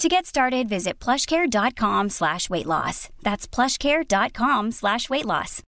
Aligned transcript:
To 0.00 0.08
get 0.08 0.26
started, 0.26 0.68
visit 0.68 0.98
plushcare.com 0.98 2.10
slash 2.10 2.50
weight 2.50 2.66
loss. 2.66 3.08
That's 3.22 3.46
plushcare.com 3.46 4.72
slash 4.72 5.08
weight 5.08 5.24
loss. 5.24 5.62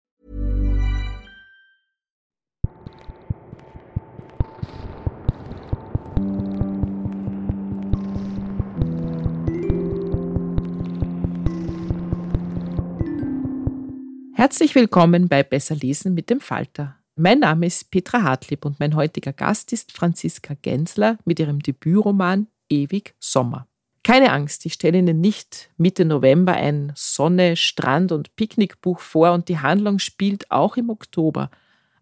Herzlich 14.34 14.74
willkommen 14.74 15.28
bei 15.28 15.42
Besser 15.44 15.76
lesen 15.76 16.14
mit 16.14 16.30
dem 16.30 16.40
Falter. 16.40 16.96
Mein 17.14 17.38
Name 17.38 17.66
ist 17.66 17.90
Petra 17.90 18.22
Hartlieb 18.22 18.64
und 18.66 18.80
mein 18.80 18.94
heutiger 18.96 19.32
Gast 19.32 19.72
ist 19.72 19.92
Franziska 19.92 20.54
Gensler 20.60 21.16
mit 21.24 21.38
ihrem 21.38 21.60
Debütroman 21.60 22.48
Ewig 22.68 23.14
Sommer. 23.18 23.66
Keine 24.06 24.30
Angst, 24.30 24.64
ich 24.64 24.74
stelle 24.74 24.98
Ihnen 24.98 25.20
nicht 25.20 25.68
Mitte 25.78 26.04
November 26.04 26.52
ein 26.52 26.92
Sonne, 26.94 27.56
Strand 27.56 28.12
und 28.12 28.36
Picknickbuch 28.36 29.00
vor 29.00 29.32
und 29.32 29.48
die 29.48 29.58
Handlung 29.58 29.98
spielt 29.98 30.48
auch 30.52 30.76
im 30.76 30.90
Oktober. 30.90 31.50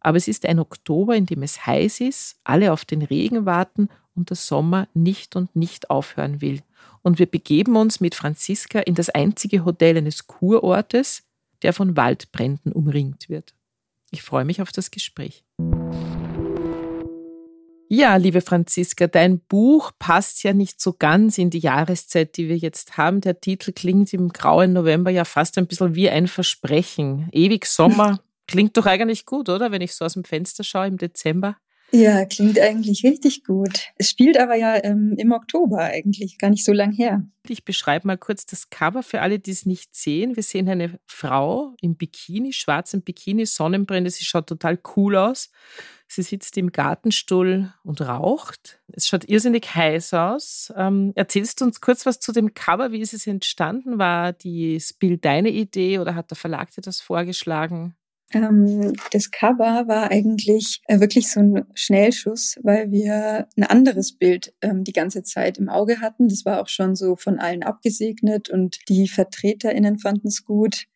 Aber 0.01 0.19
es 0.19 0.29
ist 0.29 0.45
ein 0.45 0.59
Oktober, 0.59 1.17
in 1.17 1.25
dem 1.25 1.43
es 1.43 1.65
heiß 1.65 2.03
ist, 2.03 2.37
alle 2.45 2.75
auf 2.75 2.85
den 2.85 3.01
Regen 3.01 3.47
warten 3.47 3.89
und 4.15 4.29
der 4.29 4.37
Sommer 4.37 4.87
nicht 4.93 5.35
und 5.35 5.57
nicht 5.57 5.89
aufhören 5.89 6.43
will. 6.43 6.61
Und 7.01 7.19
wir 7.19 7.25
begeben 7.25 7.75
uns 7.75 8.01
mit 8.01 8.15
Franziska 8.15 8.81
in 8.81 8.95
das 8.95 9.09
einzige 9.09 9.65
Hotel 9.65 9.97
eines 9.97 10.27
Kurortes, 10.27 11.23
der 11.63 11.73
von 11.73 11.97
Waldbränden 11.97 12.73
umringt 12.73 13.31
wird. 13.31 13.55
Ich 14.11 14.21
freue 14.21 14.45
mich 14.45 14.61
auf 14.61 14.73
das 14.73 14.91
Gespräch. 14.91 15.43
Ja, 17.97 18.17
liebe 18.17 18.41
Franziska, 18.41 19.07
dein 19.07 19.39
Buch 19.39 19.93
passt 20.01 20.43
ja 20.43 20.53
nicht 20.53 20.81
so 20.81 20.95
ganz 20.99 21.39
in 21.39 21.51
die 21.51 21.61
Jahreszeit, 21.61 22.37
die 22.37 22.49
wir 22.49 22.57
jetzt 22.57 22.97
haben. 22.97 23.21
Der 23.21 23.41
Titel 23.41 23.71
klingt 23.71 24.13
im 24.13 24.31
grauen 24.31 24.73
November 24.73 25.13
ja 25.13 25.25
fast 25.25 25.57
ein 25.59 25.69
bisschen 25.69 25.95
wie 25.95 26.11
ein 26.11 26.27
Versprechen. 26.27 27.29
Ewig 27.31 27.67
Sommer 27.67 28.19
klingt 28.49 28.77
doch 28.77 28.87
eigentlich 28.87 29.27
gut, 29.27 29.49
oder? 29.49 29.71
Wenn 29.71 29.81
ich 29.81 29.95
so 29.95 30.05
aus 30.05 30.15
dem 30.15 30.25
Fenster 30.25 30.65
schaue 30.65 30.89
im 30.89 30.99
Dezember. 30.99 31.57
Ja, 31.93 32.25
klingt 32.25 32.59
eigentlich 32.59 33.05
richtig 33.05 33.45
gut. 33.45 33.93
Es 33.95 34.11
spielt 34.11 34.39
aber 34.39 34.57
ja 34.57 34.83
ähm, 34.83 35.15
im 35.17 35.31
Oktober 35.31 35.79
eigentlich, 35.79 36.39
gar 36.39 36.51
nicht 36.51 36.65
so 36.65 36.73
lang 36.73 36.91
her. 36.91 37.23
Ich 37.49 37.65
beschreibe 37.65 38.09
mal 38.09 38.19
kurz 38.19 38.45
das 38.45 38.71
Cover 38.71 39.05
für 39.05 39.21
alle, 39.21 39.39
die 39.39 39.53
es 39.53 39.67
nicht 39.67 39.95
sehen. 39.95 40.35
Wir 40.35 40.43
sehen 40.43 40.69
eine 40.69 40.99
Frau 41.07 41.77
im 41.81 41.95
Bikini, 41.95 42.53
schwarzem 42.53 43.03
Bikini, 43.03 43.47
Sonnenbrille. 43.47 44.11
Sie 44.11 44.25
schaut 44.25 44.49
total 44.49 44.81
cool 44.97 45.15
aus. 45.15 45.53
Sie 46.07 46.23
sitzt 46.23 46.57
im 46.59 46.71
Gartenstuhl 46.71 47.73
und 47.83 48.01
raucht. 48.01 48.81
Es 48.93 49.07
schaut 49.07 49.25
irrsinnig 49.29 49.75
heiß 49.75 50.15
aus. 50.15 50.73
Ähm, 50.77 51.13
erzählst 51.15 51.61
du 51.61 51.65
uns 51.65 51.81
kurz 51.81 52.07
was 52.07 52.21
zu 52.21 52.33
dem 52.33 52.55
Cover? 52.55 52.93
Wie 52.93 53.01
ist 53.01 53.15
es 53.15 53.27
entstanden? 53.27 53.99
War 53.99 54.33
das 54.33 54.93
Bild 54.93 55.25
deine 55.25 55.51
Idee 55.51 55.99
oder 55.99 56.15
hat 56.15 56.31
der 56.31 56.37
Verlag 56.37 56.71
dir 56.71 56.83
das 56.83 57.01
vorgeschlagen? 57.01 57.97
Ähm, 58.33 58.93
das 59.13 59.31
Cover 59.31 59.87
war 59.87 60.11
eigentlich 60.11 60.81
äh, 60.87 61.01
wirklich 61.01 61.31
so 61.31 61.41
ein 61.41 61.67
Schnellschuss, 61.75 62.59
weil 62.63 62.91
wir 62.91 63.49
ein 63.57 63.65
anderes 63.65 64.17
Bild 64.17 64.55
ähm, 64.61 64.85
die 64.85 64.93
ganze 64.93 65.23
Zeit 65.23 65.59
im 65.59 65.69
Auge 65.69 66.01
hatten. 66.01 66.29
Das 66.29 66.45
war 66.45 66.61
auch 66.61 66.69
schon 66.69 66.97
so 66.97 67.17
von 67.17 67.39
allen 67.39 67.63
abgesegnet 67.63 68.51
und 68.51 68.79
die 68.89 69.09
VertreterInnen 69.09 69.99
fanden 69.99 70.29
es 70.29 70.45
gut. 70.45 70.87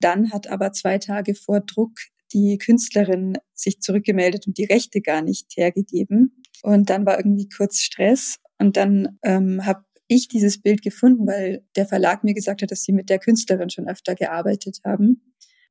Dann 0.00 0.32
hat 0.32 0.48
aber 0.48 0.72
zwei 0.72 0.98
Tage 0.98 1.34
vor 1.34 1.60
Druck 1.60 1.98
die 2.32 2.58
Künstlerin 2.58 3.38
sich 3.54 3.80
zurückgemeldet 3.80 4.46
und 4.46 4.58
die 4.58 4.64
Rechte 4.64 5.00
gar 5.00 5.22
nicht 5.22 5.56
hergegeben. 5.56 6.42
Und 6.62 6.90
dann 6.90 7.06
war 7.06 7.18
irgendwie 7.18 7.48
kurz 7.48 7.80
Stress 7.80 8.38
und 8.58 8.76
dann 8.76 9.18
ähm, 9.22 9.64
habe 9.64 9.84
ich 10.08 10.28
dieses 10.28 10.60
Bild 10.60 10.82
gefunden, 10.82 11.26
weil 11.26 11.64
der 11.76 11.86
Verlag 11.86 12.24
mir 12.24 12.34
gesagt 12.34 12.62
hat, 12.62 12.70
dass 12.70 12.82
sie 12.82 12.92
mit 12.92 13.10
der 13.10 13.18
Künstlerin 13.18 13.70
schon 13.70 13.88
öfter 13.88 14.14
gearbeitet 14.14 14.78
haben 14.84 15.22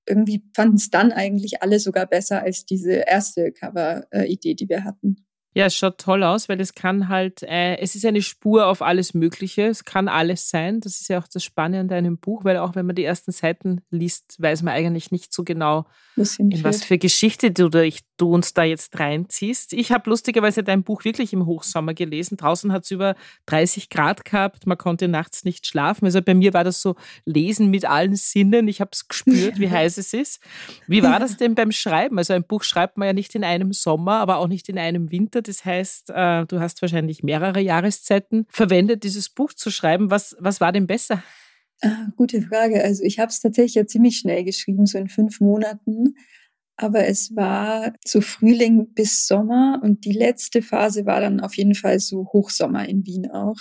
irgendwie 0.08 0.44
fanden 0.56 0.78
es 0.78 0.90
dann 0.90 1.12
eigentlich 1.12 1.62
alle 1.62 1.80
sogar 1.80 2.08
besser 2.08 2.42
als 2.42 2.66
diese 2.66 2.94
erste 2.94 3.52
Cover-Idee, 3.52 4.56
die 4.56 4.70
wir 4.70 4.84
hatten. 4.84 5.27
Ja, 5.58 5.66
es 5.66 5.76
schaut 5.76 5.98
toll 5.98 6.24
aus, 6.24 6.50
weil 6.50 6.62
es 6.62 6.76
kann 6.76 7.10
halt, 7.10 7.42
äh, 7.42 7.78
es 7.78 7.96
ist 7.96 8.06
eine 8.06 8.22
Spur 8.22 8.68
auf 8.68 8.84
alles 8.84 9.16
Mögliche. 9.16 9.64
Es 9.64 9.86
kann 9.86 10.08
alles 10.08 10.52
sein. 10.52 10.82
Das 10.82 11.02
ist 11.02 11.08
ja 11.10 11.18
auch 11.18 11.28
das 11.28 11.44
Spannende 11.44 11.96
an 11.96 12.06
einem 12.06 12.20
Buch, 12.20 12.44
weil 12.44 12.58
auch 12.58 12.76
wenn 12.76 12.86
man 12.86 12.96
die 12.96 13.04
ersten 13.04 13.32
Seiten 13.32 13.82
liest, 13.90 14.40
weiß 14.40 14.62
man 14.62 14.76
eigentlich 14.76 15.10
nicht 15.10 15.34
so 15.34 15.44
genau, 15.44 15.88
in 16.16 16.64
was 16.64 16.84
für 16.84 17.00
Geschichte 17.00 17.50
du, 17.50 17.70
ich, 17.82 18.02
du 18.18 18.34
uns 18.34 18.54
da 18.54 18.64
jetzt 18.64 19.00
reinziehst. 19.00 19.74
Ich 19.74 19.92
habe 19.92 20.10
lustigerweise 20.10 20.64
dein 20.64 20.84
Buch 20.84 21.06
wirklich 21.06 21.34
im 21.34 21.46
Hochsommer 21.46 21.94
gelesen. 21.94 22.38
Draußen 22.38 22.72
hat 22.72 22.84
es 22.84 22.92
über 22.92 23.16
30 23.46 23.90
Grad 23.90 24.26
gehabt. 24.26 24.68
Man 24.68 24.78
konnte 24.78 25.08
nachts 25.08 25.46
nicht 25.46 25.66
schlafen. 25.68 26.06
Also 26.06 26.22
bei 26.22 26.34
mir 26.34 26.54
war 26.54 26.64
das 26.64 26.82
so 26.82 26.96
Lesen 27.26 27.70
mit 27.70 27.86
allen 27.86 28.16
Sinnen. 28.16 28.68
Ich 28.68 28.82
habe 28.82 28.92
es 28.94 29.08
gespürt, 29.08 29.60
wie 29.60 29.70
heiß 29.72 29.98
es 29.98 30.14
ist. 30.14 30.42
Wie 30.88 31.04
war 31.04 31.20
das 31.20 31.38
denn 31.38 31.56
beim 31.56 31.72
Schreiben? 31.72 32.18
Also 32.18 32.34
ein 32.34 32.44
Buch 32.44 32.64
schreibt 32.64 32.98
man 32.98 33.08
ja 33.08 33.14
nicht 33.14 33.36
in 33.36 33.44
einem 33.44 33.72
Sommer, 33.74 34.18
aber 34.18 34.38
auch 34.38 34.48
nicht 34.48 34.68
in 34.70 34.80
einem 34.80 35.12
Winter. 35.12 35.42
Das 35.42 35.64
heißt, 35.64 36.10
äh, 36.10 36.46
du 36.46 36.60
hast 36.60 36.82
wahrscheinlich 36.82 37.24
mehrere 37.24 37.62
Jahreszeiten 37.62 38.48
verwendet, 38.50 39.04
dieses 39.04 39.30
Buch 39.30 39.54
zu 39.54 39.70
schreiben. 39.72 40.10
Was, 40.10 40.36
was 40.40 40.60
war 40.60 40.72
denn 40.72 40.88
besser? 40.88 41.24
Ah, 41.82 42.08
gute 42.16 42.42
Frage. 42.42 42.84
Also 42.84 43.04
ich 43.04 43.20
habe 43.20 43.30
es 43.30 43.40
tatsächlich 43.40 43.76
ja 43.76 43.86
ziemlich 43.86 44.18
schnell 44.18 44.44
geschrieben, 44.44 44.86
so 44.88 44.98
in 44.98 45.10
fünf 45.10 45.40
Monaten. 45.40 46.16
Aber 46.78 47.08
es 47.08 47.36
war 47.36 47.94
so 48.06 48.22
Frühling 48.22 48.94
bis 48.94 49.28
Sommer 49.28 49.80
und 49.84 50.06
die 50.06 50.12
letzte 50.12 50.62
Phase 50.62 51.06
war 51.06 51.22
dann 51.22 51.40
auf 51.40 51.56
jeden 51.56 51.76
Fall 51.76 52.00
so 52.00 52.28
Hochsommer 52.32 52.88
in 52.88 53.06
Wien 53.06 53.30
auch. 53.32 53.58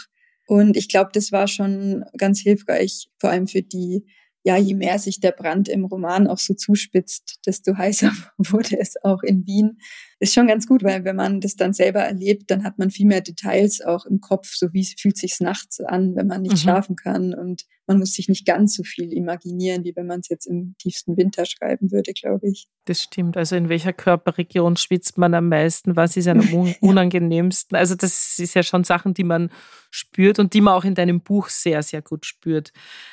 Und 0.47 0.77
ich 0.77 0.89
glaube, 0.89 1.11
das 1.13 1.33
war 1.33 1.49
schon 1.49 2.05
ganz 2.17 2.41
hilfreich, 2.41 3.09
vor 3.19 3.31
allem 3.31 3.49
für 3.49 3.63
die 3.63 4.05
ja, 4.47 4.57
je 4.57 4.75
mehr 4.75 5.01
sich 5.01 5.19
der 5.19 5.33
Brand 5.33 5.69
im 5.69 5.85
Roman 5.85 6.29
auch 6.29 6.39
so 6.39 6.55
zuspitzt, 6.55 7.41
desto 7.47 7.75
heißer 7.77 8.13
wurde 8.39 8.79
es 8.79 8.95
auch 9.03 9.23
in 9.25 9.45
Wien. 9.45 9.79
Ist 10.19 10.33
schon 10.33 10.47
ganz 10.47 10.67
gut, 10.67 10.83
weil 10.83 11.05
wenn 11.05 11.17
man 11.17 11.41
das 11.41 11.57
dann 11.57 11.75
selber 11.75 12.01
erlebt, 12.01 12.51
dann 12.51 12.65
hat 12.65 12.79
man 12.79 12.91
viel 12.91 13.07
mehr 13.07 13.21
Details 13.21 13.83
auch 13.83 14.07
im 14.07 14.21
Kopf, 14.21 14.55
so 14.55 14.73
wie 14.73 14.85
fühlt 14.85 15.19
sich's 15.19 15.41
nachts 15.41 15.81
an, 15.81 16.17
wenn 16.17 16.27
man 16.27 16.43
nicht 16.43 16.53
mhm. 16.53 16.59
schlafen 16.59 16.97
kann 16.97 17.35
und 17.35 17.65
man 17.87 17.99
muss 17.99 18.15
sich 18.15 18.29
nicht 18.29 18.45
ganz 18.45 18.75
so 18.75 18.83
viel 18.83 19.13
imaginieren, 19.13 19.85
wie 19.85 19.95
wenn 19.95 20.07
man 20.07 20.21
es 20.21 20.29
jetzt 20.29 20.47
im 20.47 20.75
tiefsten 20.79 21.17
Winter 21.17 21.47
schreiben 21.47 21.93
würde, 21.93 22.13
glaube 22.13 22.49
ich. 22.49 22.67
Das 22.85 23.01
stimmt. 23.01 23.37
Also 23.37 23.55
in 23.55 23.69
welcher 23.69 23.93
Körperregion 23.93 24.77
schwitzt 24.77 25.19
man 25.19 25.35
am 25.35 25.49
meisten? 25.49 25.95
Was 25.95 26.17
ist 26.17 26.27
am 26.27 26.41
unangenehmsten? 26.81 27.77
Also 27.77 27.95
das 27.95 28.39
ist 28.39 28.55
ja 28.55 28.63
schon 28.63 28.85
Sachen, 28.85 29.15
die 29.15 29.25
man 29.25 29.51
spürt 29.91 30.39
und 30.39 30.53
die 30.53 30.61
man 30.61 30.75
auch 30.75 30.85
in 30.85 30.95
deinem 30.95 31.21
Buch 31.21 31.49
sehr, 31.49 31.83
sehr 31.83 32.03
gut 32.03 32.27
spürt. 32.27 32.73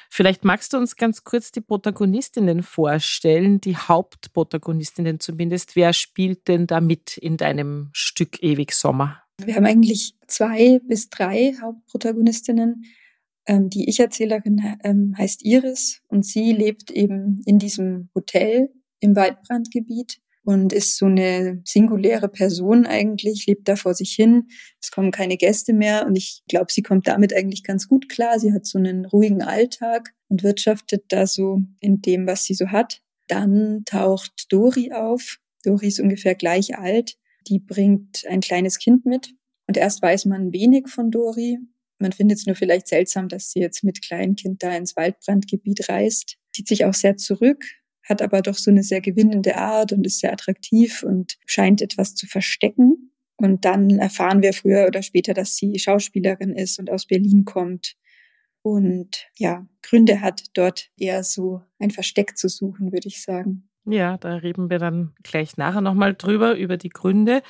Vielleicht 0.09 0.43
magst 0.43 0.73
du 0.73 0.77
uns 0.77 0.95
ganz 0.95 1.23
kurz 1.23 1.51
die 1.51 1.61
Protagonistinnen 1.61 2.63
vorstellen, 2.63 3.61
die 3.61 3.77
Hauptprotagonistinnen 3.77 5.19
zumindest. 5.19 5.75
Wer 5.75 5.93
spielt 5.93 6.47
denn 6.47 6.67
da 6.67 6.81
mit 6.81 6.92
in 7.17 7.37
deinem 7.37 7.89
Stück 7.93 8.41
Ewig 8.41 8.73
Sommer? 8.73 9.21
Wir 9.41 9.55
haben 9.55 9.65
eigentlich 9.65 10.15
zwei 10.27 10.79
bis 10.87 11.09
drei 11.09 11.55
Hauptprotagonistinnen. 11.61 12.83
Ähm, 13.45 13.69
die 13.69 13.89
Ich-Erzählerin 13.89 14.61
ähm, 14.83 15.15
heißt 15.17 15.43
Iris 15.43 16.01
und 16.07 16.25
sie 16.25 16.53
lebt 16.53 16.91
eben 16.91 17.41
in 17.45 17.59
diesem 17.59 18.09
Hotel 18.15 18.69
im 18.99 19.15
Waldbrandgebiet 19.15 20.19
und 20.45 20.73
ist 20.73 20.97
so 20.97 21.05
eine 21.05 21.61
singuläre 21.65 22.27
Person 22.27 22.85
eigentlich, 22.85 23.45
lebt 23.47 23.67
da 23.67 23.75
vor 23.75 23.93
sich 23.93 24.13
hin. 24.13 24.47
Es 24.81 24.91
kommen 24.91 25.11
keine 25.11 25.37
Gäste 25.37 25.73
mehr 25.73 26.05
und 26.05 26.17
ich 26.17 26.43
glaube, 26.47 26.71
sie 26.71 26.81
kommt 26.81 27.07
damit 27.07 27.33
eigentlich 27.33 27.63
ganz 27.63 27.87
gut 27.87 28.09
klar. 28.09 28.39
Sie 28.39 28.53
hat 28.53 28.65
so 28.65 28.77
einen 28.77 29.05
ruhigen 29.05 29.41
Alltag 29.41 30.13
und 30.27 30.43
wirtschaftet 30.43 31.05
da 31.09 31.27
so 31.27 31.61
in 31.79 32.01
dem, 32.01 32.27
was 32.27 32.43
sie 32.43 32.53
so 32.53 32.67
hat. 32.67 33.01
Dann 33.27 33.83
taucht 33.85 34.51
Dori 34.51 34.91
auf. 34.91 35.37
Dori 35.63 35.87
ist 35.87 35.99
ungefähr 35.99 36.35
gleich 36.35 36.77
alt. 36.77 37.17
Die 37.47 37.59
bringt 37.59 38.25
ein 38.27 38.41
kleines 38.41 38.79
Kind 38.79 39.05
mit. 39.05 39.33
Und 39.67 39.77
erst 39.77 40.01
weiß 40.01 40.25
man 40.25 40.51
wenig 40.53 40.87
von 40.87 41.11
Dori. 41.11 41.57
Man 41.99 42.11
findet 42.11 42.39
es 42.39 42.45
nur 42.45 42.55
vielleicht 42.55 42.87
seltsam, 42.87 43.29
dass 43.29 43.51
sie 43.51 43.59
jetzt 43.59 43.83
mit 43.83 44.01
Kleinkind 44.01 44.61
da 44.61 44.75
ins 44.75 44.95
Waldbrandgebiet 44.95 45.89
reist. 45.89 46.37
Zieht 46.53 46.67
sich 46.67 46.85
auch 46.85 46.93
sehr 46.93 47.17
zurück, 47.17 47.65
hat 48.03 48.21
aber 48.21 48.41
doch 48.41 48.57
so 48.57 48.71
eine 48.71 48.83
sehr 48.83 49.01
gewinnende 49.01 49.55
Art 49.55 49.93
und 49.93 50.05
ist 50.05 50.19
sehr 50.19 50.33
attraktiv 50.33 51.03
und 51.03 51.37
scheint 51.45 51.81
etwas 51.81 52.15
zu 52.15 52.27
verstecken. 52.27 53.11
Und 53.37 53.65
dann 53.65 53.89
erfahren 53.99 54.41
wir 54.41 54.53
früher 54.53 54.85
oder 54.87 55.01
später, 55.01 55.33
dass 55.33 55.55
sie 55.55 55.79
Schauspielerin 55.79 56.53
ist 56.53 56.79
und 56.79 56.91
aus 56.91 57.07
Berlin 57.07 57.45
kommt 57.45 57.95
und 58.63 59.27
ja, 59.37 59.67
Gründe 59.81 60.21
hat, 60.21 60.45
dort 60.53 60.89
eher 60.97 61.23
so 61.23 61.61
ein 61.79 61.91
Versteck 61.91 62.37
zu 62.37 62.47
suchen, 62.47 62.91
würde 62.91 63.09
ich 63.09 63.21
sagen. 63.21 63.69
Ja, 63.85 64.17
da 64.17 64.35
reden 64.35 64.69
wir 64.69 64.79
dann 64.79 65.13
gleich 65.23 65.57
nachher 65.57 65.81
nochmal 65.81 66.13
drüber, 66.15 66.55
über 66.55 66.77
die 66.77 66.89
Gründe. 66.89 67.41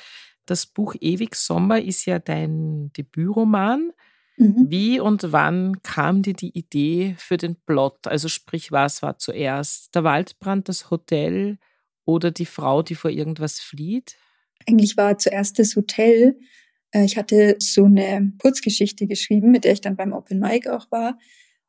Das 0.46 0.66
Buch 0.66 0.94
Ewig 1.00 1.36
Sommer 1.36 1.80
ist 1.80 2.04
ja 2.06 2.18
dein 2.18 2.92
Debütroman. 2.96 3.92
Mhm. 4.36 4.66
Wie 4.68 5.00
und 5.00 5.32
wann 5.32 5.80
kam 5.82 6.22
dir 6.22 6.34
die 6.34 6.56
Idee 6.58 7.14
für 7.18 7.36
den 7.36 7.56
Plot? 7.66 8.06
Also 8.08 8.28
sprich, 8.28 8.72
was 8.72 9.00
war 9.02 9.18
zuerst? 9.18 9.94
Der 9.94 10.02
Waldbrand, 10.02 10.68
das 10.68 10.90
Hotel 10.90 11.58
oder 12.04 12.30
die 12.30 12.46
Frau, 12.46 12.82
die 12.82 12.96
vor 12.96 13.10
irgendwas 13.10 13.60
flieht? 13.60 14.16
Eigentlich 14.66 14.96
war 14.96 15.18
zuerst 15.18 15.58
das 15.58 15.76
Hotel. 15.76 16.36
Äh, 16.90 17.04
ich 17.04 17.16
hatte 17.16 17.56
so 17.60 17.84
eine 17.84 18.32
Kurzgeschichte 18.40 19.06
geschrieben, 19.06 19.50
mit 19.52 19.64
der 19.64 19.72
ich 19.72 19.80
dann 19.80 19.96
beim 19.96 20.12
Open 20.12 20.40
Mic 20.40 20.68
auch 20.68 20.90
war. 20.90 21.16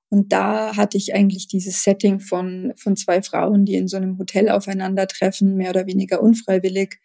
Und 0.09 0.31
da 0.31 0.75
hatte 0.77 0.97
ich 0.97 1.13
eigentlich 1.13 1.47
dieses 1.47 1.83
Setting 1.83 2.19
von, 2.19 2.73
von 2.77 2.95
zwei 2.95 3.21
Frauen, 3.21 3.65
die 3.65 3.75
in 3.75 3.87
so 3.87 3.97
einem 3.97 4.17
Hotel 4.17 4.49
aufeinandertreffen, 4.49 5.55
mehr 5.55 5.71
oder 5.71 5.87
weniger 5.87 6.21
unfreiwillig, 6.21 6.99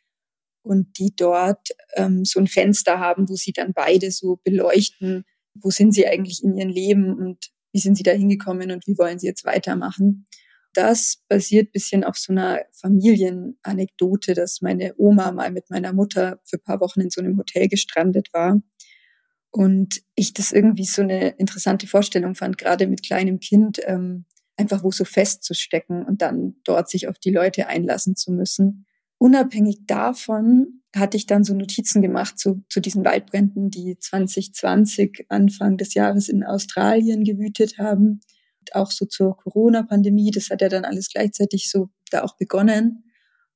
und 0.63 0.99
die 0.99 1.15
dort 1.17 1.69
ähm, 1.95 2.25
so 2.25 2.39
ein 2.39 2.47
Fenster 2.47 3.01
haben, 3.01 3.29
wo 3.29 3.35
sie 3.35 3.53
dann 3.53 3.73
beide 3.73 4.11
so 4.11 4.41
beleuchten, 4.45 5.25
wo 5.55 5.71
sind 5.71 5.93
sie 5.93 6.07
eigentlich 6.07 6.43
in 6.45 6.55
ihrem 6.55 6.69
Leben 6.69 7.15
und 7.17 7.51
wie 7.73 7.81
sind 7.81 7.97
sie 7.97 8.03
da 8.03 8.13
hingekommen 8.13 8.71
und 8.71 8.87
wie 8.87 8.99
wollen 8.99 9.19
sie 9.19 9.27
jetzt 9.27 9.45
weitermachen. 9.45 10.27
Das 10.73 11.25
basiert 11.29 11.73
bisschen 11.73 12.05
auf 12.05 12.17
so 12.17 12.33
einer 12.33 12.61
Familienanekdote, 12.73 14.35
dass 14.35 14.61
meine 14.61 14.95
Oma 14.97 15.33
mal 15.33 15.51
mit 15.51 15.69
meiner 15.71 15.93
Mutter 15.93 16.41
für 16.45 16.59
paar 16.59 16.81
Wochen 16.81 17.01
in 17.01 17.11
so 17.11 17.21
einem 17.21 17.37
Hotel 17.39 17.69
gestrandet 17.69 18.29
war. 18.33 18.61
Und 19.51 20.01
ich 20.15 20.33
das 20.33 20.53
irgendwie 20.53 20.85
so 20.85 21.03
eine 21.03 21.31
interessante 21.31 21.87
Vorstellung 21.87 22.35
fand, 22.35 22.57
gerade 22.57 22.87
mit 22.87 23.03
kleinem 23.03 23.41
Kind, 23.41 23.81
ähm, 23.85 24.27
einfach 24.57 24.85
wo 24.85 24.91
so 24.91 25.05
festzustecken 25.05 26.05
und 26.05 26.23
dann 26.23 26.57
dort 26.65 26.89
sich 26.89 27.09
auf 27.09 27.19
die 27.19 27.33
Leute 27.33 27.67
einlassen 27.67 28.15
zu 28.15 28.31
müssen. 28.31 28.87
Unabhängig 29.19 29.87
davon 29.87 30.83
hatte 30.95 31.17
ich 31.17 31.27
dann 31.27 31.45
so 31.45 31.55
Notizen 31.55 32.03
gemacht 32.03 32.39
zu, 32.39 32.65
zu 32.69 32.81
diesen 32.81 33.05
Waldbränden, 33.05 33.71
die 33.71 33.97
2020 33.99 35.27
Anfang 35.29 35.77
des 35.77 35.95
Jahres 35.95 36.29
in 36.29 36.45
Australien 36.45 37.25
gewütet 37.25 37.79
haben. 37.79 38.21
Und 38.61 38.75
auch 38.75 38.91
so 38.91 39.07
zur 39.07 39.37
Corona-Pandemie, 39.37 40.31
das 40.31 40.51
hat 40.51 40.63
ja 40.63 40.69
dann 40.69 40.85
alles 40.85 41.09
gleichzeitig 41.09 41.71
so 41.71 41.91
da 42.11 42.23
auch 42.23 42.37
begonnen. 42.37 43.10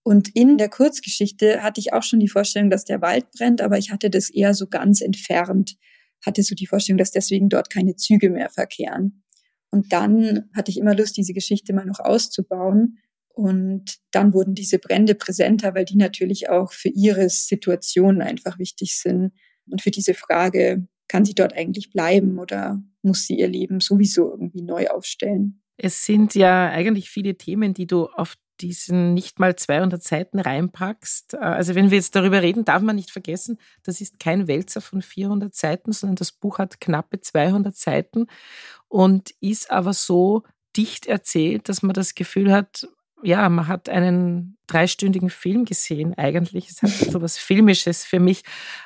Und 0.05 0.29
in 0.37 0.59
der 0.59 0.69
Kurzgeschichte 0.69 1.63
hatte 1.63 1.81
ich 1.81 1.95
auch 1.95 2.03
schon 2.03 2.21
die 2.21 2.29
Vorstellung, 2.29 2.71
dass 2.71 2.85
der 2.85 3.01
Wald 3.01 3.31
brennt, 3.33 3.63
aber 3.63 3.79
ich 3.79 3.91
hatte 3.91 4.11
das 4.11 4.31
eher 4.31 4.53
so 4.55 4.67
ganz 4.67 5.01
entfernt, 5.01 5.77
hatte 6.25 6.43
so 6.43 6.55
die 6.55 6.67
Vorstellung, 6.67 6.99
dass 6.99 7.11
deswegen 7.11 7.49
dort 7.49 7.71
keine 7.71 7.97
Züge 7.97 8.29
mehr 8.29 8.51
verkehren. 8.51 9.25
Und 9.71 9.93
dann 9.93 10.51
hatte 10.55 10.71
ich 10.71 10.79
immer 10.79 10.95
Lust, 10.95 11.17
diese 11.17 11.33
Geschichte 11.33 11.73
mal 11.73 11.87
noch 11.87 12.01
auszubauen 12.01 12.99
und 13.35 13.97
dann 14.13 14.33
wurden 14.33 14.55
diese 14.55 14.79
Brände 14.79 15.15
präsenter, 15.15 15.75
weil 15.75 15.87
die 15.87 15.97
natürlich 15.97 16.49
auch 16.51 16.73
für 16.73 16.91
ihre 16.91 17.29
Situation 17.31 18.23
einfach 18.23 18.59
wichtig 18.59 18.97
sind. 18.97 19.33
Und 19.69 19.83
für 19.83 19.91
diese 19.91 20.15
Frage, 20.15 20.87
kann 21.09 21.25
sie 21.25 21.35
dort 21.35 21.55
eigentlich 21.55 21.91
bleiben 21.91 22.39
oder 22.39 22.83
muss 23.03 23.27
sie 23.27 23.39
ihr 23.39 23.49
Leben 23.49 23.81
sowieso 23.81 24.31
irgendwie 24.31 24.63
neu 24.63 24.87
aufstellen? 24.89 25.63
Es 25.77 26.05
sind 26.05 26.35
ja 26.35 26.71
eigentlich 26.71 27.11
viele 27.11 27.37
Themen, 27.37 27.75
die 27.75 27.87
du 27.87 28.07
auf 28.07 28.37
diesen 28.61 29.15
nicht 29.15 29.39
mal 29.39 29.57
200 29.57 30.03
Seiten 30.03 30.39
reinpackst. 30.39 31.35
Also 31.37 31.75
wenn 31.75 31.91
wir 31.91 31.99
jetzt 31.99 32.15
darüber 32.15 32.43
reden, 32.43 32.65
darf 32.65 32.83
man 32.83 32.97
nicht 32.97 33.11
vergessen, 33.11 33.59
das 33.83 34.01
ist 34.01 34.21
kein 34.21 34.47
Wälzer 34.47 34.81
von 34.81 35.03
400 35.03 35.55
Seiten, 35.55 35.93
sondern 35.93 36.17
das 36.17 36.33
Buch 36.33 36.59
hat 36.59 36.81
knappe 36.81 37.21
200 37.21 37.77
Seiten 37.77 38.27
und 38.89 39.35
ist 39.41 39.71
aber 39.71 39.93
so 39.93 40.43
dicht 40.77 41.07
erzählt, 41.07 41.69
dass 41.69 41.83
man 41.83 41.95
das 41.95 42.15
Gefühl 42.15 42.53
hat, 42.53 42.89
ja, 43.23 43.49
man 43.49 43.69
hat 43.69 43.89
einen 43.89 44.59
dreistündigen 44.67 45.31
Film 45.31 45.65
gesehen 45.65 46.15
eigentlich. 46.15 46.69
Es 46.69 46.83
hat 46.83 46.91
so 46.91 47.23
was 47.23 47.39
Filmisches 47.39 48.05
für 48.05 48.21
mich. 48.21 48.43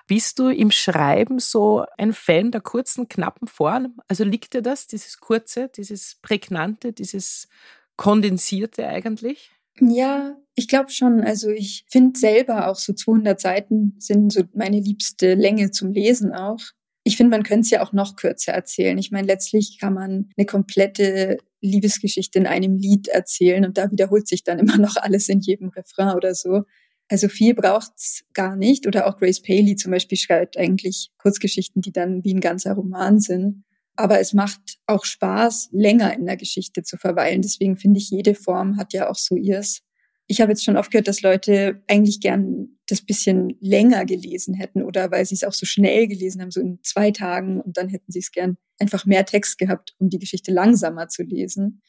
Bist 0.06 0.38
du 0.38 0.48
im 0.48 0.70
Schreiben 0.70 1.40
so 1.40 1.84
ein 1.96 2.12
Fan 2.12 2.52
der 2.52 2.60
kurzen, 2.60 3.08
knappen 3.08 3.48
Form? 3.48 4.00
Also 4.06 4.22
liegt 4.22 4.54
dir 4.54 4.62
das, 4.62 4.86
dieses 4.86 5.18
kurze, 5.18 5.68
dieses 5.68 6.14
prägnante, 6.22 6.92
dieses 6.92 7.48
kondensierte 7.96 8.86
eigentlich? 8.86 9.50
Ja, 9.80 10.36
ich 10.54 10.68
glaube 10.68 10.90
schon. 10.90 11.20
Also 11.20 11.50
ich 11.50 11.84
finde 11.88 12.18
selber 12.18 12.68
auch 12.68 12.76
so 12.76 12.92
200 12.92 13.40
Seiten 13.40 13.94
sind 13.98 14.32
so 14.32 14.42
meine 14.54 14.80
liebste 14.80 15.34
Länge 15.34 15.70
zum 15.70 15.92
Lesen 15.92 16.32
auch. 16.32 16.60
Ich 17.04 17.16
finde, 17.16 17.30
man 17.30 17.42
könnte 17.42 17.60
es 17.60 17.70
ja 17.70 17.82
auch 17.82 17.92
noch 17.92 18.16
kürzer 18.16 18.52
erzählen. 18.52 18.98
Ich 18.98 19.10
meine, 19.10 19.26
letztlich 19.26 19.78
kann 19.80 19.94
man 19.94 20.30
eine 20.36 20.46
komplette 20.46 21.38
Liebesgeschichte 21.60 22.38
in 22.38 22.46
einem 22.46 22.76
Lied 22.76 23.08
erzählen 23.08 23.64
und 23.64 23.78
da 23.78 23.90
wiederholt 23.90 24.28
sich 24.28 24.44
dann 24.44 24.58
immer 24.58 24.78
noch 24.78 24.96
alles 24.96 25.28
in 25.28 25.40
jedem 25.40 25.68
Refrain 25.68 26.16
oder 26.16 26.34
so. 26.34 26.64
Also 27.10 27.28
viel 27.28 27.54
braucht's 27.54 28.24
gar 28.34 28.56
nicht. 28.56 28.86
Oder 28.86 29.06
auch 29.06 29.16
Grace 29.16 29.40
Paley 29.40 29.76
zum 29.76 29.92
Beispiel 29.92 30.18
schreibt 30.18 30.58
eigentlich 30.58 31.10
Kurzgeschichten, 31.18 31.80
die 31.80 31.92
dann 31.92 32.22
wie 32.24 32.34
ein 32.34 32.40
ganzer 32.40 32.74
Roman 32.74 33.18
sind. 33.20 33.64
Aber 33.98 34.20
es 34.20 34.32
macht 34.32 34.78
auch 34.86 35.04
Spaß, 35.04 35.70
länger 35.72 36.14
in 36.14 36.26
der 36.26 36.36
Geschichte 36.36 36.82
zu 36.82 36.96
verweilen. 36.96 37.42
Deswegen 37.42 37.76
finde 37.76 37.98
ich, 37.98 38.10
jede 38.10 38.34
Form 38.34 38.76
hat 38.76 38.92
ja 38.92 39.10
auch 39.10 39.16
so 39.16 39.34
ihrs 39.34 39.82
ich 40.30 40.42
habe 40.42 40.52
jetzt 40.52 40.62
schon 40.62 40.76
oft 40.76 40.90
gehört, 40.90 41.08
dass 41.08 41.22
Leute 41.22 41.82
eigentlich 41.88 42.20
gern 42.20 42.78
das 42.86 43.00
bisschen 43.00 43.56
länger 43.60 44.04
gelesen 44.04 44.54
hätten 44.54 44.82
oder 44.82 45.10
weil 45.10 45.24
sie 45.24 45.34
es 45.34 45.42
auch 45.42 45.54
so 45.54 45.64
schnell 45.64 46.06
gelesen 46.06 46.42
haben, 46.42 46.50
so 46.50 46.60
in 46.60 46.78
zwei 46.82 47.10
Tagen 47.10 47.60
und 47.60 47.78
dann 47.78 47.88
hätten 47.88 48.12
sie 48.12 48.18
es 48.18 48.30
gern 48.30 48.58
einfach 48.78 49.06
mehr 49.06 49.24
Text 49.24 49.58
gehabt, 49.58 49.94
um 49.98 50.10
die 50.10 50.18
Geschichte 50.18 50.52
langsamer 50.52 51.08
zu 51.08 51.22
lesen. 51.22 51.80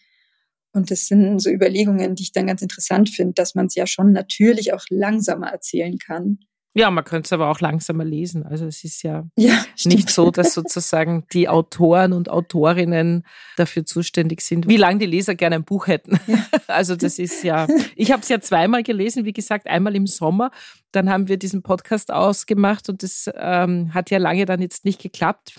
Und 0.72 0.90
das 0.90 1.08
sind 1.08 1.40
so 1.40 1.50
Überlegungen, 1.50 2.16
die 2.16 2.24
ich 2.24 2.32
dann 2.32 2.48
ganz 2.48 2.62
interessant 2.62 3.10
finde, 3.10 3.34
dass 3.34 3.56
man 3.56 3.66
es 3.66 3.76
ja 3.76 3.86
schon 3.86 4.14
natürlich 4.14 4.72
auch 4.72 4.86
langsamer 4.90 5.48
erzählen 5.50 5.98
kann. 5.98 6.40
Ja, 6.80 6.90
man 6.92 7.04
könnte 7.04 7.28
es 7.28 7.34
aber 7.34 7.50
auch 7.50 7.60
langsamer 7.60 8.06
lesen. 8.06 8.46
Also 8.46 8.66
es 8.66 8.86
ist 8.86 9.04
ja, 9.04 9.26
ja 9.36 9.66
nicht 9.84 10.10
so, 10.10 10.32
dass 10.32 10.54
sozusagen 10.54 11.26
die 11.34 11.50
Autoren 11.50 12.14
und 12.14 12.30
Autorinnen 12.30 13.26
dafür 13.58 13.86
zuständig 13.86 14.40
sind, 14.42 14.68
wie 14.70 14.78
lange 14.78 15.00
die 15.00 15.06
Leser 15.06 15.36
gerne 15.36 15.58
ein 15.58 15.66
Buch 15.66 15.88
hätten. 15.88 16.20
Ja. 16.28 16.40
Also 16.68 16.96
das 16.96 17.18
ist 17.18 17.44
ja, 17.44 17.68
ich 17.96 18.12
habe 18.12 18.22
es 18.22 18.30
ja 18.30 18.40
zweimal 18.40 18.84
gelesen, 18.84 19.26
wie 19.26 19.34
gesagt, 19.34 19.68
einmal 19.68 19.96
im 19.96 20.06
Sommer 20.06 20.52
dann 20.92 21.10
haben 21.10 21.28
wir 21.28 21.38
diesen 21.38 21.62
Podcast 21.62 22.12
ausgemacht 22.12 22.90
und 22.90 23.04
das 23.04 23.30
ähm, 23.36 23.94
hat 23.94 24.10
ja 24.10 24.18
lange 24.18 24.46
dann 24.46 24.62
jetzt 24.62 24.86
nicht 24.86 25.02
geklappt. 25.02 25.54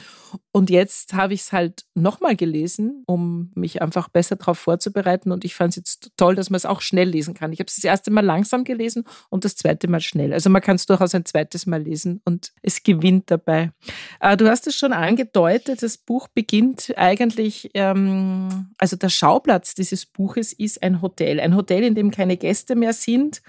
Und 0.53 0.71
jetzt 0.71 1.15
habe 1.15 1.35
ich 1.35 1.41
es 1.41 1.53
halt 1.53 1.85
nochmal 1.95 2.37
gelesen, 2.37 3.03
um 3.07 3.51
mich 3.55 3.83
einfach 3.83 4.09
besser 4.09 4.37
darauf 4.37 4.59
vorzubereiten. 4.59 5.33
Und 5.33 5.45
ich 5.45 5.55
fand 5.55 5.71
es 5.71 5.77
jetzt 5.77 6.13
toll, 6.17 6.35
dass 6.37 6.51
man 6.51 6.57
es 6.57 6.67
auch 6.67 6.81
schnell 6.81 7.09
lesen 7.09 7.35
kann. 7.35 7.53
Ich 7.53 7.59
habe 7.59 7.67
es 7.67 7.77
das 7.77 7.85
erste 7.85 8.11
Mal 8.11 8.25
langsam 8.25 8.65
gelesen 8.65 9.05
und 9.29 9.45
das 9.45 9.57
zweite 9.57 9.89
Mal 9.89 10.01
schnell. 10.01 10.33
Also 10.33 10.51
man 10.51 10.63
kann 10.63 10.77
es 10.77 10.87
durchaus 10.87 11.15
ein 11.15 11.25
zweites 11.25 11.67
Mal 11.67 11.83
lesen 11.83 12.21
und 12.25 12.53
es 12.63 12.83
gewinnt 12.83 13.31
dabei. 13.31 13.73
Äh, 14.21 14.37
du 14.37 14.49
hast 14.49 14.67
es 14.67 14.77
schon 14.77 14.93
angedeutet, 14.93 15.83
das 15.83 15.99
Buch 15.99 16.29
beginnt 16.29 16.93
eigentlich, 16.97 17.71
ähm, 17.75 18.71
also 18.79 18.97
der 18.97 19.09
Schauplatz 19.09 19.75
dieses 19.75 20.07
Buches 20.07 20.53
ist 20.53 20.83
ein 20.83 21.03
Hotel. 21.03 21.41
Ein 21.41 21.57
Hotel, 21.57 21.83
in 21.83 21.95
dem 21.95 22.11
keine 22.11 22.37
Gäste 22.37 22.77
mehr 22.77 22.93
sind 22.93 23.43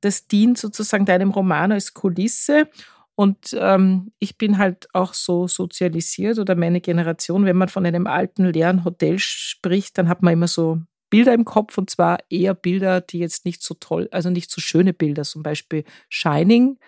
das 0.00 0.26
dient 0.26 0.58
sozusagen 0.58 1.04
deinem 1.04 1.30
Roman 1.30 1.72
als 1.72 1.94
Kulisse. 1.94 2.68
Und 3.14 3.56
ähm, 3.58 4.12
ich 4.18 4.38
bin 4.38 4.56
halt 4.56 4.88
auch 4.94 5.12
so 5.12 5.46
sozialisiert 5.46 6.38
oder 6.38 6.54
meine 6.54 6.80
Generation, 6.80 7.44
wenn 7.44 7.56
man 7.56 7.68
von 7.68 7.84
einem 7.84 8.06
alten 8.06 8.46
leeren 8.46 8.84
Hotel 8.84 9.18
spricht, 9.18 9.98
dann 9.98 10.08
hat 10.08 10.22
man 10.22 10.32
immer 10.32 10.48
so 10.48 10.80
Bilder 11.10 11.34
im 11.34 11.44
Kopf 11.44 11.76
und 11.76 11.90
zwar 11.90 12.18
eher 12.30 12.54
Bilder, 12.54 13.00
die 13.00 13.18
jetzt 13.18 13.44
nicht 13.44 13.62
so 13.62 13.74
toll, 13.74 14.08
also 14.12 14.30
nicht 14.30 14.50
so 14.50 14.60
schöne 14.60 14.94
Bilder, 14.94 15.24
zum 15.24 15.42
Beispiel 15.42 15.84
Shining 16.08 16.78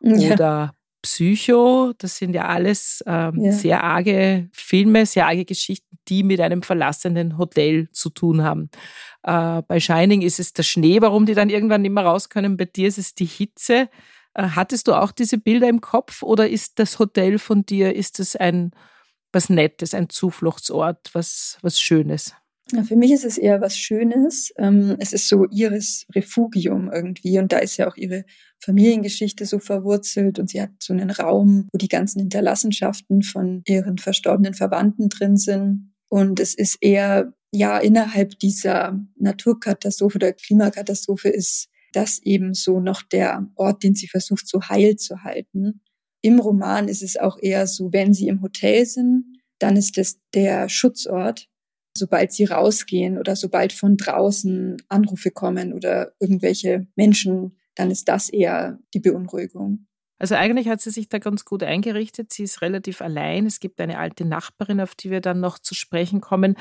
ja. 0.00 0.34
oder 0.34 0.74
Psycho, 1.02 1.92
das 1.98 2.16
sind 2.16 2.34
ja 2.34 2.46
alles 2.46 3.02
ähm, 3.06 3.42
ja. 3.42 3.52
sehr 3.52 3.84
arge 3.84 4.48
Filme, 4.52 5.06
sehr 5.06 5.26
arge 5.26 5.44
Geschichten, 5.44 5.98
die 6.08 6.22
mit 6.22 6.40
einem 6.40 6.62
verlassenen 6.62 7.38
Hotel 7.38 7.88
zu 7.92 8.10
tun 8.10 8.42
haben. 8.42 8.70
Äh, 9.22 9.62
bei 9.62 9.80
Shining 9.80 10.22
ist 10.22 10.40
es 10.40 10.52
der 10.52 10.62
Schnee, 10.62 11.00
warum 11.00 11.26
die 11.26 11.34
dann 11.34 11.50
irgendwann 11.50 11.82
nicht 11.82 11.92
mehr 11.92 12.04
raus 12.04 12.28
können. 12.28 12.56
Bei 12.56 12.66
dir 12.66 12.88
ist 12.88 12.98
es 12.98 13.14
die 13.14 13.26
Hitze. 13.26 13.88
Äh, 14.34 14.48
hattest 14.54 14.88
du 14.88 14.94
auch 14.94 15.12
diese 15.12 15.38
Bilder 15.38 15.68
im 15.68 15.80
Kopf 15.80 16.22
oder 16.22 16.48
ist 16.48 16.78
das 16.78 16.98
Hotel 16.98 17.38
von 17.38 17.64
dir, 17.64 17.94
ist 17.94 18.20
es 18.20 18.36
ein 18.36 18.72
was 19.32 19.48
Nettes, 19.48 19.94
ein 19.94 20.08
Zufluchtsort, 20.08 21.10
was, 21.12 21.58
was 21.62 21.80
Schönes? 21.80 22.34
Für 22.84 22.96
mich 22.96 23.12
ist 23.12 23.24
es 23.24 23.38
eher 23.38 23.60
was 23.60 23.76
Schönes. 23.76 24.52
Ähm, 24.56 24.96
es 24.98 25.12
ist 25.12 25.28
so 25.28 25.46
ihres 25.46 26.06
Refugium 26.14 26.90
irgendwie 26.92 27.38
und 27.38 27.52
da 27.52 27.58
ist 27.58 27.76
ja 27.76 27.88
auch 27.88 27.96
ihre 27.96 28.24
Familiengeschichte 28.58 29.46
so 29.46 29.58
verwurzelt 29.58 30.38
und 30.38 30.50
sie 30.50 30.60
hat 30.60 30.70
so 30.78 30.92
einen 30.92 31.10
Raum, 31.10 31.68
wo 31.72 31.78
die 31.78 31.88
ganzen 31.88 32.20
Hinterlassenschaften 32.20 33.22
von 33.22 33.62
ihren 33.66 33.98
verstorbenen 33.98 34.54
Verwandten 34.54 35.08
drin 35.08 35.36
sind. 35.36 35.92
Und 36.08 36.40
es 36.40 36.54
ist 36.54 36.78
eher, 36.80 37.32
ja, 37.52 37.78
innerhalb 37.78 38.38
dieser 38.38 38.98
Naturkatastrophe 39.16 40.16
oder 40.16 40.32
Klimakatastrophe 40.32 41.28
ist 41.28 41.68
das 41.92 42.20
eben 42.22 42.54
so 42.54 42.80
noch 42.80 43.02
der 43.02 43.48
Ort, 43.56 43.82
den 43.82 43.94
sie 43.94 44.08
versucht 44.08 44.46
so 44.46 44.60
heil 44.62 44.96
zu 44.96 45.22
halten. 45.22 45.80
Im 46.22 46.38
Roman 46.38 46.88
ist 46.88 47.02
es 47.02 47.16
auch 47.16 47.38
eher 47.40 47.66
so, 47.66 47.92
wenn 47.92 48.12
sie 48.12 48.28
im 48.28 48.42
Hotel 48.42 48.84
sind, 48.86 49.24
dann 49.58 49.76
ist 49.76 49.98
es 49.98 50.18
der 50.34 50.68
Schutzort. 50.68 51.48
Sobald 51.96 52.32
sie 52.32 52.44
rausgehen 52.44 53.18
oder 53.18 53.36
sobald 53.36 53.72
von 53.72 53.96
draußen 53.96 54.76
Anrufe 54.88 55.30
kommen 55.30 55.72
oder 55.72 56.12
irgendwelche 56.20 56.86
Menschen, 56.96 57.58
dann 57.74 57.90
ist 57.90 58.08
das 58.08 58.28
eher 58.28 58.78
die 58.94 59.00
Beunruhigung. 59.00 59.86
Also 60.20 60.34
eigentlich 60.34 60.68
hat 60.68 60.82
sie 60.82 60.90
sich 60.90 61.08
da 61.08 61.18
ganz 61.18 61.46
gut 61.46 61.62
eingerichtet. 61.62 62.30
Sie 62.32 62.42
ist 62.42 62.60
relativ 62.60 63.00
allein. 63.00 63.46
Es 63.46 63.58
gibt 63.58 63.80
eine 63.80 63.98
alte 63.98 64.26
Nachbarin, 64.26 64.80
auf 64.80 64.94
die 64.94 65.10
wir 65.10 65.22
dann 65.22 65.40
noch 65.40 65.58
zu 65.58 65.74
sprechen 65.74 66.20
kommen. 66.20 66.56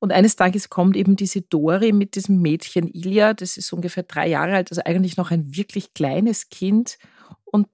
Und 0.00 0.12
eines 0.12 0.34
Tages 0.34 0.68
kommt 0.70 0.96
eben 0.96 1.14
diese 1.14 1.40
Dori 1.42 1.92
mit 1.92 2.16
diesem 2.16 2.42
Mädchen 2.42 2.88
Ilja, 2.88 3.32
das 3.32 3.56
ist 3.56 3.72
ungefähr 3.72 4.02
drei 4.02 4.28
Jahre 4.28 4.56
alt, 4.56 4.70
also 4.70 4.82
eigentlich 4.84 5.16
noch 5.16 5.30
ein 5.30 5.56
wirklich 5.56 5.94
kleines 5.94 6.48
Kind. 6.48 6.98
Und 7.44 7.68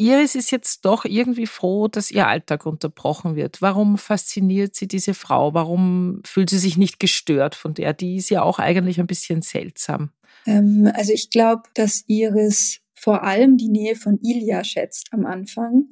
Iris 0.00 0.36
ist 0.36 0.52
jetzt 0.52 0.84
doch 0.84 1.04
irgendwie 1.04 1.46
froh, 1.46 1.88
dass 1.88 2.12
ihr 2.12 2.28
Alltag 2.28 2.66
unterbrochen 2.66 3.34
wird. 3.34 3.60
Warum 3.60 3.98
fasziniert 3.98 4.76
sie 4.76 4.86
diese 4.86 5.12
Frau? 5.12 5.54
Warum 5.54 6.20
fühlt 6.24 6.50
sie 6.50 6.58
sich 6.58 6.76
nicht 6.76 7.00
gestört 7.00 7.56
von 7.56 7.74
der? 7.74 7.94
Die 7.94 8.16
ist 8.16 8.30
ja 8.30 8.42
auch 8.42 8.60
eigentlich 8.60 9.00
ein 9.00 9.08
bisschen 9.08 9.42
seltsam. 9.42 10.10
Ähm, 10.46 10.88
also 10.94 11.12
ich 11.12 11.30
glaube, 11.30 11.62
dass 11.74 12.04
Iris 12.06 12.80
vor 12.94 13.24
allem 13.24 13.56
die 13.56 13.68
Nähe 13.68 13.96
von 13.96 14.20
Ilja 14.22 14.62
schätzt 14.62 15.08
am 15.10 15.26
Anfang, 15.26 15.86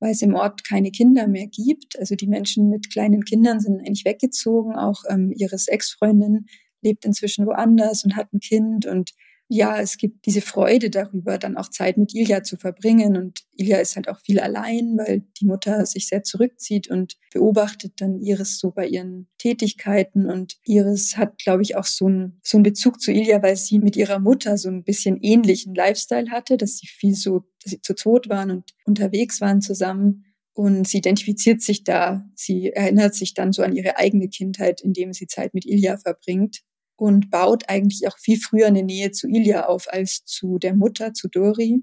weil 0.00 0.10
es 0.10 0.22
im 0.22 0.34
Ort 0.34 0.64
keine 0.64 0.90
Kinder 0.90 1.28
mehr 1.28 1.46
gibt. 1.46 1.96
Also 2.00 2.16
die 2.16 2.26
Menschen 2.26 2.68
mit 2.68 2.90
kleinen 2.90 3.24
Kindern 3.24 3.60
sind 3.60 3.78
eigentlich 3.78 4.04
weggezogen. 4.04 4.74
Auch 4.74 5.04
ähm, 5.08 5.32
Iris 5.36 5.68
Ex-Freundin 5.68 6.46
lebt 6.82 7.04
inzwischen 7.04 7.46
woanders 7.46 8.02
und 8.02 8.16
hat 8.16 8.32
ein 8.32 8.40
Kind 8.40 8.86
und 8.86 9.12
ja, 9.54 9.78
es 9.78 9.98
gibt 9.98 10.24
diese 10.24 10.40
Freude 10.40 10.88
darüber, 10.88 11.36
dann 11.36 11.58
auch 11.58 11.68
Zeit 11.68 11.98
mit 11.98 12.14
Ilja 12.14 12.42
zu 12.42 12.56
verbringen. 12.56 13.18
Und 13.18 13.40
Ilja 13.54 13.80
ist 13.80 13.96
halt 13.96 14.08
auch 14.08 14.18
viel 14.18 14.40
allein, 14.40 14.96
weil 14.96 15.26
die 15.38 15.44
Mutter 15.44 15.84
sich 15.84 16.08
sehr 16.08 16.22
zurückzieht 16.22 16.88
und 16.88 17.18
beobachtet 17.34 18.00
dann 18.00 18.18
Iris 18.18 18.58
so 18.58 18.70
bei 18.70 18.86
ihren 18.86 19.28
Tätigkeiten. 19.36 20.30
Und 20.30 20.56
Iris 20.64 21.18
hat, 21.18 21.36
glaube 21.36 21.62
ich, 21.62 21.76
auch 21.76 21.84
so 21.84 22.06
einen, 22.06 22.40
so 22.42 22.56
einen 22.56 22.62
Bezug 22.62 23.02
zu 23.02 23.12
Ilja, 23.12 23.42
weil 23.42 23.56
sie 23.56 23.78
mit 23.78 23.94
ihrer 23.94 24.20
Mutter 24.20 24.56
so 24.56 24.70
ein 24.70 24.84
bisschen 24.84 25.18
ähnlichen 25.20 25.74
Lifestyle 25.74 26.30
hatte, 26.30 26.56
dass 26.56 26.78
sie 26.78 26.86
viel 26.86 27.14
so, 27.14 27.40
dass 27.62 27.72
sie 27.72 27.82
zu 27.82 27.94
tot 27.94 28.30
waren 28.30 28.50
und 28.50 28.72
unterwegs 28.86 29.42
waren 29.42 29.60
zusammen. 29.60 30.24
Und 30.54 30.88
sie 30.88 30.98
identifiziert 30.98 31.60
sich 31.60 31.84
da. 31.84 32.24
Sie 32.34 32.70
erinnert 32.70 33.14
sich 33.14 33.34
dann 33.34 33.52
so 33.52 33.62
an 33.62 33.76
ihre 33.76 33.98
eigene 33.98 34.28
Kindheit, 34.28 34.80
indem 34.80 35.12
sie 35.12 35.26
Zeit 35.26 35.52
mit 35.52 35.66
Ilja 35.66 35.98
verbringt 35.98 36.62
und 36.96 37.30
baut 37.30 37.68
eigentlich 37.68 38.06
auch 38.06 38.18
viel 38.18 38.38
früher 38.38 38.66
eine 38.66 38.82
Nähe 38.82 39.10
zu 39.10 39.28
Ilja 39.28 39.66
auf 39.66 39.92
als 39.92 40.24
zu 40.24 40.58
der 40.58 40.74
Mutter, 40.74 41.14
zu 41.14 41.28
Dori. 41.28 41.82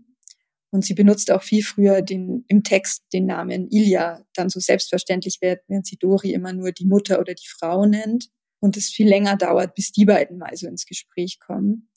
Und 0.71 0.85
sie 0.85 0.93
benutzt 0.93 1.31
auch 1.31 1.41
viel 1.41 1.63
früher 1.63 2.01
den, 2.01 2.45
im 2.47 2.63
Text 2.63 3.03
den 3.11 3.25
Namen 3.25 3.67
Ilja 3.71 4.23
dann 4.35 4.49
so 4.49 4.59
selbstverständlich 4.59 5.39
während 5.41 5.85
sie 5.85 5.97
Dori 5.97 6.31
immer 6.31 6.53
nur 6.53 6.71
die 6.71 6.85
Mutter 6.85 7.19
oder 7.19 7.33
die 7.33 7.47
Frau 7.47 7.85
nennt. 7.85 8.29
Und 8.61 8.77
es 8.77 8.89
viel 8.89 9.07
länger 9.07 9.37
dauert, 9.37 9.73
bis 9.73 9.91
die 9.91 10.05
beiden 10.05 10.37
mal 10.37 10.55
so 10.55 10.67
ins 10.67 10.85
Gespräch 10.85 11.39
kommen. 11.39 11.89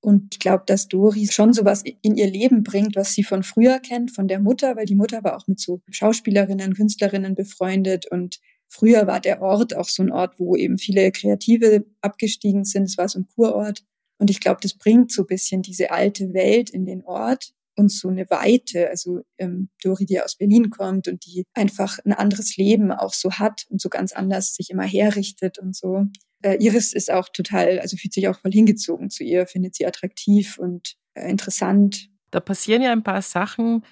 Und 0.00 0.34
ich 0.34 0.38
glaube, 0.38 0.64
dass 0.66 0.88
Dori 0.88 1.26
schon 1.26 1.52
sowas 1.52 1.82
in 1.84 2.16
ihr 2.16 2.28
Leben 2.28 2.62
bringt, 2.62 2.96
was 2.96 3.12
sie 3.12 3.24
von 3.24 3.42
früher 3.42 3.80
kennt, 3.80 4.14
von 4.14 4.28
der 4.28 4.40
Mutter, 4.40 4.76
weil 4.76 4.86
die 4.86 4.94
Mutter 4.94 5.24
war 5.24 5.36
auch 5.36 5.46
mit 5.46 5.60
so 5.60 5.82
Schauspielerinnen, 5.90 6.74
Künstlerinnen 6.74 7.34
befreundet 7.34 8.06
und 8.10 8.38
Früher 8.68 9.06
war 9.06 9.20
der 9.20 9.42
Ort 9.42 9.76
auch 9.76 9.88
so 9.88 10.02
ein 10.02 10.12
Ort, 10.12 10.38
wo 10.38 10.56
eben 10.56 10.78
viele 10.78 11.10
Kreative 11.12 11.84
abgestiegen 12.00 12.64
sind. 12.64 12.84
Es 12.84 12.98
war 12.98 13.08
so 13.08 13.20
ein 13.20 13.28
Kurort. 13.34 13.84
Und 14.18 14.30
ich 14.30 14.40
glaube, 14.40 14.60
das 14.62 14.74
bringt 14.74 15.12
so 15.12 15.22
ein 15.22 15.26
bisschen 15.26 15.62
diese 15.62 15.90
alte 15.90 16.32
Welt 16.32 16.70
in 16.70 16.86
den 16.86 17.04
Ort 17.04 17.52
und 17.76 17.92
so 17.92 18.08
eine 18.08 18.28
Weite. 18.30 18.88
Also 18.88 19.20
ähm, 19.38 19.68
Dori, 19.82 20.06
die 20.06 20.20
aus 20.20 20.36
Berlin 20.36 20.70
kommt 20.70 21.08
und 21.08 21.26
die 21.26 21.44
einfach 21.54 21.98
ein 22.04 22.12
anderes 22.12 22.56
Leben 22.56 22.90
auch 22.90 23.12
so 23.12 23.32
hat 23.32 23.66
und 23.68 23.80
so 23.80 23.88
ganz 23.88 24.12
anders 24.12 24.54
sich 24.54 24.70
immer 24.70 24.84
herrichtet 24.84 25.58
und 25.58 25.76
so. 25.76 26.06
Äh, 26.42 26.56
Iris 26.62 26.92
ist 26.92 27.10
auch 27.10 27.28
total, 27.28 27.78
also 27.80 27.96
fühlt 27.96 28.14
sich 28.14 28.28
auch 28.28 28.40
voll 28.40 28.52
hingezogen 28.52 29.10
zu 29.10 29.24
ihr, 29.24 29.46
findet 29.46 29.74
sie 29.74 29.86
attraktiv 29.86 30.58
und 30.58 30.96
äh, 31.14 31.30
interessant. 31.30 32.08
Da 32.30 32.40
passieren 32.40 32.82
ja 32.82 32.92
ein 32.92 33.04
paar 33.04 33.22
Sachen, 33.22 33.84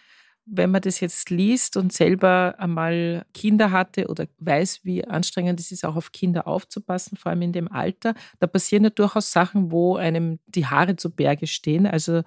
wenn 0.47 0.71
man 0.71 0.83
das 0.83 1.01
jetzt 1.01 1.31
liest 1.31 1.77
und 1.77 1.93
selber 1.93 2.55
einmal 2.59 3.25
Kinder 3.33 3.71
hatte 3.71 4.09
oder 4.09 4.27
weiß, 4.39 4.81
wie 4.85 5.05
anstrengend 5.05 5.59
es 5.61 5.73
ist, 5.73 5.85
auch 5.85 5.97
auf 5.97 6.13
Kinder 6.13 6.47
aufzupassen, 6.47 7.17
vor 7.17 7.31
allem 7.31 7.43
in 7.43 7.53
dem 7.53 7.71
Alter, 7.71 8.15
da 8.41 8.47
passieren 8.47 8.85
ja 8.85 8.91
durchaus 8.91 9.33
Sachen, 9.33 9.71
wo 9.71 9.97
einem 9.97 10.39
die 10.47 10.67
Haare 10.67 10.97
zu 10.97 11.11
Berge 11.11 11.47
stehen. 11.47 11.87
Also 11.87 12.23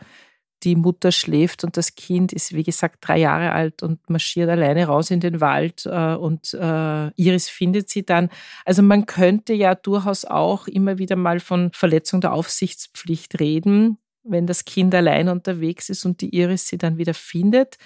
die 0.63 0.75
Mutter 0.75 1.11
schläft 1.11 1.63
und 1.63 1.77
das 1.77 1.93
Kind 1.93 2.33
ist, 2.33 2.53
wie 2.53 2.63
gesagt, 2.63 2.97
drei 3.01 3.19
Jahre 3.19 3.51
alt 3.51 3.83
und 3.83 4.09
marschiert 4.09 4.49
alleine 4.49 4.87
raus 4.87 5.11
in 5.11 5.19
den 5.19 5.39
Wald 5.39 5.85
äh, 5.85 6.15
und 6.15 6.55
äh, 6.55 7.11
Iris 7.11 7.47
findet 7.47 7.89
sie 7.89 8.03
dann. 8.03 8.29
Also 8.65 8.81
man 8.81 9.05
könnte 9.05 9.53
ja 9.53 9.75
durchaus 9.75 10.25
auch 10.25 10.67
immer 10.67 10.97
wieder 10.97 11.15
mal 11.15 11.39
von 11.39 11.71
Verletzung 11.73 12.21
der 12.21 12.33
Aufsichtspflicht 12.33 13.39
reden, 13.39 13.99
wenn 14.23 14.47
das 14.47 14.65
Kind 14.65 14.95
allein 14.95 15.29
unterwegs 15.29 15.89
ist 15.89 16.05
und 16.05 16.21
die 16.21 16.35
Iris 16.35 16.67
sie 16.67 16.79
dann 16.79 16.97
wieder 16.97 17.13
findet 17.13 17.77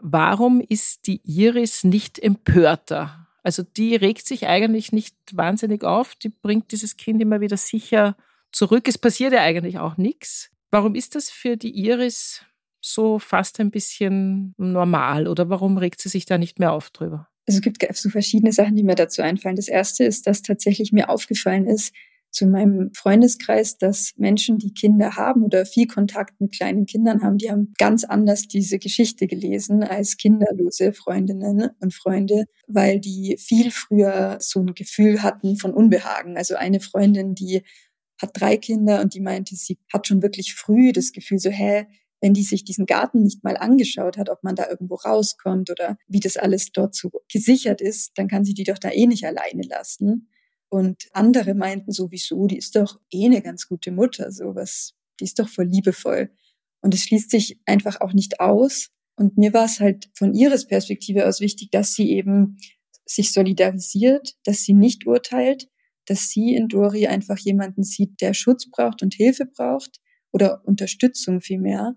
warum 0.00 0.60
ist 0.60 1.06
die 1.06 1.20
Iris 1.24 1.84
nicht 1.84 2.18
empörter? 2.18 3.26
Also 3.42 3.62
die 3.62 3.94
regt 3.94 4.26
sich 4.26 4.46
eigentlich 4.46 4.92
nicht 4.92 5.16
wahnsinnig 5.32 5.84
auf, 5.84 6.14
die 6.16 6.30
bringt 6.30 6.72
dieses 6.72 6.96
Kind 6.96 7.22
immer 7.22 7.40
wieder 7.40 7.56
sicher 7.56 8.16
zurück. 8.52 8.88
Es 8.88 8.98
passiert 8.98 9.32
ja 9.32 9.42
eigentlich 9.42 9.78
auch 9.78 9.96
nichts. 9.96 10.50
Warum 10.70 10.94
ist 10.94 11.14
das 11.14 11.30
für 11.30 11.56
die 11.56 11.70
Iris 11.70 12.44
so 12.80 13.18
fast 13.18 13.60
ein 13.60 13.70
bisschen 13.70 14.54
normal 14.58 15.28
oder 15.28 15.48
warum 15.48 15.78
regt 15.78 16.00
sie 16.00 16.08
sich 16.08 16.26
da 16.26 16.38
nicht 16.38 16.58
mehr 16.58 16.72
auf 16.72 16.90
drüber? 16.90 17.28
Also 17.46 17.58
es 17.58 17.62
gibt 17.62 17.96
so 17.96 18.10
verschiedene 18.10 18.52
Sachen, 18.52 18.74
die 18.74 18.82
mir 18.82 18.96
dazu 18.96 19.22
einfallen. 19.22 19.56
Das 19.56 19.68
erste 19.68 20.04
ist, 20.04 20.26
dass 20.26 20.42
tatsächlich 20.42 20.92
mir 20.92 21.08
aufgefallen 21.08 21.66
ist, 21.66 21.94
zu 22.30 22.46
meinem 22.46 22.90
Freundeskreis, 22.94 23.78
dass 23.78 24.12
Menschen, 24.16 24.58
die 24.58 24.74
Kinder 24.74 25.16
haben 25.16 25.42
oder 25.42 25.64
viel 25.64 25.86
Kontakt 25.86 26.40
mit 26.40 26.52
kleinen 26.52 26.86
Kindern 26.86 27.22
haben, 27.22 27.38
die 27.38 27.50
haben 27.50 27.72
ganz 27.78 28.04
anders 28.04 28.46
diese 28.48 28.78
Geschichte 28.78 29.26
gelesen 29.26 29.82
als 29.82 30.16
kinderlose 30.16 30.92
Freundinnen 30.92 31.70
und 31.80 31.94
Freunde, 31.94 32.44
weil 32.66 33.00
die 33.00 33.36
viel 33.38 33.70
früher 33.70 34.36
so 34.40 34.60
ein 34.60 34.74
Gefühl 34.74 35.22
hatten 35.22 35.56
von 35.56 35.72
Unbehagen. 35.72 36.36
Also 36.36 36.56
eine 36.56 36.80
Freundin, 36.80 37.34
die 37.34 37.62
hat 38.20 38.30
drei 38.34 38.56
Kinder 38.56 39.00
und 39.00 39.14
die 39.14 39.20
meinte, 39.20 39.56
sie 39.56 39.78
hat 39.92 40.06
schon 40.06 40.22
wirklich 40.22 40.54
früh 40.54 40.92
das 40.92 41.12
Gefühl 41.12 41.38
so, 41.38 41.50
hä, 41.50 41.86
wenn 42.20 42.34
die 42.34 42.42
sich 42.42 42.64
diesen 42.64 42.86
Garten 42.86 43.22
nicht 43.22 43.44
mal 43.44 43.56
angeschaut 43.56 44.16
hat, 44.16 44.30
ob 44.30 44.42
man 44.42 44.56
da 44.56 44.68
irgendwo 44.68 44.94
rauskommt 44.94 45.70
oder 45.70 45.96
wie 46.08 46.20
das 46.20 46.36
alles 46.36 46.72
dort 46.72 46.94
so 46.94 47.10
gesichert 47.30 47.80
ist, 47.80 48.12
dann 48.16 48.28
kann 48.28 48.44
sie 48.44 48.54
die 48.54 48.64
doch 48.64 48.78
da 48.78 48.90
eh 48.90 49.06
nicht 49.06 49.24
alleine 49.24 49.62
lassen. 49.62 50.28
Und 50.68 51.04
andere 51.12 51.54
meinten 51.54 51.92
sowieso, 51.92 52.46
die 52.46 52.58
ist 52.58 52.76
doch 52.76 52.98
eh 53.12 53.26
eine 53.26 53.42
ganz 53.42 53.68
gute 53.68 53.92
Mutter, 53.92 54.32
sowas, 54.32 54.94
die 55.20 55.24
ist 55.24 55.38
doch 55.38 55.48
voll 55.48 55.66
liebevoll. 55.66 56.30
Und 56.80 56.94
es 56.94 57.02
schließt 57.02 57.30
sich 57.30 57.60
einfach 57.66 58.00
auch 58.00 58.12
nicht 58.12 58.40
aus. 58.40 58.90
Und 59.16 59.38
mir 59.38 59.52
war 59.54 59.64
es 59.64 59.80
halt 59.80 60.10
von 60.14 60.34
ihres 60.34 60.66
Perspektive 60.66 61.26
aus 61.26 61.40
wichtig, 61.40 61.70
dass 61.70 61.94
sie 61.94 62.10
eben 62.10 62.58
sich 63.06 63.32
solidarisiert, 63.32 64.36
dass 64.44 64.62
sie 64.62 64.74
nicht 64.74 65.06
urteilt, 65.06 65.68
dass 66.06 66.28
sie 66.28 66.54
in 66.54 66.68
Dori 66.68 67.06
einfach 67.06 67.38
jemanden 67.38 67.82
sieht, 67.82 68.20
der 68.20 68.34
Schutz 68.34 68.70
braucht 68.70 69.02
und 69.02 69.14
Hilfe 69.14 69.46
braucht 69.46 70.00
oder 70.32 70.62
Unterstützung 70.64 71.40
vielmehr, 71.40 71.96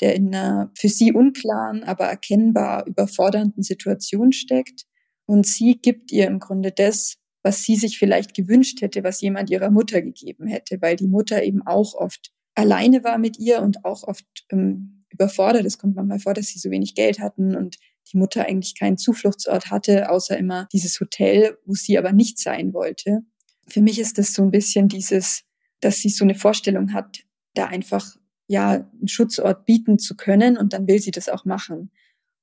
der 0.00 0.14
in 0.14 0.34
einer 0.34 0.72
für 0.76 0.88
sie 0.88 1.12
unklaren, 1.12 1.84
aber 1.84 2.06
erkennbar 2.06 2.86
überfordernden 2.86 3.62
Situation 3.62 4.32
steckt. 4.32 4.86
Und 5.26 5.46
sie 5.46 5.78
gibt 5.80 6.12
ihr 6.12 6.26
im 6.26 6.38
Grunde 6.38 6.72
das, 6.72 7.16
was 7.44 7.62
sie 7.62 7.76
sich 7.76 7.98
vielleicht 7.98 8.34
gewünscht 8.34 8.80
hätte, 8.80 9.04
was 9.04 9.20
jemand 9.20 9.50
ihrer 9.50 9.70
Mutter 9.70 10.00
gegeben 10.02 10.46
hätte, 10.46 10.80
weil 10.80 10.96
die 10.96 11.06
Mutter 11.06 11.44
eben 11.44 11.62
auch 11.64 11.94
oft 11.94 12.32
alleine 12.54 13.04
war 13.04 13.18
mit 13.18 13.38
ihr 13.38 13.60
und 13.60 13.84
auch 13.84 14.02
oft 14.02 14.24
ähm, 14.50 15.04
überfordert. 15.10 15.66
Es 15.66 15.78
kommt 15.78 15.94
manchmal 15.94 16.18
vor, 16.18 16.32
dass 16.32 16.48
sie 16.48 16.58
so 16.58 16.70
wenig 16.70 16.94
Geld 16.94 17.20
hatten 17.20 17.54
und 17.54 17.76
die 18.12 18.16
Mutter 18.16 18.46
eigentlich 18.46 18.78
keinen 18.78 18.96
Zufluchtsort 18.96 19.70
hatte, 19.70 20.10
außer 20.10 20.38
immer 20.38 20.68
dieses 20.72 20.98
Hotel, 21.00 21.58
wo 21.66 21.74
sie 21.74 21.98
aber 21.98 22.12
nicht 22.12 22.38
sein 22.38 22.72
wollte. 22.72 23.20
Für 23.68 23.82
mich 23.82 23.98
ist 23.98 24.16
das 24.16 24.32
so 24.32 24.42
ein 24.42 24.50
bisschen 24.50 24.88
dieses, 24.88 25.44
dass 25.80 25.98
sie 25.98 26.08
so 26.10 26.24
eine 26.24 26.34
Vorstellung 26.34 26.94
hat, 26.94 27.24
da 27.52 27.66
einfach 27.66 28.16
ja 28.46 28.72
einen 28.72 29.08
Schutzort 29.08 29.66
bieten 29.66 29.98
zu 29.98 30.16
können 30.16 30.56
und 30.56 30.72
dann 30.72 30.86
will 30.86 30.98
sie 30.98 31.10
das 31.10 31.28
auch 31.28 31.44
machen. 31.44 31.90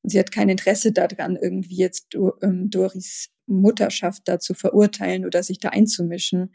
Sie 0.03 0.19
hat 0.19 0.31
kein 0.31 0.49
Interesse 0.49 0.91
daran, 0.91 1.35
irgendwie 1.35 1.77
jetzt 1.77 2.15
ähm, 2.41 2.69
Doris 2.69 3.29
Mutterschaft 3.45 4.23
da 4.25 4.39
zu 4.39 4.53
verurteilen 4.53 5.25
oder 5.25 5.43
sich 5.43 5.59
da 5.59 5.69
einzumischen. 5.69 6.53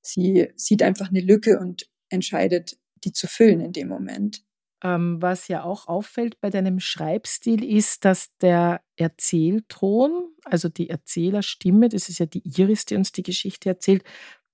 Sie 0.00 0.48
sieht 0.56 0.82
einfach 0.82 1.08
eine 1.08 1.20
Lücke 1.20 1.58
und 1.58 1.88
entscheidet, 2.08 2.78
die 3.04 3.12
zu 3.12 3.26
füllen 3.26 3.60
in 3.60 3.72
dem 3.72 3.88
Moment. 3.88 4.42
Ähm, 4.84 5.20
was 5.20 5.48
ja 5.48 5.64
auch 5.64 5.88
auffällt 5.88 6.40
bei 6.40 6.50
deinem 6.50 6.80
Schreibstil 6.80 7.64
ist, 7.64 8.04
dass 8.04 8.36
der 8.38 8.82
Erzählton, 8.96 10.34
also 10.44 10.68
die 10.68 10.90
Erzählerstimme, 10.90 11.88
das 11.88 12.08
ist 12.08 12.18
ja 12.18 12.26
die 12.26 12.42
Iris, 12.44 12.84
die 12.84 12.96
uns 12.96 13.10
die 13.12 13.22
Geschichte 13.22 13.70
erzählt, 13.70 14.04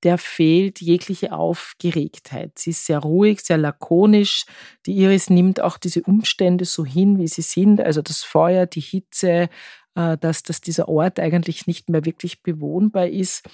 der 0.02 0.18
fehlt 0.18 0.80
jegliche 0.80 1.32
Aufgeregtheit. 1.32 2.58
Sie 2.58 2.70
ist 2.70 2.86
sehr 2.86 2.98
ruhig, 2.98 3.40
sehr 3.40 3.58
lakonisch. 3.58 4.44
Die 4.86 4.92
Iris 4.92 5.30
nimmt 5.30 5.60
auch 5.60 5.78
diese 5.78 6.02
Umstände 6.02 6.64
so 6.64 6.84
hin, 6.84 7.18
wie 7.18 7.28
sie 7.28 7.42
sind, 7.42 7.80
also 7.80 8.02
das 8.02 8.22
Feuer, 8.22 8.66
die 8.66 8.80
Hitze, 8.80 9.48
äh, 9.94 10.18
dass, 10.18 10.42
dass 10.42 10.60
dieser 10.60 10.88
Ort 10.88 11.20
eigentlich 11.20 11.66
nicht 11.66 11.88
mehr 11.88 12.04
wirklich 12.04 12.42
bewohnbar 12.42 13.06
ist. 13.08 13.48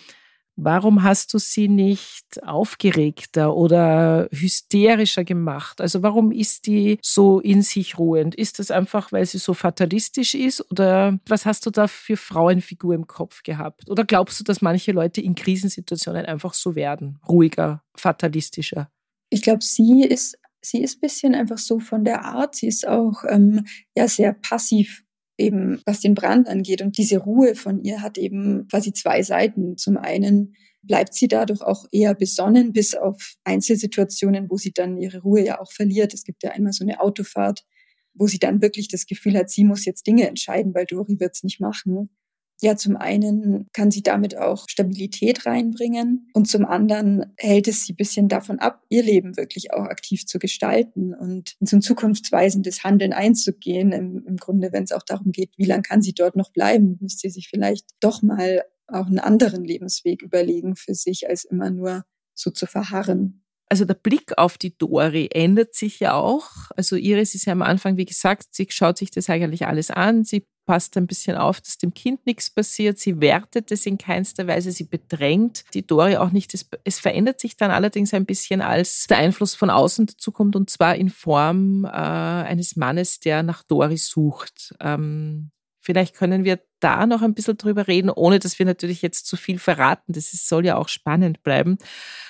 Warum 0.60 1.04
hast 1.04 1.32
du 1.32 1.38
sie 1.38 1.68
nicht 1.68 2.42
aufgeregter 2.42 3.54
oder 3.54 4.28
hysterischer 4.32 5.22
gemacht? 5.22 5.80
Also 5.80 6.02
warum 6.02 6.32
ist 6.32 6.66
die 6.66 6.98
so 7.00 7.38
in 7.38 7.62
sich 7.62 7.96
ruhend? 7.96 8.34
Ist 8.34 8.58
das 8.58 8.72
einfach, 8.72 9.12
weil 9.12 9.24
sie 9.24 9.38
so 9.38 9.54
fatalistisch 9.54 10.34
ist 10.34 10.68
oder 10.72 11.16
was 11.28 11.46
hast 11.46 11.64
du 11.64 11.70
da 11.70 11.86
für 11.86 12.16
Frauenfigur 12.16 12.92
im 12.92 13.06
Kopf 13.06 13.44
gehabt? 13.44 13.88
Oder 13.88 14.04
glaubst 14.04 14.40
du, 14.40 14.44
dass 14.44 14.60
manche 14.60 14.90
Leute 14.90 15.20
in 15.20 15.36
Krisensituationen 15.36 16.26
einfach 16.26 16.54
so 16.54 16.74
werden, 16.74 17.20
ruhiger, 17.28 17.84
fatalistischer? 17.94 18.90
Ich 19.30 19.42
glaube, 19.42 19.62
sie 19.62 20.02
ist 20.02 20.36
sie 20.60 20.82
ist 20.82 21.00
bisschen 21.00 21.36
einfach 21.36 21.58
so 21.58 21.78
von 21.78 22.04
der 22.04 22.24
Art. 22.24 22.56
Sie 22.56 22.66
ist 22.66 22.86
auch 22.86 23.22
ähm, 23.28 23.64
ja 23.94 24.08
sehr 24.08 24.32
passiv 24.32 25.04
eben 25.38 25.80
was 25.86 26.00
den 26.00 26.14
Brand 26.14 26.48
angeht. 26.48 26.82
Und 26.82 26.98
diese 26.98 27.18
Ruhe 27.18 27.54
von 27.54 27.82
ihr 27.82 28.02
hat 28.02 28.18
eben 28.18 28.66
quasi 28.68 28.92
zwei 28.92 29.22
Seiten. 29.22 29.76
Zum 29.76 29.96
einen 29.96 30.54
bleibt 30.82 31.14
sie 31.14 31.28
dadurch 31.28 31.62
auch 31.62 31.86
eher 31.92 32.14
besonnen, 32.14 32.72
bis 32.72 32.94
auf 32.94 33.34
Einzelsituationen, 33.44 34.50
wo 34.50 34.56
sie 34.56 34.72
dann 34.72 34.98
ihre 34.98 35.22
Ruhe 35.22 35.44
ja 35.44 35.60
auch 35.60 35.72
verliert. 35.72 36.12
Es 36.12 36.24
gibt 36.24 36.42
ja 36.42 36.50
einmal 36.50 36.72
so 36.72 36.84
eine 36.84 37.00
Autofahrt, 37.00 37.64
wo 38.14 38.26
sie 38.26 38.38
dann 38.38 38.60
wirklich 38.60 38.88
das 38.88 39.06
Gefühl 39.06 39.36
hat, 39.36 39.48
sie 39.50 39.64
muss 39.64 39.84
jetzt 39.84 40.06
Dinge 40.06 40.28
entscheiden, 40.28 40.74
weil 40.74 40.86
Dori 40.86 41.20
wird's 41.20 41.44
nicht 41.44 41.60
machen. 41.60 42.10
Ja, 42.60 42.76
zum 42.76 42.96
einen 42.96 43.68
kann 43.72 43.92
sie 43.92 44.02
damit 44.02 44.36
auch 44.36 44.64
Stabilität 44.68 45.46
reinbringen 45.46 46.28
und 46.32 46.46
zum 46.48 46.64
anderen 46.64 47.32
hält 47.36 47.68
es 47.68 47.84
sie 47.84 47.92
bisschen 47.92 48.28
davon 48.28 48.58
ab, 48.58 48.82
ihr 48.88 49.04
Leben 49.04 49.36
wirklich 49.36 49.72
auch 49.72 49.84
aktiv 49.84 50.26
zu 50.26 50.40
gestalten 50.40 51.14
und 51.14 51.54
in 51.60 51.66
so 51.66 51.76
ein 51.76 51.82
zukunftsweisendes 51.82 52.82
Handeln 52.82 53.12
einzugehen. 53.12 53.92
Im, 53.92 54.24
im 54.26 54.36
Grunde, 54.38 54.72
wenn 54.72 54.82
es 54.82 54.92
auch 54.92 55.04
darum 55.04 55.30
geht, 55.30 55.52
wie 55.56 55.66
lange 55.66 55.82
kann 55.82 56.02
sie 56.02 56.14
dort 56.14 56.34
noch 56.34 56.50
bleiben, 56.50 56.98
müsste 57.00 57.28
sie 57.28 57.34
sich 57.34 57.48
vielleicht 57.48 57.86
doch 58.00 58.22
mal 58.22 58.64
auch 58.88 59.06
einen 59.06 59.20
anderen 59.20 59.64
Lebensweg 59.64 60.22
überlegen 60.22 60.74
für 60.74 60.94
sich, 60.94 61.28
als 61.28 61.44
immer 61.44 61.70
nur 61.70 62.04
so 62.34 62.50
zu 62.50 62.66
verharren. 62.66 63.44
Also 63.68 63.84
der 63.84 63.94
Blick 63.94 64.36
auf 64.38 64.56
die 64.56 64.76
Dori 64.76 65.28
ändert 65.30 65.74
sich 65.74 66.00
ja 66.00 66.14
auch. 66.14 66.50
Also 66.74 66.96
Iris 66.96 67.34
ist 67.34 67.44
ja 67.44 67.52
am 67.52 67.62
Anfang, 67.62 67.98
wie 67.98 68.06
gesagt, 68.06 68.46
sie 68.52 68.66
schaut 68.70 68.96
sich 68.96 69.10
das 69.10 69.28
eigentlich 69.28 69.66
alles 69.66 69.90
an. 69.90 70.24
Sie 70.24 70.46
passt 70.68 70.98
ein 70.98 71.06
bisschen 71.06 71.34
auf, 71.34 71.62
dass 71.62 71.78
dem 71.78 71.94
Kind 71.94 72.26
nichts 72.26 72.50
passiert. 72.50 72.98
Sie 72.98 73.22
wertet 73.22 73.72
es 73.72 73.86
in 73.86 73.96
keinster 73.96 74.46
Weise, 74.46 74.70
sie 74.70 74.84
bedrängt 74.84 75.64
die 75.72 75.86
Dori 75.86 76.18
auch 76.18 76.30
nicht. 76.30 76.52
Es, 76.52 76.68
es 76.84 77.00
verändert 77.00 77.40
sich 77.40 77.56
dann 77.56 77.70
allerdings 77.70 78.12
ein 78.12 78.26
bisschen, 78.26 78.60
als 78.60 79.06
der 79.06 79.16
Einfluss 79.16 79.54
von 79.54 79.70
außen 79.70 80.04
dazukommt 80.04 80.56
und 80.56 80.68
zwar 80.68 80.94
in 80.96 81.08
Form 81.08 81.86
äh, 81.86 81.88
eines 81.88 82.76
Mannes, 82.76 83.18
der 83.18 83.42
nach 83.42 83.62
Dori 83.62 83.96
sucht. 83.96 84.74
Ähm, 84.78 85.52
vielleicht 85.80 86.14
können 86.14 86.44
wir 86.44 86.60
da 86.80 87.06
noch 87.06 87.22
ein 87.22 87.32
bisschen 87.32 87.56
drüber 87.56 87.88
reden, 87.88 88.10
ohne 88.10 88.38
dass 88.38 88.58
wir 88.58 88.66
natürlich 88.66 89.00
jetzt 89.00 89.26
zu 89.26 89.38
viel 89.38 89.58
verraten. 89.58 90.12
Das 90.12 90.34
ist, 90.34 90.48
soll 90.48 90.66
ja 90.66 90.76
auch 90.76 90.88
spannend 90.88 91.42
bleiben. 91.42 91.78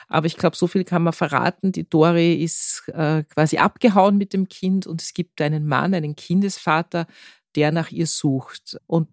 Aber 0.06 0.26
ich 0.26 0.36
glaube, 0.36 0.56
so 0.56 0.68
viel 0.68 0.84
kann 0.84 1.02
man 1.02 1.12
verraten. 1.12 1.72
Die 1.72 1.88
Dori 1.88 2.34
ist 2.34 2.84
äh, 2.94 3.24
quasi 3.24 3.58
abgehauen 3.58 4.16
mit 4.16 4.32
dem 4.32 4.48
Kind 4.48 4.86
und 4.86 5.02
es 5.02 5.12
gibt 5.12 5.40
einen 5.40 5.66
Mann, 5.66 5.92
einen 5.92 6.14
Kindesvater, 6.14 7.08
der 7.56 7.72
nach 7.72 7.90
ihr 7.90 8.06
sucht. 8.06 8.78
Und 8.86 9.08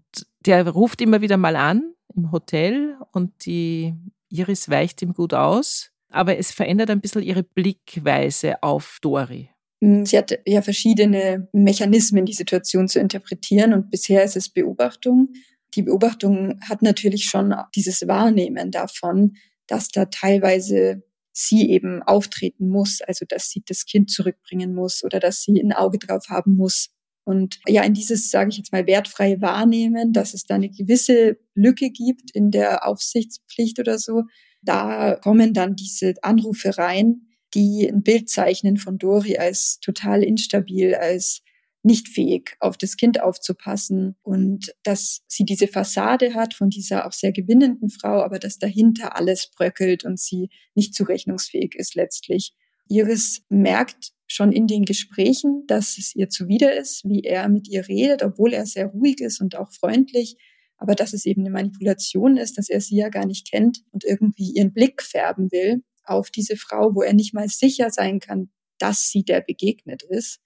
der 0.45 0.67
ruft 0.67 1.01
immer 1.01 1.21
wieder 1.21 1.37
mal 1.37 1.55
an 1.55 1.93
im 2.15 2.31
Hotel 2.31 2.97
und 3.11 3.45
die 3.45 3.93
Iris 4.29 4.69
weicht 4.69 5.01
ihm 5.01 5.13
gut 5.13 5.33
aus. 5.33 5.91
Aber 6.09 6.37
es 6.37 6.51
verändert 6.51 6.89
ein 6.89 7.01
bisschen 7.01 7.23
ihre 7.23 7.43
Blickweise 7.43 8.61
auf 8.63 8.99
Dori. 9.01 9.49
Mm, 9.81 10.05
sie 10.05 10.17
hat 10.17 10.39
ja 10.45 10.61
verschiedene 10.61 11.47
Mechanismen, 11.51 12.25
die 12.25 12.33
Situation 12.33 12.87
zu 12.87 12.99
interpretieren 12.99 13.73
und 13.73 13.89
bisher 13.89 14.23
ist 14.23 14.37
es 14.37 14.49
Beobachtung. 14.49 15.29
Die 15.73 15.81
Beobachtung 15.81 16.59
hat 16.69 16.81
natürlich 16.81 17.25
schon 17.25 17.53
dieses 17.75 18.07
Wahrnehmen 18.07 18.71
davon, 18.71 19.35
dass 19.67 19.89
da 19.89 20.05
teilweise 20.05 21.03
sie 21.33 21.69
eben 21.69 22.01
auftreten 22.01 22.69
muss, 22.69 23.01
also 23.01 23.25
dass 23.27 23.49
sie 23.49 23.61
das 23.65 23.85
Kind 23.85 24.09
zurückbringen 24.09 24.73
muss 24.73 25.03
oder 25.03 25.19
dass 25.19 25.41
sie 25.41 25.61
ein 25.61 25.73
Auge 25.73 25.99
drauf 25.99 26.29
haben 26.29 26.55
muss, 26.55 26.94
und 27.25 27.59
ja, 27.67 27.83
in 27.83 27.95
dieses, 27.95 28.29
sage 28.29 28.51
ich 28.51 28.57
jetzt 28.57 28.71
mal, 28.71 28.85
wertfreie 28.85 29.41
Wahrnehmen, 29.41 30.13
dass 30.13 30.33
es 30.33 30.45
da 30.45 30.55
eine 30.55 30.69
gewisse 30.69 31.37
Lücke 31.55 31.89
gibt 31.89 32.31
in 32.31 32.51
der 32.51 32.87
Aufsichtspflicht 32.87 33.79
oder 33.79 33.97
so, 33.97 34.23
da 34.61 35.15
kommen 35.15 35.53
dann 35.53 35.75
diese 35.75 36.13
Anrufe 36.21 36.77
rein, 36.77 37.21
die 37.55 37.89
ein 37.91 38.03
Bild 38.03 38.29
zeichnen 38.29 38.77
von 38.77 38.97
Dori 38.97 39.37
als 39.37 39.79
total 39.79 40.23
instabil, 40.23 40.93
als 40.93 41.41
nicht 41.81 42.09
fähig, 42.09 42.57
auf 42.59 42.77
das 42.77 42.97
Kind 42.97 43.21
aufzupassen 43.21 44.15
und 44.23 44.73
dass 44.83 45.21
sie 45.27 45.45
diese 45.45 45.67
Fassade 45.67 46.33
hat 46.33 46.55
von 46.55 46.69
dieser 46.69 47.05
auch 47.05 47.11
sehr 47.11 47.31
gewinnenden 47.31 47.89
Frau, 47.89 48.23
aber 48.23 48.39
dass 48.39 48.57
dahinter 48.57 49.15
alles 49.15 49.51
bröckelt 49.55 50.03
und 50.03 50.19
sie 50.19 50.49
nicht 50.73 50.95
zurechnungsfähig 50.95 51.75
ist 51.75 51.93
letztlich. 51.93 52.53
Iris 52.87 53.43
merkt 53.49 54.14
schon 54.27 54.51
in 54.51 54.67
den 54.67 54.85
Gesprächen, 54.85 55.65
dass 55.67 55.97
es 55.97 56.15
ihr 56.15 56.29
zuwider 56.29 56.75
ist, 56.75 57.03
wie 57.05 57.21
er 57.21 57.47
mit 57.47 57.67
ihr 57.67 57.87
redet, 57.87 58.23
obwohl 58.23 58.53
er 58.53 58.65
sehr 58.65 58.87
ruhig 58.87 59.21
ist 59.21 59.39
und 59.41 59.55
auch 59.55 59.71
freundlich, 59.71 60.37
aber 60.77 60.95
dass 60.95 61.13
es 61.13 61.25
eben 61.25 61.41
eine 61.41 61.51
Manipulation 61.51 62.37
ist, 62.37 62.57
dass 62.57 62.69
er 62.69 62.81
sie 62.81 62.97
ja 62.97 63.09
gar 63.09 63.25
nicht 63.25 63.49
kennt 63.49 63.83
und 63.91 64.03
irgendwie 64.03 64.51
ihren 64.51 64.73
Blick 64.73 65.01
färben 65.01 65.51
will 65.51 65.83
auf 66.03 66.29
diese 66.29 66.57
Frau, 66.57 66.95
wo 66.95 67.01
er 67.01 67.13
nicht 67.13 67.33
mal 67.33 67.47
sicher 67.47 67.89
sein 67.89 68.19
kann, 68.19 68.49
dass 68.77 69.09
sie 69.09 69.23
der 69.23 69.41
begegnet 69.41 70.03
ist. 70.03 70.39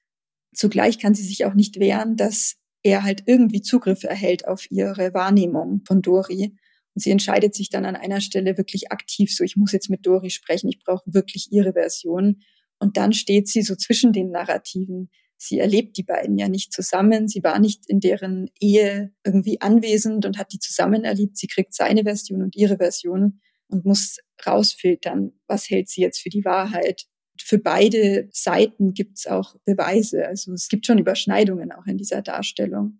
Zugleich 0.54 1.00
kann 1.00 1.16
sie 1.16 1.24
sich 1.24 1.46
auch 1.46 1.54
nicht 1.54 1.80
wehren, 1.80 2.16
dass 2.16 2.56
er 2.84 3.04
halt 3.04 3.24
irgendwie 3.26 3.62
Zugriff 3.62 4.04
erhält 4.04 4.48
auf 4.48 4.70
ihre 4.72 5.14
Wahrnehmung 5.14 5.82
von 5.86 6.02
Dori. 6.02 6.56
Und 6.96 7.02
sie 7.02 7.12
entscheidet 7.12 7.54
sich 7.54 7.70
dann 7.70 7.86
an 7.86 7.96
einer 7.96 8.22
Stelle 8.22 8.58
wirklich 8.58 8.92
aktiv 8.92 9.36
so, 9.36 9.44
ich 9.44 9.58
muss 9.58 9.72
jetzt 9.72 9.90
mit 9.90 10.06
Dori 10.06 10.30
sprechen, 10.30 10.70
ich 10.70 10.80
brauche 10.80 11.04
wirklich 11.14 11.52
ihre 11.52 11.74
Version. 11.74 12.42
Und 12.80 12.98
dann 12.98 13.14
steht 13.14 13.48
sie 13.48 13.62
so 13.62 13.76
zwischen 13.76 14.14
den 14.14 14.32
Narrativen. 14.32 15.10
Sie 15.38 15.60
erlebt 15.60 15.98
die 15.98 16.04
beiden 16.04 16.38
ja 16.38 16.50
nicht 16.50 16.74
zusammen. 16.74 17.28
Sie 17.28 17.44
war 17.44 17.60
nicht 17.60 17.90
in 17.90 18.00
deren 18.00 18.50
Ehe 18.60 19.14
irgendwie 19.26 19.62
anwesend 19.62 20.26
und 20.26 20.38
hat 20.38 20.52
die 20.52 20.60
zusammen 20.60 21.04
erlebt. 21.04 21.38
Sie 21.38 21.48
kriegt 21.48 21.74
seine 21.74 22.04
Version 22.04 22.42
und 22.42 22.56
ihre 22.56 22.78
Version 22.78 23.40
und 23.68 23.86
muss 23.86 24.18
rausfiltern, 24.46 25.34
was 25.48 25.70
hält 25.70 25.90
sie 25.90 26.02
jetzt 26.02 26.22
für 26.22 26.30
die 26.30 26.44
Wahrheit. 26.46 27.06
Für 27.42 27.58
beide 27.58 28.28
Seiten 28.32 28.94
gibt 28.94 29.20
es 29.20 29.28
auch 29.28 29.56
Beweise. 29.64 30.28
Also 30.28 30.52
es 30.54 30.68
gibt 30.68 30.86
schon 30.86 30.98
Überschneidungen 30.98 31.72
auch 31.72 31.86
in 31.86 31.98
dieser 31.98 32.22
Darstellung. 32.22 33.00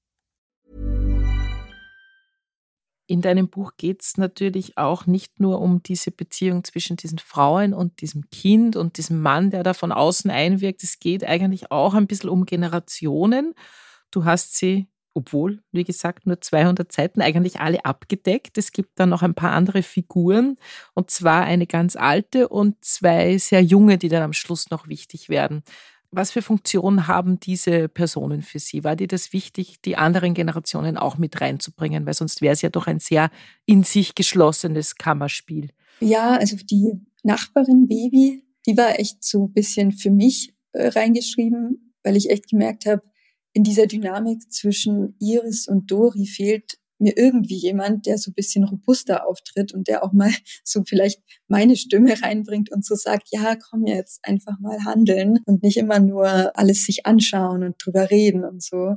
In 3.11 3.19
deinem 3.19 3.49
Buch 3.49 3.73
geht 3.75 4.03
es 4.03 4.15
natürlich 4.15 4.77
auch 4.77 5.05
nicht 5.05 5.41
nur 5.41 5.59
um 5.59 5.83
diese 5.83 6.11
Beziehung 6.11 6.63
zwischen 6.63 6.95
diesen 6.95 7.19
Frauen 7.19 7.73
und 7.73 7.99
diesem 7.99 8.29
Kind 8.29 8.77
und 8.77 8.95
diesem 8.95 9.21
Mann, 9.21 9.49
der 9.51 9.63
da 9.63 9.73
von 9.73 9.91
außen 9.91 10.31
einwirkt. 10.31 10.81
Es 10.81 10.97
geht 10.97 11.25
eigentlich 11.25 11.73
auch 11.73 11.93
ein 11.93 12.07
bisschen 12.07 12.29
um 12.29 12.45
Generationen. 12.45 13.53
Du 14.11 14.23
hast 14.23 14.55
sie, 14.55 14.87
obwohl, 15.13 15.61
wie 15.73 15.83
gesagt, 15.83 16.25
nur 16.25 16.39
200 16.39 16.89
Seiten, 16.89 17.21
eigentlich 17.21 17.59
alle 17.59 17.83
abgedeckt. 17.83 18.57
Es 18.57 18.71
gibt 18.71 18.97
dann 18.97 19.09
noch 19.09 19.23
ein 19.23 19.35
paar 19.35 19.51
andere 19.51 19.83
Figuren, 19.83 20.55
und 20.93 21.11
zwar 21.11 21.43
eine 21.43 21.67
ganz 21.67 21.97
alte 21.97 22.47
und 22.47 22.77
zwei 22.79 23.37
sehr 23.39 23.61
junge, 23.61 23.97
die 23.97 24.07
dann 24.07 24.23
am 24.23 24.31
Schluss 24.31 24.69
noch 24.69 24.87
wichtig 24.87 25.27
werden. 25.27 25.63
Was 26.11 26.31
für 26.31 26.41
Funktionen 26.41 27.07
haben 27.07 27.39
diese 27.39 27.87
Personen 27.87 28.41
für 28.41 28.59
Sie? 28.59 28.83
War 28.83 28.97
dir 28.97 29.07
das 29.07 29.31
wichtig, 29.31 29.81
die 29.81 29.95
anderen 29.95 30.33
Generationen 30.33 30.97
auch 30.97 31.17
mit 31.17 31.39
reinzubringen? 31.39 32.05
Weil 32.05 32.13
sonst 32.13 32.41
wäre 32.41 32.53
es 32.53 32.61
ja 32.61 32.69
doch 32.69 32.87
ein 32.87 32.99
sehr 32.99 33.31
in 33.65 33.83
sich 33.83 34.13
geschlossenes 34.13 34.95
Kammerspiel. 34.95 35.69
Ja, 36.01 36.35
also 36.35 36.57
die 36.57 36.93
Nachbarin 37.23 37.87
Baby, 37.87 38.43
die 38.65 38.75
war 38.75 38.99
echt 38.99 39.23
so 39.23 39.45
ein 39.45 39.53
bisschen 39.53 39.93
für 39.93 40.11
mich 40.11 40.53
äh, 40.73 40.87
reingeschrieben, 40.87 41.93
weil 42.03 42.17
ich 42.17 42.29
echt 42.29 42.49
gemerkt 42.49 42.85
habe, 42.85 43.03
in 43.53 43.63
dieser 43.63 43.87
Dynamik 43.87 44.51
zwischen 44.51 45.15
Iris 45.19 45.67
und 45.67 45.91
Dori 45.91 46.25
fehlt 46.25 46.77
mir 47.01 47.17
irgendwie 47.17 47.57
jemand, 47.57 48.05
der 48.05 48.17
so 48.17 48.31
ein 48.31 48.35
bisschen 48.35 48.63
robuster 48.63 49.27
auftritt 49.27 49.73
und 49.73 49.87
der 49.87 50.03
auch 50.03 50.13
mal 50.13 50.31
so 50.63 50.83
vielleicht 50.85 51.21
meine 51.47 51.75
Stimme 51.75 52.21
reinbringt 52.21 52.71
und 52.71 52.85
so 52.85 52.95
sagt, 52.95 53.27
ja, 53.31 53.55
komm 53.55 53.85
jetzt 53.85 54.19
einfach 54.23 54.59
mal 54.59 54.85
handeln 54.85 55.39
und 55.45 55.63
nicht 55.63 55.77
immer 55.77 55.99
nur 55.99 56.57
alles 56.57 56.85
sich 56.85 57.05
anschauen 57.05 57.63
und 57.63 57.75
drüber 57.83 58.09
reden 58.09 58.45
und 58.45 58.63
so, 58.63 58.95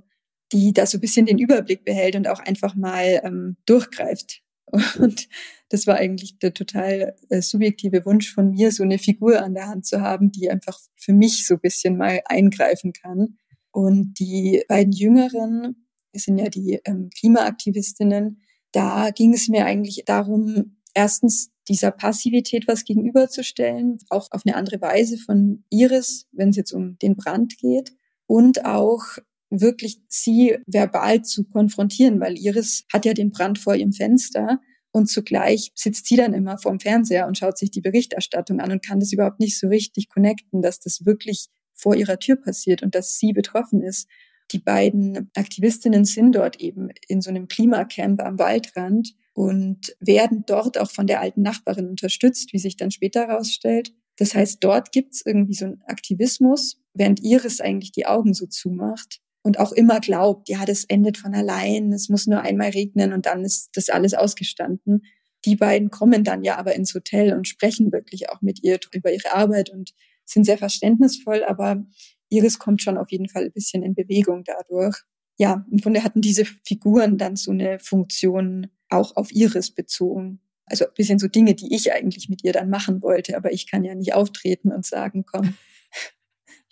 die 0.53 0.73
da 0.73 0.87
so 0.87 0.99
ein 0.99 1.01
bisschen 1.01 1.27
den 1.27 1.39
Überblick 1.39 1.85
behält 1.85 2.17
und 2.17 2.29
auch 2.29 2.41
einfach 2.41 2.75
mal 2.75 3.21
ähm, 3.25 3.57
durchgreift. 3.67 4.43
Und 4.99 5.29
das 5.69 5.87
war 5.87 5.97
eigentlich 5.97 6.39
der 6.39 6.55
total 6.55 7.15
äh, 7.29 7.43
subjektive 7.43 8.05
Wunsch 8.07 8.33
von 8.33 8.51
mir, 8.51 8.73
so 8.73 8.83
eine 8.83 8.99
Figur 8.99 9.43
an 9.43 9.55
der 9.55 9.67
Hand 9.69 9.87
zu 9.87 10.01
haben, 10.01 10.33
die 10.33 10.51
einfach 10.51 10.79
für 10.97 11.13
mich 11.13 11.47
so 11.47 11.55
ein 11.55 11.61
bisschen 11.61 11.97
mal 11.97 12.23
eingreifen 12.25 12.93
kann. 12.93 13.37
Und 13.71 14.15
die 14.19 14.65
beiden 14.69 14.93
Jüngeren, 14.93 15.84
sind 16.23 16.39
ja 16.39 16.49
die 16.49 16.81
ähm, 16.85 17.11
Klimaaktivistinnen, 17.19 18.43
da 18.73 19.11
ging 19.11 19.35
es 19.35 19.49
mir 19.49 19.67
eigentlich 19.67 20.03
darum, 20.07 20.77
erstens 20.95 21.51
dieser 21.69 21.91
Passivität 21.91 22.67
was 22.69 22.85
gegenüberzustellen, 22.85 23.99
auch 24.11 24.29
auf 24.31 24.43
eine 24.45 24.57
andere 24.57 24.81
Weise 24.81 25.17
von 25.19 25.65
Iris, 25.71 26.27
wenn 26.33 26.51
es 26.51 26.57
jetzt 26.57 26.73
um 26.73 26.99
den 26.99 27.17
Brand 27.17 27.57
geht, 27.59 27.93
und 28.27 28.65
auch 28.65 29.03
wirklich 29.51 30.01
sie 30.09 30.57
verbal 30.67 31.23
zu 31.23 31.45
konfrontieren, 31.45 32.21
weil 32.21 32.39
Iris 32.39 32.85
hat 32.93 33.05
ja 33.05 33.15
den 33.15 33.31
Brand 33.31 33.59
vor 33.59 33.75
ihrem 33.75 33.93
Fenster 33.93 34.61
und 34.93 35.09
zugleich 35.09 35.73
sitzt 35.75 36.07
sie 36.07 36.17
dann 36.17 36.35
immer 36.35 36.59
vorm 36.59 36.81
Fernseher 36.81 37.27
und 37.27 37.39
schaut 37.39 37.59
sich 37.59 37.71
die 37.71 37.81
Berichterstattung 37.81 38.61
an 38.61 38.73
und 38.73 38.85
kann 38.85 39.01
das 39.01 39.13
überhaupt 39.13 39.41
nicht 39.41 39.59
so 39.59 39.69
richtig 39.69 40.09
connecten, 40.09 40.63
dass 40.63 40.81
das 40.81 41.05
wirklich 41.05 41.49
vor 41.75 41.97
ihrer 41.97 42.19
Tür 42.19 42.37
passiert 42.37 42.83
und 42.83 42.95
dass 42.95 43.19
sie 43.19 43.33
betroffen 43.33 43.83
ist. 43.83 44.09
Die 44.53 44.59
beiden 44.59 45.31
Aktivistinnen 45.35 46.05
sind 46.05 46.33
dort 46.33 46.61
eben 46.61 46.91
in 47.09 47.21
so 47.21 47.31
einem 47.31 47.49
Klimacamp 47.49 48.23
am 48.23 48.39
Waldrand 48.39 49.15
und 49.33 49.97
werden 50.01 50.45
dort 50.47 50.79
auch 50.79 50.91
von 50.91 51.07
der 51.07 51.21
alten 51.21 51.43
Nachbarin 51.43 51.89
unterstützt, 51.89 52.53
wie 52.53 52.59
sich 52.59 52.77
dann 52.77 52.91
später 52.91 53.27
herausstellt. 53.27 53.93
Das 54.17 54.35
heißt, 54.35 54.63
dort 54.63 54.93
gibt's 54.93 55.23
irgendwie 55.25 55.55
so 55.55 55.65
einen 55.67 55.83
Aktivismus, 55.87 56.81
während 56.93 57.23
Iris 57.25 57.61
eigentlich 57.61 57.93
die 57.93 58.07
Augen 58.07 58.33
so 58.33 58.47
zumacht 58.47 59.21
und 59.43 59.59
auch 59.59 59.73
immer 59.73 60.01
glaubt, 60.01 60.49
ja, 60.49 60.65
das 60.65 60.85
endet 60.85 61.19
von 61.19 61.35
allein, 61.35 61.93
es 61.93 62.09
muss 62.09 62.27
nur 62.27 62.41
einmal 62.41 62.71
regnen 62.71 63.13
und 63.13 63.27
dann 63.27 63.45
ist 63.45 63.71
das 63.75 63.89
alles 63.89 64.15
ausgestanden. 64.15 65.03
Die 65.45 65.57
beiden 65.57 65.91
kommen 65.91 66.25
dann 66.25 66.45
ja 66.45 66.57
aber 66.57 66.75
ins 66.75 66.95
Hotel 66.95 67.35
und 67.35 67.49
sprechen 67.49 67.93
wirklich 67.93 68.31
auch 68.31 68.41
mit 68.41 68.63
ihr 68.63 68.79
über 68.93 69.13
ihre 69.13 69.35
Arbeit 69.35 69.71
und 69.71 69.93
sind 70.25 70.45
sehr 70.45 70.57
verständnisvoll, 70.57 71.45
aber 71.45 71.85
Iris 72.35 72.59
kommt 72.59 72.83
schon 72.83 72.99
auf 72.99 73.11
jeden 73.11 73.29
Fall 73.29 73.45
ein 73.45 73.53
bisschen 73.53 73.83
in 73.83 73.95
Bewegung 73.95 74.45
dadurch. 74.45 74.97
Ja, 75.37 75.65
im 75.71 75.79
Grunde 75.79 76.05
hatten 76.05 76.21
diese 76.21 76.45
Figuren 76.45 77.19
dann 77.19 77.37
so 77.37 77.51
eine 77.51 77.79
Funktion 77.79 78.69
auch 78.89 79.17
auf 79.17 79.33
Iris 79.33 79.71
bezogen. 79.71 80.41
Also 80.67 80.87
ein 80.87 80.95
bisschen 80.97 81.19
so 81.19 81.29
Dinge, 81.29 81.55
die 81.55 81.75
ich 81.75 81.93
eigentlich 81.93 82.29
mit 82.29 82.45
ihr 82.45 82.53
dann 82.53 82.71
machen 82.71 83.03
wollte, 83.03 83.37
aber 83.37 83.53
ich 83.53 83.71
kann 83.71 83.85
ja 83.85 83.95
nicht 83.95 84.15
auftreten 84.15 84.73
und 84.73 84.87
sagen, 84.87 85.25
komm, 85.27 85.55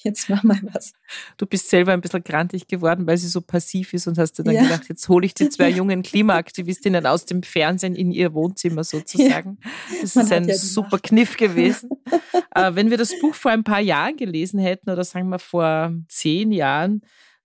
jetzt 0.05 0.29
mach 0.29 0.43
mal 0.43 0.61
was. 0.73 0.93
Du 1.37 1.47
bist 1.47 1.69
selber 1.69 1.93
ein 1.93 2.01
bisschen 2.01 2.25
grantig 2.25 2.67
geworden, 2.67 3.07
weil 3.07 3.19
sie 3.19 3.29
so 3.29 3.41
passiv 3.41 3.93
ist 3.95 4.07
und 4.07 4.19
hast 4.19 4.35
dir 4.35 4.45
dann 4.45 4.55
ja. 4.55 4.63
gedacht, 4.63 4.89
jetzt 4.89 5.09
hole 5.09 5.27
ich 5.27 5.35
die 5.35 5.49
zwei 5.49 5.69
jungen 5.71 6.03
Klimaaktivistinnen 6.03 7.07
aus 7.07 7.25
dem 7.27 7.43
Fernsehen 7.43 7.95
in 7.95 8.11
ihr 8.11 8.35
Wohnzimmer 8.35 8.85
sozusagen. 8.85 9.59
Ja. 9.63 9.71
Das 10.03 10.15
Man 10.15 10.25
ist 10.25 10.33
ein 10.33 10.49
ja 10.49 10.55
super. 10.55 10.99
Kniff 10.99 11.37
gewesen. 11.37 11.91
äh, 12.55 12.75
wenn 12.75 12.91
wir 12.91 12.99
das 12.99 13.19
Buch 13.21 13.35
vor 13.35 13.51
ein 13.51 13.65
paar 13.65 13.81
Jahren 13.81 14.17
gelesen 14.17 14.59
hätten 14.59 14.91
oder 14.91 15.05
sagen 15.05 15.29
wir 15.29 15.39
vor 15.39 15.93
zehn 16.09 16.53
Jahren, 16.53 17.03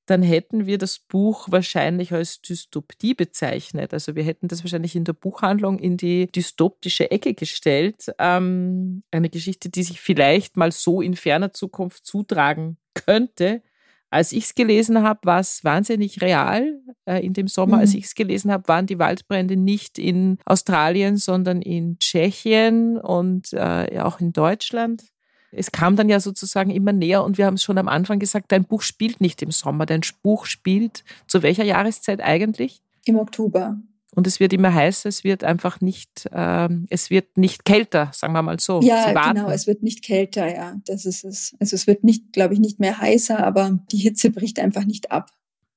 dann 0.07 0.21
hätten 0.21 0.65
wir 0.65 0.77
das 0.77 0.99
Buch 0.99 1.51
wahrscheinlich 1.51 2.13
als 2.13 2.41
Dystopie 2.41 3.13
bezeichnet. 3.13 3.93
Also 3.93 4.15
wir 4.15 4.23
hätten 4.23 4.47
das 4.47 4.63
wahrscheinlich 4.63 4.95
in 4.95 5.03
der 5.03 5.13
Buchhandlung 5.13 5.79
in 5.79 5.97
die 5.97 6.31
dystopische 6.31 7.11
Ecke 7.11 7.33
gestellt. 7.33 8.11
Ähm, 8.17 9.03
eine 9.11 9.29
Geschichte, 9.29 9.69
die 9.69 9.83
sich 9.83 9.99
vielleicht 9.99 10.55
mal 10.55 10.71
so 10.71 11.01
in 11.01 11.15
ferner 11.15 11.51
Zukunft 11.51 12.05
zutragen 12.05 12.77
könnte. 12.93 13.61
Als 14.09 14.31
ich 14.31 14.45
es 14.45 14.55
gelesen 14.55 15.03
habe, 15.03 15.19
war 15.23 15.41
es 15.41 15.65
wahnsinnig 15.65 16.21
real. 16.21 16.79
Äh, 17.05 17.25
in 17.25 17.33
dem 17.33 17.49
Sommer, 17.49 17.75
mhm. 17.75 17.81
als 17.81 17.93
ich 17.93 18.05
es 18.05 18.15
gelesen 18.15 18.49
habe, 18.49 18.67
waren 18.69 18.85
die 18.85 18.99
Waldbrände 18.99 19.57
nicht 19.57 19.99
in 19.99 20.37
Australien, 20.45 21.17
sondern 21.17 21.61
in 21.61 21.99
Tschechien 21.99 22.97
und 22.97 23.51
äh, 23.51 23.99
auch 23.99 24.21
in 24.21 24.31
Deutschland 24.31 25.03
es 25.51 25.71
kam 25.71 25.95
dann 25.95 26.09
ja 26.09 26.19
sozusagen 26.19 26.71
immer 26.71 26.93
näher 26.93 27.23
und 27.23 27.37
wir 27.37 27.45
haben 27.45 27.55
es 27.55 27.63
schon 27.63 27.77
am 27.77 27.87
Anfang 27.87 28.19
gesagt, 28.19 28.51
dein 28.51 28.65
Buch 28.65 28.81
spielt 28.81 29.21
nicht 29.21 29.41
im 29.41 29.51
Sommer, 29.51 29.85
dein 29.85 30.01
Buch 30.23 30.45
spielt 30.45 31.03
zu 31.27 31.43
welcher 31.43 31.63
Jahreszeit 31.63 32.21
eigentlich? 32.21 32.81
Im 33.05 33.17
Oktober. 33.17 33.77
Und 34.17 34.25
es 34.25 34.39
wird 34.39 34.51
immer 34.51 34.73
heißer, 34.73 35.09
es 35.09 35.23
wird 35.23 35.43
einfach 35.43 35.79
nicht, 35.79 36.27
äh, 36.31 36.69
es 36.89 37.11
wird 37.11 37.37
nicht 37.37 37.65
kälter, 37.65 38.09
sagen 38.13 38.33
wir 38.33 38.41
mal 38.41 38.59
so. 38.59 38.81
Ja, 38.81 39.31
genau, 39.31 39.49
es 39.49 39.67
wird 39.67 39.83
nicht 39.83 40.03
kälter, 40.03 40.51
ja. 40.51 40.75
Das 40.85 41.05
ist 41.05 41.23
es. 41.23 41.55
Also 41.59 41.75
es 41.75 41.85
wird 41.85 42.03
nicht, 42.03 42.33
glaube 42.33 42.55
ich, 42.55 42.59
nicht 42.59 42.79
mehr 42.79 42.99
heißer, 42.99 43.45
aber 43.45 43.79
die 43.91 43.97
Hitze 43.97 44.31
bricht 44.31 44.59
einfach 44.59 44.85
nicht 44.85 45.11
ab. 45.11 45.29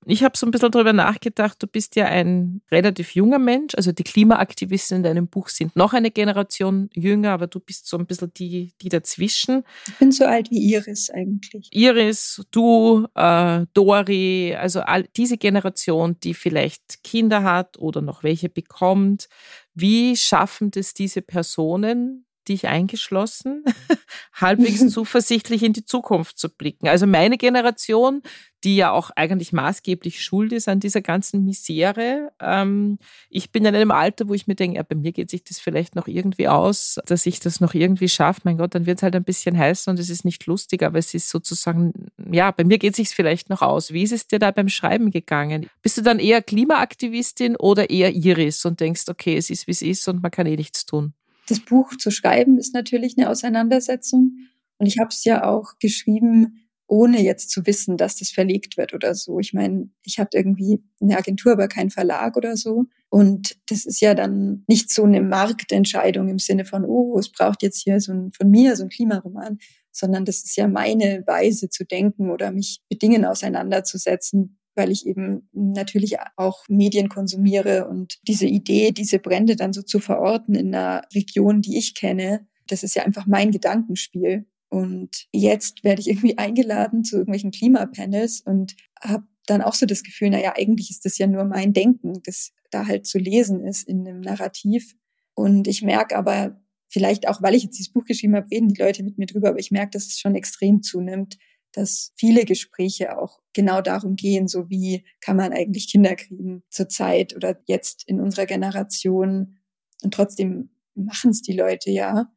Ich 0.06 0.24
habe 0.24 0.36
so 0.36 0.46
ein 0.46 0.50
bisschen 0.50 0.70
darüber 0.70 0.94
nachgedacht, 0.94 1.62
du 1.62 1.66
bist 1.66 1.94
ja 1.94 2.06
ein 2.06 2.62
relativ 2.70 3.14
junger 3.14 3.38
Mensch, 3.38 3.74
also 3.74 3.92
die 3.92 4.02
Klimaaktivisten 4.02 4.98
in 4.98 5.02
deinem 5.02 5.28
Buch 5.28 5.48
sind 5.48 5.76
noch 5.76 5.92
eine 5.92 6.10
Generation 6.10 6.88
jünger, 6.94 7.32
aber 7.32 7.46
du 7.46 7.60
bist 7.60 7.86
so 7.86 7.98
ein 7.98 8.06
bisschen 8.06 8.32
die, 8.32 8.72
die 8.80 8.88
dazwischen. 8.88 9.62
Ich 9.86 9.94
bin 9.96 10.10
so 10.10 10.24
alt 10.24 10.50
wie 10.50 10.72
Iris 10.72 11.10
eigentlich. 11.10 11.68
Iris, 11.72 12.42
du, 12.50 13.06
äh, 13.14 13.66
Dori, 13.74 14.56
also 14.58 14.80
all, 14.80 15.04
diese 15.16 15.36
Generation, 15.36 16.16
die 16.22 16.32
vielleicht 16.32 17.04
Kinder 17.04 17.42
hat 17.42 17.78
oder 17.78 18.00
noch 18.00 18.22
welche 18.22 18.48
bekommt. 18.48 19.28
Wie 19.74 20.16
schaffen 20.16 20.70
das 20.70 20.94
diese 20.94 21.20
Personen, 21.20 22.24
dich 22.50 22.68
eingeschlossen, 22.68 23.64
halbwegs 24.34 24.86
zuversichtlich 24.90 25.62
in 25.62 25.72
die 25.72 25.84
Zukunft 25.84 26.38
zu 26.38 26.50
blicken. 26.50 26.88
Also 26.88 27.06
meine 27.06 27.38
Generation, 27.38 28.22
die 28.64 28.76
ja 28.76 28.90
auch 28.90 29.10
eigentlich 29.16 29.52
maßgeblich 29.52 30.22
schuld 30.22 30.52
ist 30.52 30.68
an 30.68 30.80
dieser 30.80 31.00
ganzen 31.00 31.44
Misere. 31.44 32.30
Ähm, 32.40 32.98
ich 33.30 33.52
bin 33.52 33.64
in 33.64 33.74
einem 33.74 33.90
Alter, 33.90 34.28
wo 34.28 34.34
ich 34.34 34.46
mir 34.46 34.54
denke, 34.54 34.76
ja, 34.76 34.82
bei 34.82 34.96
mir 34.96 35.12
geht 35.12 35.30
sich 35.30 35.44
das 35.44 35.58
vielleicht 35.58 35.96
noch 35.96 36.06
irgendwie 36.06 36.48
aus, 36.48 36.98
dass 37.06 37.24
ich 37.24 37.40
das 37.40 37.60
noch 37.60 37.72
irgendwie 37.72 38.08
schaffe. 38.08 38.42
Mein 38.44 38.58
Gott, 38.58 38.74
dann 38.74 38.84
wird 38.84 38.98
es 38.98 39.02
halt 39.02 39.16
ein 39.16 39.24
bisschen 39.24 39.56
heiß 39.56 39.88
und 39.88 39.98
es 39.98 40.10
ist 40.10 40.24
nicht 40.24 40.44
lustig, 40.46 40.82
aber 40.82 40.98
es 40.98 41.14
ist 41.14 41.30
sozusagen, 41.30 41.92
ja, 42.30 42.50
bei 42.50 42.64
mir 42.64 42.78
geht 42.78 42.92
es 42.92 42.96
sich 42.96 43.08
vielleicht 43.10 43.48
noch 43.48 43.62
aus. 43.62 43.92
Wie 43.92 44.02
ist 44.02 44.12
es 44.12 44.26
dir 44.26 44.38
da 44.38 44.50
beim 44.50 44.68
Schreiben 44.68 45.10
gegangen? 45.10 45.70
Bist 45.80 45.96
du 45.96 46.02
dann 46.02 46.18
eher 46.18 46.42
Klimaaktivistin 46.42 47.56
oder 47.56 47.88
eher 47.88 48.12
Iris 48.12 48.64
und 48.66 48.80
denkst, 48.80 49.04
okay, 49.08 49.36
es 49.36 49.48
ist, 49.48 49.66
wie 49.66 49.72
es 49.72 49.82
ist 49.82 50.06
und 50.08 50.22
man 50.22 50.30
kann 50.30 50.46
eh 50.46 50.56
nichts 50.56 50.84
tun? 50.84 51.14
Das 51.50 51.60
Buch 51.60 51.96
zu 51.96 52.10
schreiben 52.10 52.58
ist 52.58 52.74
natürlich 52.74 53.16
eine 53.16 53.28
Auseinandersetzung. 53.28 54.36
Und 54.78 54.86
ich 54.86 54.98
habe 54.98 55.08
es 55.10 55.24
ja 55.24 55.44
auch 55.44 55.78
geschrieben, 55.78 56.60
ohne 56.86 57.22
jetzt 57.22 57.50
zu 57.50 57.66
wissen, 57.66 57.96
dass 57.96 58.16
das 58.16 58.30
verlegt 58.30 58.76
wird 58.76 58.94
oder 58.94 59.14
so. 59.14 59.38
Ich 59.38 59.52
meine, 59.52 59.90
ich 60.02 60.18
hatte 60.18 60.36
irgendwie 60.36 60.82
eine 61.00 61.16
Agentur, 61.16 61.52
aber 61.52 61.68
keinen 61.68 61.90
Verlag 61.90 62.36
oder 62.36 62.56
so. 62.56 62.86
Und 63.08 63.56
das 63.68 63.86
ist 63.86 64.00
ja 64.00 64.14
dann 64.14 64.64
nicht 64.66 64.90
so 64.90 65.04
eine 65.04 65.20
Marktentscheidung 65.20 66.28
im 66.28 66.40
Sinne 66.40 66.64
von, 66.64 66.84
oh, 66.84 67.16
es 67.18 67.30
braucht 67.30 67.62
jetzt 67.62 67.82
hier 67.82 68.00
so 68.00 68.12
ein, 68.12 68.32
von 68.32 68.50
mir 68.50 68.74
so 68.74 68.84
ein 68.84 68.88
Klimaroman, 68.88 69.58
sondern 69.92 70.24
das 70.24 70.42
ist 70.42 70.56
ja 70.56 70.66
meine 70.66 71.22
Weise 71.26 71.68
zu 71.68 71.84
denken 71.84 72.30
oder 72.30 72.50
mich 72.50 72.80
mit 72.90 73.02
Dingen 73.02 73.24
auseinanderzusetzen, 73.24 74.58
weil 74.74 74.90
ich 74.90 75.06
eben 75.06 75.48
natürlich 75.52 76.16
auch 76.36 76.64
Medien 76.68 77.08
konsumiere 77.08 77.88
und 77.88 78.18
diese 78.26 78.46
Idee, 78.46 78.92
diese 78.92 79.18
Brände 79.18 79.56
dann 79.56 79.72
so 79.72 79.82
zu 79.82 80.00
verorten 80.00 80.54
in 80.54 80.74
einer 80.74 81.02
Region, 81.14 81.60
die 81.60 81.78
ich 81.78 81.94
kenne, 81.94 82.46
das 82.66 82.82
ist 82.82 82.94
ja 82.94 83.04
einfach 83.04 83.26
mein 83.26 83.50
Gedankenspiel. 83.50 84.46
Und 84.68 85.26
jetzt 85.32 85.82
werde 85.82 86.00
ich 86.00 86.08
irgendwie 86.08 86.38
eingeladen 86.38 87.04
zu 87.04 87.16
irgendwelchen 87.16 87.50
Klimapanels 87.50 88.40
und 88.40 88.76
habe 89.00 89.24
dann 89.46 89.62
auch 89.62 89.74
so 89.74 89.86
das 89.86 90.02
Gefühl, 90.02 90.30
naja, 90.30 90.54
eigentlich 90.56 90.90
ist 90.90 91.04
das 91.04 91.18
ja 91.18 91.26
nur 91.26 91.44
mein 91.44 91.72
Denken, 91.72 92.20
das 92.24 92.52
da 92.70 92.86
halt 92.86 93.06
zu 93.06 93.18
lesen 93.18 93.64
ist 93.64 93.88
in 93.88 94.06
einem 94.06 94.20
Narrativ. 94.20 94.94
Und 95.34 95.66
ich 95.66 95.82
merke 95.82 96.16
aber, 96.16 96.60
vielleicht 96.88 97.28
auch, 97.28 97.42
weil 97.42 97.54
ich 97.54 97.64
jetzt 97.64 97.78
dieses 97.78 97.92
Buch 97.92 98.04
geschrieben 98.04 98.36
habe, 98.36 98.50
reden 98.50 98.68
die 98.68 98.80
Leute 98.80 99.02
mit 99.02 99.18
mir 99.18 99.26
drüber, 99.26 99.48
aber 99.48 99.58
ich 99.58 99.70
merke, 99.70 99.92
dass 99.92 100.06
es 100.06 100.18
schon 100.18 100.34
extrem 100.34 100.82
zunimmt, 100.82 101.38
dass 101.72 102.12
viele 102.16 102.44
Gespräche 102.44 103.18
auch 103.18 103.40
genau 103.52 103.80
darum 103.80 104.16
gehen, 104.16 104.48
so 104.48 104.68
wie 104.70 105.04
kann 105.20 105.36
man 105.36 105.52
eigentlich 105.52 105.90
Kinder 105.90 106.14
kriegen 106.16 106.62
zur 106.70 106.88
Zeit 106.88 107.34
oder 107.34 107.60
jetzt 107.66 108.04
in 108.06 108.20
unserer 108.20 108.46
Generation. 108.46 109.58
Und 110.02 110.14
trotzdem 110.14 110.70
machen 110.94 111.30
es 111.30 111.42
die 111.42 111.52
Leute 111.52 111.90
ja. 111.90 112.30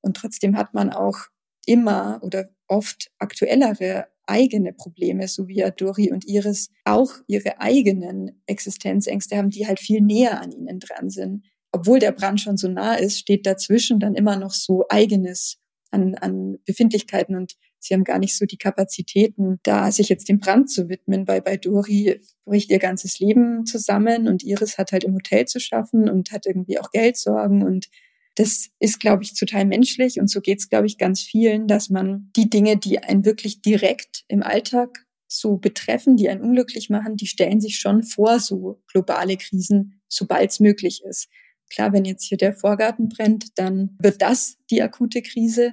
Und 0.00 0.16
trotzdem 0.16 0.56
hat 0.56 0.74
man 0.74 0.90
auch 0.90 1.16
immer 1.66 2.20
oder 2.22 2.48
oft 2.68 3.10
aktuellere 3.18 4.06
eigene 4.26 4.72
Probleme, 4.72 5.28
so 5.28 5.48
wie 5.48 5.56
ja 5.56 5.70
Dori 5.70 6.10
und 6.10 6.26
Iris 6.26 6.70
auch 6.84 7.12
ihre 7.26 7.60
eigenen 7.60 8.42
Existenzängste 8.46 9.36
haben, 9.36 9.50
die 9.50 9.66
halt 9.66 9.80
viel 9.80 10.00
näher 10.00 10.40
an 10.40 10.50
ihnen 10.50 10.80
dran 10.80 11.10
sind. 11.10 11.44
Obwohl 11.72 11.98
der 11.98 12.12
Brand 12.12 12.40
schon 12.40 12.56
so 12.56 12.68
nah 12.68 12.94
ist, 12.94 13.18
steht 13.18 13.46
dazwischen 13.46 13.98
dann 13.98 14.14
immer 14.14 14.36
noch 14.36 14.52
so 14.52 14.84
eigenes 14.88 15.58
an, 15.94 16.14
an 16.16 16.58
Befindlichkeiten 16.66 17.36
und 17.36 17.54
sie 17.78 17.94
haben 17.94 18.04
gar 18.04 18.18
nicht 18.18 18.36
so 18.36 18.44
die 18.44 18.58
Kapazitäten, 18.58 19.60
da 19.62 19.90
sich 19.90 20.08
jetzt 20.08 20.28
dem 20.28 20.40
Brand 20.40 20.70
zu 20.70 20.88
widmen, 20.88 21.26
weil 21.26 21.40
bei 21.40 21.56
Dori 21.56 22.20
bricht 22.44 22.70
ihr 22.70 22.78
ganzes 22.78 23.18
Leben 23.18 23.64
zusammen 23.64 24.28
und 24.28 24.42
Iris 24.42 24.76
hat 24.76 24.92
halt 24.92 25.04
im 25.04 25.14
Hotel 25.14 25.46
zu 25.46 25.60
schaffen 25.60 26.10
und 26.10 26.32
hat 26.32 26.46
irgendwie 26.46 26.78
auch 26.78 26.90
Geldsorgen 26.90 27.62
und 27.62 27.88
das 28.36 28.70
ist, 28.80 28.98
glaube 28.98 29.22
ich, 29.22 29.38
total 29.38 29.64
menschlich 29.64 30.18
und 30.20 30.28
so 30.28 30.40
geht 30.40 30.58
es, 30.58 30.68
glaube 30.68 30.86
ich, 30.86 30.98
ganz 30.98 31.22
vielen, 31.22 31.68
dass 31.68 31.88
man 31.88 32.30
die 32.34 32.50
Dinge, 32.50 32.76
die 32.76 32.98
einen 32.98 33.24
wirklich 33.24 33.62
direkt 33.62 34.24
im 34.26 34.42
Alltag 34.42 35.06
so 35.28 35.56
betreffen, 35.56 36.16
die 36.16 36.28
einen 36.28 36.42
unglücklich 36.42 36.90
machen, 36.90 37.16
die 37.16 37.26
stellen 37.26 37.60
sich 37.60 37.78
schon 37.78 38.02
vor, 38.02 38.40
so 38.40 38.82
globale 38.90 39.36
Krisen, 39.36 40.00
sobald 40.08 40.50
es 40.50 40.60
möglich 40.60 41.02
ist. 41.04 41.28
Klar, 41.70 41.92
wenn 41.92 42.04
jetzt 42.04 42.24
hier 42.24 42.38
der 42.38 42.54
Vorgarten 42.54 43.08
brennt, 43.08 43.58
dann 43.58 43.96
wird 44.00 44.22
das 44.22 44.58
die 44.70 44.82
akute 44.82 45.22
Krise. 45.22 45.72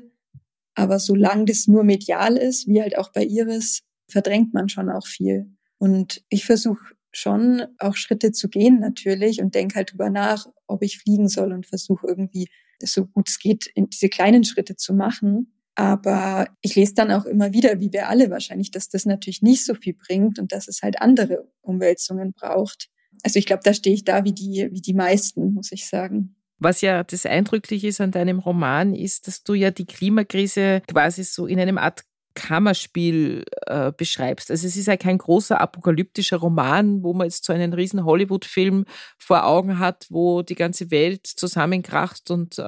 Aber 0.76 1.00
solange 1.00 1.46
das 1.46 1.68
nur 1.68 1.84
medial 1.84 2.38
ist, 2.38 2.68
wie 2.68 2.82
halt 2.82 2.98
auch 2.98 3.12
bei 3.12 3.24
Iris, 3.24 3.82
verdrängt 4.08 4.54
man 4.54 4.70
schon 4.70 4.90
auch 4.90 5.06
viel. 5.06 5.52
Und 5.78 6.24
ich 6.30 6.46
versuche 6.46 6.96
schon 7.12 7.64
auch 7.80 7.96
Schritte 7.96 8.32
zu 8.32 8.48
gehen 8.50 8.80
natürlich 8.80 9.42
und 9.42 9.56
denke 9.56 9.76
halt 9.76 9.92
drüber 9.92 10.10
nach, 10.10 10.48
ob 10.68 10.82
ich 10.84 11.00
fliegen 11.00 11.28
soll 11.28 11.52
und 11.52 11.66
versuche 11.66 12.08
irgendwie 12.08 12.48
so 12.82 13.06
gut 13.06 13.30
es 13.30 13.40
geht, 13.40 13.68
in 13.76 13.90
diese 13.90 14.10
kleinen 14.10 14.44
Schritte 14.44 14.76
zu 14.76 14.94
machen. 14.94 15.54
Aber 15.76 16.48
ich 16.62 16.76
lese 16.76 16.94
dann 16.94 17.12
auch 17.12 17.26
immer 17.26 17.54
wieder, 17.54 17.80
wie 17.80 17.92
wir 17.92 18.10
alle 18.10 18.30
wahrscheinlich, 18.30 18.72
dass 18.72 18.90
das 18.90 19.06
natürlich 19.06 19.42
nicht 19.42 19.66
so 19.66 19.74
viel 19.74 19.94
bringt 19.94 20.40
und 20.40 20.52
dass 20.52 20.68
es 20.68 20.82
halt 20.82 21.02
andere 21.02 21.48
Umwälzungen 21.62 22.34
braucht. 22.34 22.90
Also 23.24 23.40
ich 23.40 23.46
glaube, 23.46 23.62
da 23.64 23.74
stehe 23.74 23.96
ich 23.96 24.04
da 24.04 24.24
wie 24.24 24.34
die, 24.34 24.70
wie 24.72 24.82
die 24.82 24.94
meisten, 24.94 25.54
muss 25.54 25.72
ich 25.72 25.88
sagen. 25.88 26.36
Was 26.62 26.82
ja 26.82 27.04
das 27.04 27.26
Eindrückliche 27.26 27.88
ist 27.88 28.02
an 28.02 28.12
deinem 28.12 28.38
Roman, 28.38 28.94
ist, 28.94 29.28
dass 29.28 29.44
du 29.44 29.56
ja 29.56 29.72
die 29.72 29.86
Klimakrise 29.86 30.84
quasi 30.88 31.24
so 31.24 31.48
in 31.48 31.60
einem 31.60 31.80
Art 31.80 32.04
Kammerspiel 32.34 33.46
äh, 33.66 33.92
beschreibst. 33.92 34.52
Also 34.52 34.68
es 34.68 34.78
ist 34.78 34.88
ja 34.88 34.96
kein 34.96 35.18
großer 35.18 35.60
apokalyptischer 35.60 36.38
Roman, 36.38 37.04
wo 37.04 37.14
man 37.14 37.28
jetzt 37.28 37.44
so 37.44 37.52
einen 37.52 37.74
riesen 37.74 38.06
Hollywood-Film 38.06 38.86
vor 39.18 39.46
Augen 39.46 39.80
hat, 39.80 40.06
wo 40.10 40.42
die 40.42 40.56
ganze 40.56 40.92
Welt 40.92 41.28
zusammenkracht 41.28 42.32
und 42.32 42.58
äh, 42.58 42.62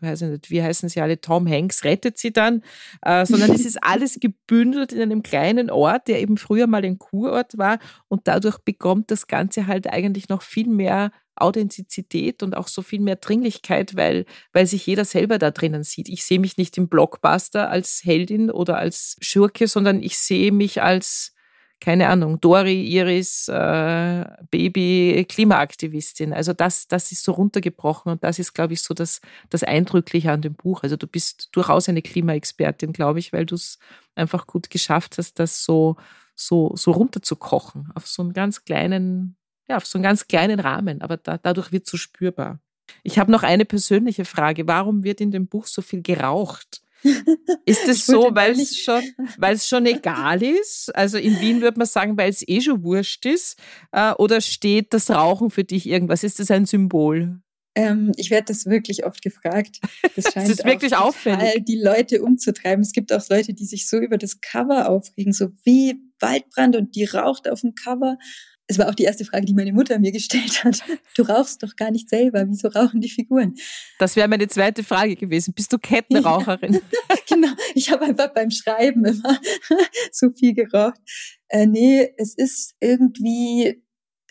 weiß 0.00 0.22
ich 0.22 0.28
nicht, 0.28 0.50
wie 0.50 0.62
heißen 0.62 0.88
sie 0.88 1.00
alle, 1.00 1.20
Tom 1.20 1.48
Hanks 1.48 1.84
rettet 1.84 2.18
sie 2.18 2.32
dann, 2.32 2.62
äh, 3.02 3.26
sondern 3.26 3.50
es 3.52 3.64
ist 3.66 3.82
alles 3.82 4.20
gebündelt 4.20 4.92
in 4.92 5.02
einem 5.02 5.22
kleinen 5.22 5.70
Ort, 5.70 6.06
der 6.08 6.20
eben 6.20 6.36
früher 6.36 6.66
mal 6.66 6.84
ein 6.84 6.98
Kurort 6.98 7.58
war 7.58 7.78
und 8.08 8.28
dadurch 8.28 8.58
bekommt 8.58 9.10
das 9.10 9.26
Ganze 9.26 9.66
halt 9.66 9.88
eigentlich 9.88 10.28
noch 10.28 10.42
viel 10.42 10.68
mehr 10.68 11.10
Authentizität 11.40 12.42
und 12.42 12.56
auch 12.56 12.68
so 12.68 12.82
viel 12.82 13.00
mehr 13.00 13.16
Dringlichkeit, 13.16 13.96
weil, 13.96 14.26
weil 14.52 14.66
sich 14.66 14.86
jeder 14.86 15.04
selber 15.04 15.38
da 15.38 15.50
drinnen 15.50 15.84
sieht. 15.84 16.08
Ich 16.08 16.24
sehe 16.24 16.38
mich 16.38 16.56
nicht 16.56 16.76
im 16.78 16.88
Blockbuster 16.88 17.70
als 17.70 18.02
Heldin 18.04 18.50
oder 18.50 18.78
als 18.78 19.16
Schurke, 19.20 19.68
sondern 19.68 20.02
ich 20.02 20.18
sehe 20.18 20.52
mich 20.52 20.82
als, 20.82 21.34
keine 21.80 22.08
Ahnung, 22.08 22.40
Dori, 22.40 22.84
Iris, 22.84 23.48
äh, 23.48 24.24
Baby, 24.50 25.24
Klimaaktivistin. 25.28 26.32
Also 26.32 26.52
das, 26.52 26.88
das 26.88 27.12
ist 27.12 27.24
so 27.24 27.32
runtergebrochen 27.32 28.12
und 28.12 28.24
das 28.24 28.38
ist, 28.38 28.52
glaube 28.52 28.74
ich, 28.74 28.82
so 28.82 28.94
das, 28.94 29.20
das 29.48 29.62
Eindrückliche 29.62 30.32
an 30.32 30.42
dem 30.42 30.54
Buch. 30.54 30.82
Also 30.82 30.96
du 30.96 31.06
bist 31.06 31.48
durchaus 31.52 31.88
eine 31.88 32.02
Klimaexpertin, 32.02 32.92
glaube 32.92 33.20
ich, 33.20 33.32
weil 33.32 33.46
du 33.46 33.54
es 33.54 33.78
einfach 34.14 34.46
gut 34.46 34.70
geschafft 34.70 35.18
hast, 35.18 35.38
das 35.38 35.64
so, 35.64 35.96
so, 36.34 36.72
so 36.74 36.90
runterzukochen 36.92 37.90
auf 37.94 38.06
so 38.06 38.22
einen 38.22 38.32
ganz 38.32 38.64
kleinen 38.64 39.37
ja, 39.68 39.76
auf 39.76 39.86
so 39.86 39.98
einen 39.98 40.02
ganz 40.04 40.26
kleinen 40.26 40.60
Rahmen, 40.60 41.02
aber 41.02 41.16
da, 41.16 41.38
dadurch 41.38 41.72
wird 41.72 41.84
es 41.84 41.90
so 41.90 41.96
spürbar. 41.96 42.60
Ich 43.02 43.18
habe 43.18 43.30
noch 43.30 43.42
eine 43.42 43.64
persönliche 43.64 44.24
Frage. 44.24 44.66
Warum 44.66 45.04
wird 45.04 45.20
in 45.20 45.30
dem 45.30 45.46
Buch 45.46 45.66
so 45.66 45.82
viel 45.82 46.02
geraucht? 46.02 46.82
Ist 47.64 47.86
es 47.88 48.06
so, 48.06 48.30
weil 48.34 48.52
es 48.52 48.76
schon, 48.78 49.02
schon 49.58 49.86
egal 49.86 50.42
ist? 50.42 50.94
Also 50.94 51.18
in 51.18 51.40
Wien 51.40 51.60
würde 51.60 51.78
man 51.78 51.86
sagen, 51.86 52.16
weil 52.16 52.30
es 52.30 52.46
eh 52.46 52.60
schon 52.60 52.82
wurscht 52.82 53.26
ist. 53.26 53.58
Äh, 53.92 54.12
oder 54.14 54.40
steht 54.40 54.94
das 54.94 55.10
Rauchen 55.10 55.50
für 55.50 55.64
dich 55.64 55.86
irgendwas? 55.86 56.24
Ist 56.24 56.40
das 56.40 56.50
ein 56.50 56.66
Symbol? 56.66 57.40
Ähm, 57.74 58.12
ich 58.16 58.30
werde 58.30 58.46
das 58.46 58.66
wirklich 58.66 59.06
oft 59.06 59.22
gefragt. 59.22 59.78
Das 60.16 60.24
scheint 60.32 60.48
das 60.48 60.58
ist 60.58 60.64
wirklich 60.64 60.96
auffällig. 60.96 61.64
die 61.64 61.80
Leute 61.80 62.22
umzutreiben. 62.22 62.82
Es 62.82 62.92
gibt 62.92 63.12
auch 63.12 63.22
Leute, 63.28 63.54
die 63.54 63.66
sich 63.66 63.88
so 63.88 63.98
über 63.98 64.18
das 64.18 64.40
Cover 64.40 64.88
aufregen, 64.88 65.32
so 65.32 65.50
wie 65.62 66.00
Waldbrand 66.18 66.74
und 66.74 66.96
die 66.96 67.04
raucht 67.04 67.48
auf 67.48 67.60
dem 67.60 67.74
Cover 67.74 68.18
es 68.68 68.78
war 68.78 68.88
auch 68.88 68.94
die 68.94 69.04
erste 69.04 69.24
Frage, 69.24 69.46
die 69.46 69.54
meine 69.54 69.72
Mutter 69.72 69.98
mir 69.98 70.12
gestellt 70.12 70.62
hat. 70.62 70.82
Du 71.16 71.22
rauchst 71.22 71.62
doch 71.62 71.74
gar 71.74 71.90
nicht 71.90 72.10
selber. 72.10 72.44
Wieso 72.46 72.68
rauchen 72.68 73.00
die 73.00 73.08
Figuren? 73.08 73.54
Das 73.98 74.14
wäre 74.14 74.28
meine 74.28 74.46
zweite 74.46 74.84
Frage 74.84 75.16
gewesen. 75.16 75.54
Bist 75.54 75.72
du 75.72 75.78
Kettenraucherin? 75.78 76.80
Ja, 77.08 77.16
genau. 77.26 77.52
Ich 77.74 77.90
habe 77.90 78.04
einfach 78.04 78.32
beim 78.34 78.50
Schreiben 78.50 79.04
immer 79.04 79.40
so 80.12 80.30
viel 80.30 80.54
geraucht. 80.54 81.00
Äh, 81.48 81.66
nee, 81.66 82.12
es 82.18 82.34
ist 82.34 82.74
irgendwie, 82.80 83.82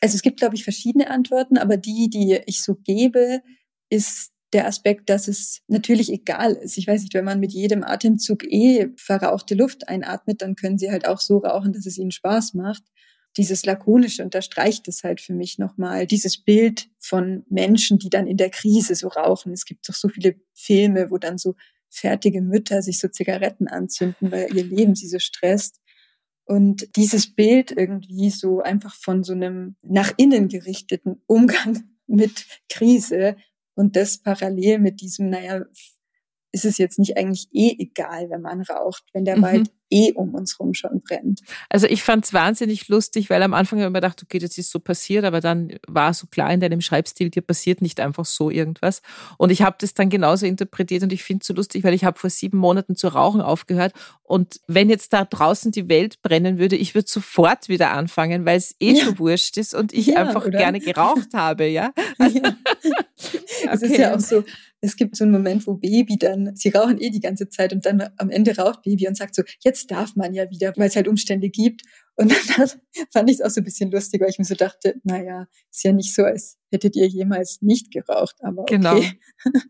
also 0.01 0.15
es 0.15 0.21
gibt, 0.21 0.39
glaube 0.39 0.55
ich, 0.55 0.63
verschiedene 0.63 1.09
Antworten, 1.09 1.57
aber 1.57 1.77
die, 1.77 2.09
die 2.09 2.39
ich 2.45 2.61
so 2.61 2.75
gebe, 2.75 3.41
ist 3.89 4.31
der 4.53 4.67
Aspekt, 4.67 5.09
dass 5.09 5.27
es 5.27 5.61
natürlich 5.67 6.11
egal 6.11 6.53
ist. 6.53 6.77
Ich 6.77 6.87
weiß 6.87 7.01
nicht, 7.01 7.13
wenn 7.13 7.25
man 7.25 7.39
mit 7.39 7.53
jedem 7.53 7.83
Atemzug 7.83 8.43
eh 8.43 8.89
verrauchte 8.97 9.55
Luft 9.55 9.87
einatmet, 9.87 10.41
dann 10.41 10.55
können 10.55 10.77
sie 10.77 10.91
halt 10.91 11.07
auch 11.07 11.19
so 11.19 11.39
rauchen, 11.39 11.73
dass 11.73 11.85
es 11.85 11.97
ihnen 11.97 12.11
Spaß 12.11 12.53
macht 12.53 12.83
dieses 13.35 13.65
Lakonische 13.65 14.23
unterstreicht 14.23 14.87
es 14.87 15.03
halt 15.03 15.21
für 15.21 15.33
mich 15.33 15.59
nochmal. 15.59 16.07
Dieses 16.07 16.37
Bild 16.37 16.89
von 16.97 17.43
Menschen, 17.49 17.99
die 17.99 18.09
dann 18.09 18.27
in 18.27 18.37
der 18.37 18.49
Krise 18.49 18.95
so 18.95 19.09
rauchen. 19.09 19.53
Es 19.53 19.65
gibt 19.65 19.87
doch 19.87 19.93
so 19.93 20.09
viele 20.09 20.35
Filme, 20.53 21.11
wo 21.11 21.17
dann 21.17 21.37
so 21.37 21.55
fertige 21.89 22.41
Mütter 22.41 22.81
sich 22.81 22.99
so 22.99 23.07
Zigaretten 23.07 23.67
anzünden, 23.67 24.31
weil 24.31 24.55
ihr 24.55 24.63
Leben 24.63 24.95
sie 24.95 25.07
so 25.07 25.19
stresst. 25.19 25.79
Und 26.45 26.95
dieses 26.95 27.35
Bild 27.35 27.71
irgendwie 27.71 28.29
so 28.29 28.61
einfach 28.61 28.95
von 28.95 29.23
so 29.23 29.33
einem 29.33 29.75
nach 29.83 30.13
innen 30.17 30.47
gerichteten 30.47 31.21
Umgang 31.27 31.83
mit 32.07 32.45
Krise 32.69 33.35
und 33.75 33.95
das 33.95 34.17
parallel 34.17 34.79
mit 34.79 35.01
diesem, 35.01 35.29
naja, 35.29 35.65
ist 36.51 36.65
es 36.65 36.77
jetzt 36.77 36.99
nicht 36.99 37.17
eigentlich 37.17 37.47
eh 37.51 37.75
egal, 37.77 38.29
wenn 38.29 38.41
man 38.41 38.61
raucht, 38.61 39.03
wenn 39.13 39.25
der 39.25 39.37
mhm. 39.37 39.41
Wald 39.41 39.71
eh 39.89 40.11
um 40.13 40.33
uns 40.33 40.59
rum 40.59 40.73
schon 40.73 41.01
brennt. 41.01 41.41
Also 41.69 41.87
ich 41.87 42.03
fand 42.03 42.25
es 42.25 42.33
wahnsinnig 42.33 42.87
lustig, 42.87 43.29
weil 43.29 43.41
am 43.41 43.53
Anfang 43.53 43.79
habe 43.79 43.87
ich 43.87 43.93
mir 43.93 44.01
gedacht, 44.01 44.21
okay, 44.21 44.39
das 44.39 44.57
ist 44.57 44.69
so 44.69 44.79
passiert, 44.79 45.23
aber 45.23 45.39
dann 45.39 45.77
war 45.87 46.13
so 46.13 46.27
klar 46.27 46.51
in 46.51 46.59
deinem 46.59 46.81
Schreibstil, 46.81 47.29
dir 47.29 47.41
passiert 47.41 47.81
nicht 47.81 47.99
einfach 47.99 48.25
so 48.25 48.49
irgendwas. 48.49 49.01
Und 49.37 49.49
ich 49.49 49.61
habe 49.61 49.77
das 49.79 49.93
dann 49.93 50.09
genauso 50.09 50.45
interpretiert 50.45 51.03
und 51.03 51.13
ich 51.13 51.23
finde 51.23 51.41
es 51.41 51.47
so 51.47 51.53
lustig, 51.53 51.83
weil 51.83 51.93
ich 51.93 52.03
habe 52.03 52.19
vor 52.19 52.29
sieben 52.29 52.57
Monaten 52.57 52.95
zu 52.95 53.07
rauchen 53.07 53.41
aufgehört 53.41 53.93
und 54.23 54.59
wenn 54.67 54.89
jetzt 54.89 55.13
da 55.13 55.23
draußen 55.23 55.71
die 55.71 55.87
Welt 55.87 56.21
brennen 56.21 56.59
würde, 56.59 56.75
ich 56.75 56.93
würde 56.93 57.07
sofort 57.09 57.69
wieder 57.69 57.91
anfangen, 57.91 58.45
weil 58.45 58.57
es 58.57 58.75
eh 58.79 58.91
ja. 58.91 59.05
schon 59.05 59.19
wurscht 59.19 59.57
ist 59.57 59.73
und 59.73 59.93
ich 59.93 60.07
ja, 60.07 60.17
einfach 60.17 60.45
oder? 60.45 60.57
gerne 60.57 60.79
geraucht 60.81 61.33
habe, 61.33 61.65
ja. 61.65 61.93
ja. 62.19 62.55
Es 63.69 63.81
okay. 63.81 63.91
ist 63.91 63.97
ja 63.97 64.15
auch 64.15 64.19
so, 64.19 64.43
es 64.81 64.95
gibt 64.95 65.15
so 65.15 65.23
einen 65.23 65.33
Moment, 65.33 65.65
wo 65.65 65.73
Baby 65.73 66.17
dann, 66.17 66.55
sie 66.55 66.69
rauchen 66.69 66.99
eh 67.01 67.09
die 67.09 67.19
ganze 67.19 67.49
Zeit 67.49 67.73
und 67.73 67.85
dann 67.85 68.09
am 68.17 68.29
Ende 68.29 68.55
raucht 68.55 68.83
Baby 68.83 69.07
und 69.07 69.17
sagt 69.17 69.35
so, 69.35 69.43
jetzt 69.63 69.89
darf 69.91 70.15
man 70.15 70.33
ja 70.33 70.49
wieder, 70.49 70.73
weil 70.77 70.87
es 70.87 70.95
halt 70.95 71.07
Umstände 71.07 71.49
gibt. 71.49 71.81
Und 72.15 72.31
dann 72.31 72.69
fand 73.11 73.29
ich 73.29 73.37
es 73.37 73.41
auch 73.41 73.49
so 73.49 73.61
ein 73.61 73.63
bisschen 73.63 73.91
lustig, 73.91 74.21
weil 74.21 74.29
ich 74.29 74.39
mir 74.39 74.45
so 74.45 74.55
dachte, 74.55 74.95
naja, 75.03 75.47
ist 75.71 75.83
ja 75.83 75.91
nicht 75.91 76.13
so, 76.13 76.23
als 76.23 76.57
hättet 76.71 76.95
ihr 76.95 77.07
jemals 77.07 77.61
nicht 77.61 77.91
geraucht, 77.91 78.35
aber 78.41 78.61
okay. 78.61 78.75
Genau. 78.75 79.01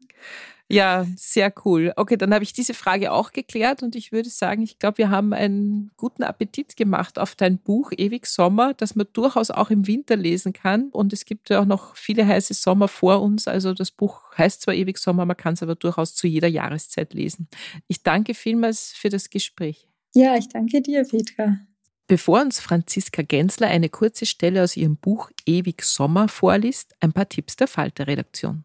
Ja, 0.69 1.07
sehr 1.15 1.53
cool. 1.63 1.93
Okay, 1.95 2.17
dann 2.17 2.33
habe 2.33 2.43
ich 2.43 2.51
diese 2.51 2.73
Frage 2.73 3.13
auch 3.13 3.31
geklärt 3.31 3.83
und 3.83 3.95
ich 3.95 4.11
würde 4.11 4.29
sagen, 4.29 4.63
ich 4.63 4.79
glaube, 4.79 4.97
wir 4.97 5.09
haben 5.09 5.31
einen 5.33 5.91
guten 5.95 6.23
Appetit 6.23 6.75
gemacht 6.75 7.19
auf 7.19 7.35
dein 7.35 7.57
Buch 7.57 7.91
Ewig 7.95 8.25
Sommer, 8.25 8.73
das 8.73 8.95
man 8.95 9.07
durchaus 9.13 9.49
auch 9.49 9.69
im 9.69 9.87
Winter 9.87 10.17
lesen 10.17 10.51
kann. 10.51 10.89
Und 10.89 11.13
es 11.13 11.23
gibt 11.23 11.49
ja 11.49 11.61
auch 11.61 11.65
noch 11.65 11.95
viele 11.95 12.27
heiße 12.27 12.53
Sommer 12.53 12.89
vor 12.89 13.21
uns. 13.21 13.47
Also 13.47 13.73
das 13.73 13.91
Buch 13.91 14.37
heißt 14.37 14.61
zwar 14.61 14.73
Ewig 14.73 14.97
Sommer, 14.97 15.25
man 15.25 15.37
kann 15.37 15.53
es 15.53 15.63
aber 15.63 15.75
durchaus 15.75 16.15
zu 16.15 16.27
jeder 16.27 16.49
Jahreszeit 16.49 17.13
lesen. 17.13 17.47
Ich 17.87 18.03
danke 18.03 18.33
vielmals 18.33 18.91
für 18.93 19.09
das 19.09 19.29
Gespräch. 19.29 19.87
Ja, 20.13 20.35
ich 20.35 20.49
danke 20.49 20.81
dir, 20.81 21.05
Petra. 21.05 21.59
Bevor 22.07 22.41
uns 22.41 22.59
Franziska 22.59 23.21
Gensler 23.21 23.67
eine 23.67 23.89
kurze 23.89 24.25
Stelle 24.25 24.63
aus 24.63 24.75
ihrem 24.77 24.97
Buch 24.97 25.29
Ewig 25.45 25.83
Sommer 25.83 26.27
vorliest, 26.27 26.95
ein 26.99 27.13
paar 27.13 27.27
Tipps 27.27 27.57
der 27.57 27.67
Falter-Redaktion. 27.67 28.63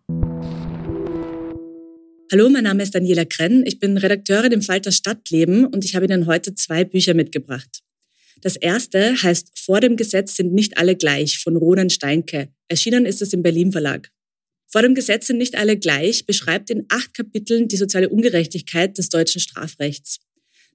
Hallo, 2.33 2.49
mein 2.49 2.64
Name 2.64 2.83
ist 2.83 2.95
Daniela 2.95 3.27
Krenn. 3.27 3.62
Ich 3.66 3.79
bin 3.79 3.99
Redakteurin 3.99 4.53
im 4.53 4.62
Falter 4.62 4.90
Stadtleben 4.90 5.66
und 5.66 5.85
ich 5.85 5.95
habe 5.95 6.07
Ihnen 6.07 6.25
heute 6.25 6.55
zwei 6.55 6.83
Bücher 6.83 7.12
mitgebracht. 7.12 7.83
Das 8.40 8.57
erste 8.57 9.23
heißt 9.23 9.51
Vor 9.55 9.83
dem 9.83 9.97
Gesetz 9.97 10.37
sind 10.37 10.55
nicht 10.55 10.79
alle 10.79 10.97
gleich 10.97 11.40
von 11.40 11.57
Ronen 11.57 11.90
Steinke. 11.90 12.49
Erschienen 12.68 13.05
ist 13.05 13.21
es 13.21 13.35
im 13.35 13.42
Berlin 13.42 13.71
Verlag. 13.71 14.09
Vor 14.66 14.81
dem 14.81 14.95
Gesetz 14.95 15.27
sind 15.27 15.37
nicht 15.37 15.57
alle 15.57 15.77
gleich 15.77 16.25
beschreibt 16.25 16.71
in 16.71 16.87
acht 16.88 17.12
Kapiteln 17.12 17.68
die 17.68 17.77
soziale 17.77 18.09
Ungerechtigkeit 18.09 18.97
des 18.97 19.11
deutschen 19.11 19.42
Strafrechts. 19.42 20.18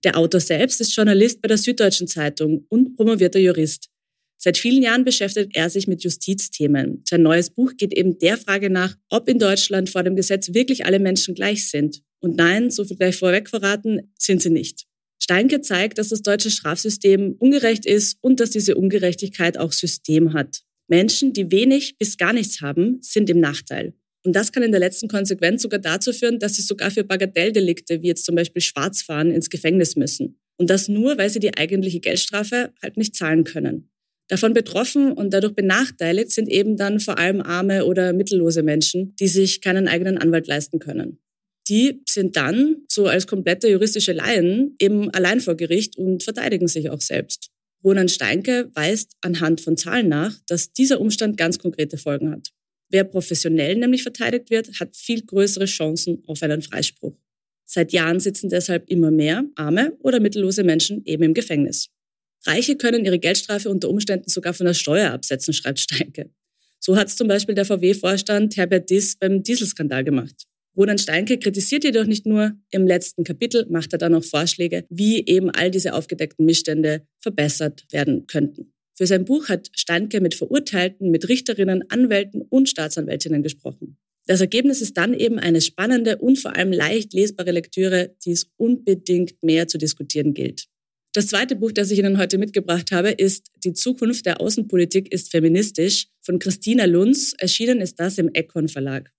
Der 0.04 0.16
Autor 0.16 0.42
selbst 0.42 0.80
ist 0.80 0.96
Journalist 0.96 1.42
bei 1.42 1.48
der 1.48 1.58
Süddeutschen 1.58 2.08
Zeitung 2.08 2.68
und 2.70 2.96
promovierter 2.96 3.40
Jurist. 3.40 3.90
Seit 4.38 4.58
vielen 4.58 4.84
Jahren 4.84 5.04
beschäftigt 5.04 5.56
er 5.56 5.70
sich 5.70 5.88
mit 5.88 6.04
Justizthemen. 6.04 7.04
Sein 7.10 7.24
neues 7.24 7.50
Buch 7.50 7.74
geht 7.76 7.94
eben 7.94 8.20
der 8.20 8.38
Frage 8.38 8.70
nach, 8.70 8.96
ob 9.10 9.28
in 9.28 9.40
Deutschland 9.40 9.90
vor 9.90 10.04
dem 10.04 10.16
Gesetz 10.16 10.54
wirklich 10.54 10.86
alle 10.86 11.00
Menschen 11.00 11.34
gleich 11.34 11.70
sind. 11.70 12.04
Und 12.20 12.38
nein, 12.38 12.70
so 12.70 12.86
viel 12.86 12.98
gleich 12.98 13.18
vorweg 13.18 13.50
verraten, 13.50 14.14
sind 14.18 14.42
sie 14.42 14.50
nicht. 14.50 14.86
Steinke 15.20 15.62
zeigt, 15.62 15.98
dass 15.98 16.10
das 16.10 16.22
deutsche 16.22 16.52
Strafsystem 16.52 17.36
ungerecht 17.40 17.86
ist 17.86 18.18
und 18.22 18.40
dass 18.40 18.52
diese 18.52 18.76
Ungerechtigkeit 18.76 19.58
auch 19.58 19.72
System 19.72 20.34
hat. 20.34 20.62
Menschen, 20.88 21.34
die 21.34 21.52
wenig 21.52 21.98
bis 21.98 22.18
gar 22.18 22.34
nichts 22.34 22.62
haben, 22.62 23.00
sind 23.02 23.30
im 23.30 23.40
Nachteil. 23.40 23.94
Und 24.24 24.36
das 24.36 24.52
kann 24.52 24.64
in 24.64 24.72
der 24.72 24.80
letzten 24.80 25.08
Konsequenz 25.08 25.62
sogar 25.62 25.80
dazu 25.80 26.14
führen, 26.14 26.40
dass 26.40 26.56
sie 26.56 26.62
sogar 26.62 26.92
für 26.92 27.04
Bagatelldelikte 27.04 28.02
wie 28.02 28.08
jetzt 28.08 28.26
zum 28.26 28.36
Beispiel 28.36 28.62
Schwarzfahren 28.62 29.32
ins 29.32 29.50
Gefängnis 29.50 29.96
müssen. 29.96 30.40
Und 30.58 30.70
das 30.70 30.88
nur, 30.88 31.18
weil 31.18 31.30
sie 31.30 31.40
die 31.40 31.56
eigentliche 31.56 32.00
Geldstrafe 32.00 32.74
halt 32.82 32.98
nicht 32.98 33.16
zahlen 33.16 33.44
können. 33.44 33.90
Davon 34.30 34.54
betroffen 34.54 35.14
und 35.14 35.34
dadurch 35.34 35.56
benachteiligt 35.56 36.32
sind 36.32 36.50
eben 36.50 36.76
dann 36.76 37.00
vor 37.00 37.18
allem 37.18 37.42
arme 37.42 37.86
oder 37.86 38.12
mittellose 38.12 38.62
Menschen, 38.62 39.16
die 39.16 39.28
sich 39.28 39.62
keinen 39.62 39.88
eigenen 39.88 40.18
Anwalt 40.18 40.48
leisten 40.48 40.80
können. 40.80 41.20
Die 41.70 42.02
sind 42.08 42.36
dann, 42.36 42.84
so 42.90 43.08
als 43.08 43.28
komplette 43.28 43.70
juristische 43.70 44.14
Laien, 44.14 44.76
eben 44.80 45.10
allein 45.12 45.40
vor 45.40 45.56
Gericht 45.56 45.98
und 45.98 46.24
verteidigen 46.24 46.68
sich 46.68 46.90
auch 46.90 47.02
selbst. 47.02 47.50
Ronan 47.84 48.10
Steinke 48.10 48.70
weist 48.74 49.14
anhand 49.22 49.62
von 49.62 49.78
Zahlen 49.78 50.10
nach, 50.10 50.34
dass 50.48 50.74
dieser 50.74 51.00
Umstand 51.00 51.38
ganz 51.38 51.60
konkrete 51.60 51.98
Folgen 51.98 52.32
hat. 52.32 52.50
Wer 52.90 53.04
professionell 53.04 53.76
nämlich 53.76 54.04
verteidigt 54.04 54.50
wird, 54.50 54.80
hat 54.80 54.96
viel 54.96 55.26
größere 55.26 55.66
Chancen 55.66 56.24
auf 56.26 56.42
einen 56.42 56.62
Freispruch. 56.62 57.18
Seit 57.66 57.92
Jahren 57.92 58.22
sitzen 58.22 58.50
deshalb 58.50 58.90
immer 58.90 59.12
mehr 59.12 59.44
arme 59.56 59.94
oder 60.00 60.22
mittellose 60.22 60.64
Menschen 60.64 61.04
eben 61.06 61.24
im 61.24 61.34
Gefängnis. 61.34 61.90
Reiche 62.48 62.78
können 62.78 63.06
ihre 63.06 63.20
Geldstrafe 63.20 63.70
unter 63.70 63.90
Umständen 63.90 64.30
sogar 64.30 64.54
von 64.54 64.66
der 64.66 64.74
Steuer 64.74 65.12
absetzen, 65.12 65.54
schreibt 65.54 65.80
Steinke. 65.80 66.30
So 66.80 66.96
hat 66.96 67.08
es 67.08 67.16
zum 67.16 67.28
Beispiel 67.28 67.56
der 67.56 67.66
VW-Vorstand 67.66 68.56
Herbert 68.56 68.90
Diss 68.90 69.18
beim 69.18 69.44
Dieselskandal 69.44 70.04
gemacht. 70.04 70.46
Roland 70.78 71.02
Steinke 71.02 71.40
kritisiert 71.40 71.84
jedoch 71.84 72.06
nicht 72.06 72.26
nur, 72.26 72.54
im 72.70 72.86
letzten 72.86 73.24
Kapitel 73.24 73.66
macht 73.70 73.94
er 73.94 73.98
dann 73.98 74.14
auch 74.14 74.24
Vorschläge, 74.24 74.86
wie 74.90 75.26
eben 75.26 75.50
all 75.50 75.72
diese 75.72 75.94
aufgedeckten 75.94 76.46
Missstände 76.46 77.02
verbessert 77.20 77.86
werden 77.92 78.28
könnten. 78.28 78.74
Für 78.94 79.08
sein 79.08 79.26
Buch 79.26 79.50
hat 79.50 79.70
Steinke 79.76 80.22
mit 80.22 80.36
Verurteilten, 80.36 81.10
mit 81.10 81.28
Richterinnen, 81.30 81.90
Anwälten 81.90 82.44
und 82.44 82.70
Staatsanwältinnen 82.70 83.44
gesprochen. 83.44 83.98
Das 84.28 84.42
Ergebnis 84.42 84.82
ist 84.82 84.98
dann 84.98 85.14
eben 85.14 85.40
eine 85.40 85.62
spannende 85.62 86.18
und 86.18 86.38
vor 86.38 86.56
allem 86.56 86.72
leicht 86.72 87.14
lesbare 87.14 87.52
Lektüre, 87.52 88.16
die 88.24 88.32
es 88.32 88.52
unbedingt 88.58 89.42
mehr 89.42 89.68
zu 89.68 89.78
diskutieren 89.78 90.34
gilt. 90.34 90.68
Das 91.18 91.26
zweite 91.26 91.56
Buch, 91.56 91.72
das 91.72 91.90
ich 91.90 91.98
Ihnen 91.98 92.20
heute 92.20 92.38
mitgebracht 92.38 92.92
habe, 92.92 93.10
ist 93.10 93.48
Die 93.64 93.74
Zukunft 93.74 94.28
der 94.28 94.40
Außenpolitik 94.40 95.12
ist 95.12 95.32
feministisch 95.32 96.10
von 96.22 96.38
Christina 96.38 96.86
Lunz. 96.86 97.34
Erschienen 97.40 97.82
ist 97.82 98.00
das 98.00 98.20
im 98.20 98.30
Econ 98.36 98.68
Verlag. 98.68 99.12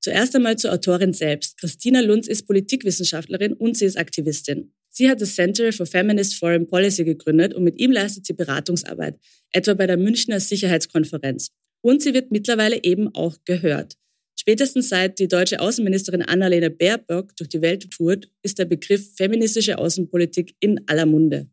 Zuerst 0.00 0.34
einmal 0.34 0.58
zur 0.58 0.72
Autorin 0.72 1.12
selbst. 1.12 1.56
Christina 1.60 2.00
Lunz 2.00 2.26
ist 2.26 2.48
Politikwissenschaftlerin 2.48 3.52
und 3.52 3.76
sie 3.76 3.84
ist 3.84 3.96
Aktivistin. 3.96 4.72
Sie 4.90 5.08
hat 5.08 5.20
das 5.20 5.36
Center 5.36 5.72
for 5.72 5.86
Feminist 5.86 6.34
Foreign 6.34 6.66
Policy 6.66 7.04
gegründet 7.04 7.54
und 7.54 7.62
mit 7.62 7.78
ihm 7.78 7.92
leistet 7.92 8.26
sie 8.26 8.32
Beratungsarbeit, 8.32 9.14
etwa 9.52 9.74
bei 9.74 9.86
der 9.86 9.98
Münchner 9.98 10.40
Sicherheitskonferenz. 10.40 11.52
Und 11.80 12.02
sie 12.02 12.12
wird 12.12 12.32
mittlerweile 12.32 12.82
eben 12.82 13.14
auch 13.14 13.36
gehört. 13.44 13.94
Spätestens 14.38 14.90
seit 14.90 15.18
die 15.18 15.28
deutsche 15.28 15.60
Außenministerin 15.60 16.22
Annalena 16.22 16.68
Baerbock 16.68 17.34
durch 17.36 17.48
die 17.48 17.62
Welt 17.62 17.90
tourt, 17.90 18.30
ist 18.42 18.58
der 18.58 18.66
Begriff 18.66 19.14
feministische 19.16 19.78
Außenpolitik 19.78 20.54
in 20.60 20.80
aller 20.86 21.06
Munde. 21.06 21.48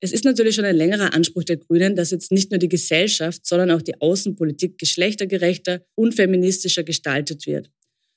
Es 0.00 0.12
ist 0.12 0.24
natürlich 0.24 0.54
schon 0.54 0.64
ein 0.64 0.76
längerer 0.76 1.12
Anspruch 1.12 1.42
der 1.42 1.56
Grünen, 1.56 1.96
dass 1.96 2.12
jetzt 2.12 2.30
nicht 2.30 2.52
nur 2.52 2.58
die 2.58 2.68
Gesellschaft, 2.68 3.44
sondern 3.44 3.72
auch 3.72 3.82
die 3.82 4.00
Außenpolitik 4.00 4.78
geschlechtergerechter 4.78 5.84
und 5.96 6.14
feministischer 6.14 6.84
gestaltet 6.84 7.46
wird. 7.46 7.70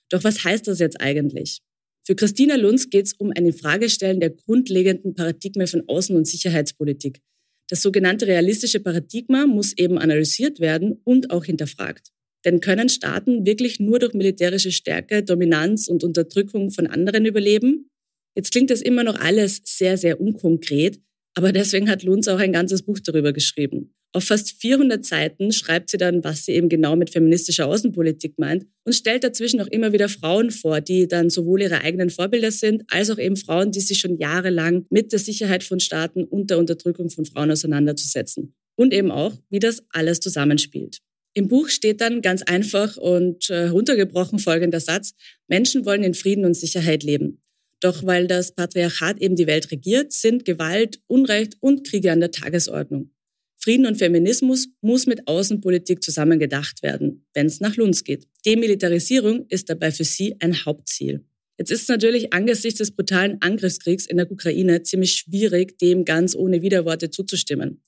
Doch 0.09 0.23
was 0.23 0.43
heißt 0.43 0.67
das 0.67 0.79
jetzt 0.79 1.01
eigentlich? 1.01 1.61
Für 2.05 2.15
Christina 2.15 2.55
Lunz 2.55 2.89
geht 2.89 3.07
es 3.07 3.13
um 3.13 3.31
ein 3.35 3.47
Infragestellen 3.47 4.19
der 4.19 4.31
grundlegenden 4.31 5.15
Paradigme 5.15 5.65
von 5.65 5.81
Außen- 5.83 6.15
und 6.15 6.27
Sicherheitspolitik. 6.27 7.21
Das 7.69 7.81
sogenannte 7.81 8.27
realistische 8.27 8.79
Paradigma 8.79 9.47
muss 9.47 9.73
eben 9.77 9.97
analysiert 9.97 10.59
werden 10.59 10.99
und 11.03 11.31
auch 11.31 11.45
hinterfragt. 11.45 12.11
Denn 12.45 12.59
können 12.59 12.89
Staaten 12.89 13.45
wirklich 13.45 13.79
nur 13.79 13.99
durch 13.99 14.13
militärische 14.13 14.71
Stärke, 14.71 15.23
Dominanz 15.23 15.87
und 15.87 16.03
Unterdrückung 16.03 16.71
von 16.71 16.87
anderen 16.87 17.25
überleben? 17.25 17.89
Jetzt 18.35 18.51
klingt 18.51 18.69
das 18.69 18.81
immer 18.81 19.03
noch 19.03 19.19
alles 19.19 19.61
sehr, 19.65 19.97
sehr 19.97 20.19
unkonkret, 20.19 20.99
aber 21.35 21.51
deswegen 21.51 21.89
hat 21.89 22.03
Lunz 22.03 22.27
auch 22.27 22.39
ein 22.39 22.53
ganzes 22.53 22.83
Buch 22.83 22.99
darüber 22.99 23.33
geschrieben. 23.33 23.93
Auf 24.13 24.25
fast 24.25 24.61
400 24.61 25.05
Seiten 25.05 25.53
schreibt 25.53 25.89
sie 25.89 25.97
dann, 25.97 26.21
was 26.23 26.43
sie 26.43 26.51
eben 26.51 26.67
genau 26.67 26.97
mit 26.97 27.11
feministischer 27.11 27.67
Außenpolitik 27.67 28.37
meint 28.37 28.65
und 28.83 28.93
stellt 28.93 29.23
dazwischen 29.23 29.61
auch 29.61 29.67
immer 29.67 29.93
wieder 29.93 30.09
Frauen 30.09 30.51
vor, 30.51 30.81
die 30.81 31.07
dann 31.07 31.29
sowohl 31.29 31.61
ihre 31.61 31.81
eigenen 31.81 32.09
Vorbilder 32.09 32.51
sind, 32.51 32.83
als 32.89 33.09
auch 33.09 33.17
eben 33.17 33.37
Frauen, 33.37 33.71
die 33.71 33.79
sich 33.79 33.99
schon 33.99 34.17
jahrelang 34.17 34.85
mit 34.89 35.13
der 35.13 35.19
Sicherheit 35.19 35.63
von 35.63 35.79
Staaten 35.79 36.25
und 36.25 36.49
der 36.49 36.57
Unterdrückung 36.57 37.09
von 37.09 37.25
Frauen 37.25 37.51
auseinanderzusetzen. 37.51 38.53
Und 38.75 38.93
eben 38.93 39.11
auch, 39.11 39.33
wie 39.49 39.59
das 39.59 39.83
alles 39.91 40.19
zusammenspielt. 40.19 40.99
Im 41.33 41.47
Buch 41.47 41.69
steht 41.69 42.01
dann 42.01 42.21
ganz 42.21 42.41
einfach 42.43 42.97
und 42.97 43.49
äh, 43.49 43.67
runtergebrochen 43.67 44.39
folgender 44.39 44.79
Satz, 44.79 45.13
Menschen 45.47 45.85
wollen 45.85 46.03
in 46.03 46.13
Frieden 46.13 46.43
und 46.43 46.55
Sicherheit 46.55 47.03
leben. 47.03 47.41
Doch 47.79 48.05
weil 48.05 48.27
das 48.27 48.53
Patriarchat 48.53 49.19
eben 49.19 49.35
die 49.35 49.47
Welt 49.47 49.71
regiert, 49.71 50.11
sind 50.11 50.45
Gewalt, 50.45 50.99
Unrecht 51.07 51.55
und 51.61 51.87
Kriege 51.87 52.11
an 52.11 52.19
der 52.19 52.31
Tagesordnung. 52.31 53.11
Frieden 53.57 53.85
und 53.85 53.97
Feminismus 53.97 54.69
muss 54.81 55.05
mit 55.05 55.27
Außenpolitik 55.27 56.03
zusammen 56.03 56.39
gedacht 56.39 56.83
werden, 56.83 57.25
wenn 57.33 57.45
es 57.45 57.59
nach 57.59 57.75
Lunz 57.75 58.03
geht. 58.03 58.27
Demilitarisierung 58.45 59.45
ist 59.49 59.69
dabei 59.69 59.91
für 59.91 60.03
sie 60.03 60.35
ein 60.39 60.65
Hauptziel. 60.65 61.23
Jetzt 61.57 61.71
ist 61.71 61.83
es 61.83 61.87
natürlich 61.87 62.33
angesichts 62.33 62.79
des 62.79 62.91
brutalen 62.91 63.37
Angriffskriegs 63.41 64.07
in 64.07 64.17
der 64.17 64.31
Ukraine 64.31 64.81
ziemlich 64.81 65.13
schwierig, 65.13 65.77
dem 65.77 66.05
ganz 66.05 66.35
ohne 66.35 66.63
Widerworte 66.63 67.11
zuzustimmen. 67.11 67.83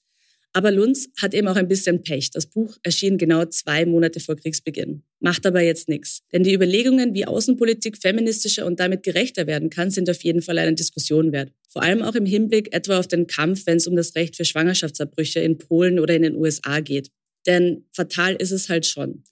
Aber 0.56 0.72
Lunz 0.72 1.10
hat 1.20 1.34
eben 1.34 1.48
auch 1.48 1.56
ein 1.56 1.68
bisschen 1.68 2.04
Pech. 2.04 2.30
Das 2.30 2.46
Buch 2.46 2.78
erschien 2.84 3.18
genau 3.18 3.46
zwei 3.46 3.88
Monate 3.88 4.20
vor 4.20 4.36
Kriegsbeginn. 4.36 5.02
Macht 5.20 5.48
aber 5.48 5.62
jetzt 5.62 5.90
nichts. 5.90 6.22
Denn 6.32 6.44
die 6.44 6.54
Überlegungen, 6.54 7.16
wie 7.16 7.26
Außenpolitik 7.26 7.98
feministischer 7.98 8.68
und 8.68 8.80
damit 8.80 9.02
gerechter 9.02 9.48
werden 9.48 9.72
kann, 9.72 9.90
sind 9.90 10.10
auf 10.12 10.24
jeden 10.24 10.44
Fall 10.44 10.60
eine 10.60 10.76
Diskussion 10.76 11.32
wert. 11.32 11.52
Vor 11.70 11.82
allem 11.82 12.04
auch 12.04 12.14
im 12.14 12.28
Hinblick 12.28 12.72
etwa 12.72 13.00
auf 13.00 13.08
den 13.08 13.26
Kampf, 13.26 13.66
wenn 13.66 13.78
es 13.78 13.88
um 13.88 13.96
das 13.96 14.14
Recht 14.14 14.36
für 14.36 14.46
Schwangerschaftsabbrüche 14.46 15.40
in 15.40 15.58
Polen 15.58 15.98
oder 16.00 16.16
in 16.16 16.22
den 16.22 16.36
USA 16.36 16.82
geht. 16.82 17.10
Denn 17.48 17.86
fatal 17.92 18.36
ist 18.36 18.52
es 18.52 18.70
halt 18.70 18.86
schon. 18.86 19.24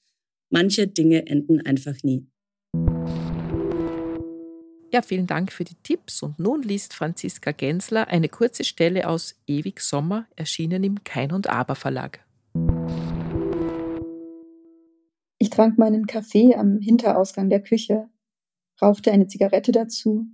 Manche 0.50 0.88
Dinge 0.88 1.28
enden 1.28 1.62
einfach 1.62 1.96
nie. 2.02 2.26
Ja, 4.94 5.02
vielen 5.02 5.26
Dank 5.26 5.54
für 5.54 5.64
die 5.64 5.76
Tipps. 5.84 6.22
Und 6.22 6.38
nun 6.38 6.64
liest 6.64 6.94
Franziska 6.94 7.54
Gensler 7.54 8.10
eine 8.10 8.28
kurze 8.28 8.66
Stelle 8.66 9.08
aus 9.08 9.36
Ewig 9.48 9.80
Sommer, 9.80 10.28
erschienen 10.36 10.84
im 10.84 11.02
Kein 11.06 11.32
und 11.32 11.50
Aber 11.50 11.76
Verlag. 11.76 12.26
Ich 15.38 15.50
trank 15.50 15.78
meinen 15.78 16.08
Kaffee 16.08 16.56
am 16.56 16.82
Hinterausgang 16.82 17.50
der 17.50 17.64
Küche, 17.64 18.10
rauchte 18.82 19.14
eine 19.14 19.28
Zigarette 19.28 19.72
dazu, 19.72 20.28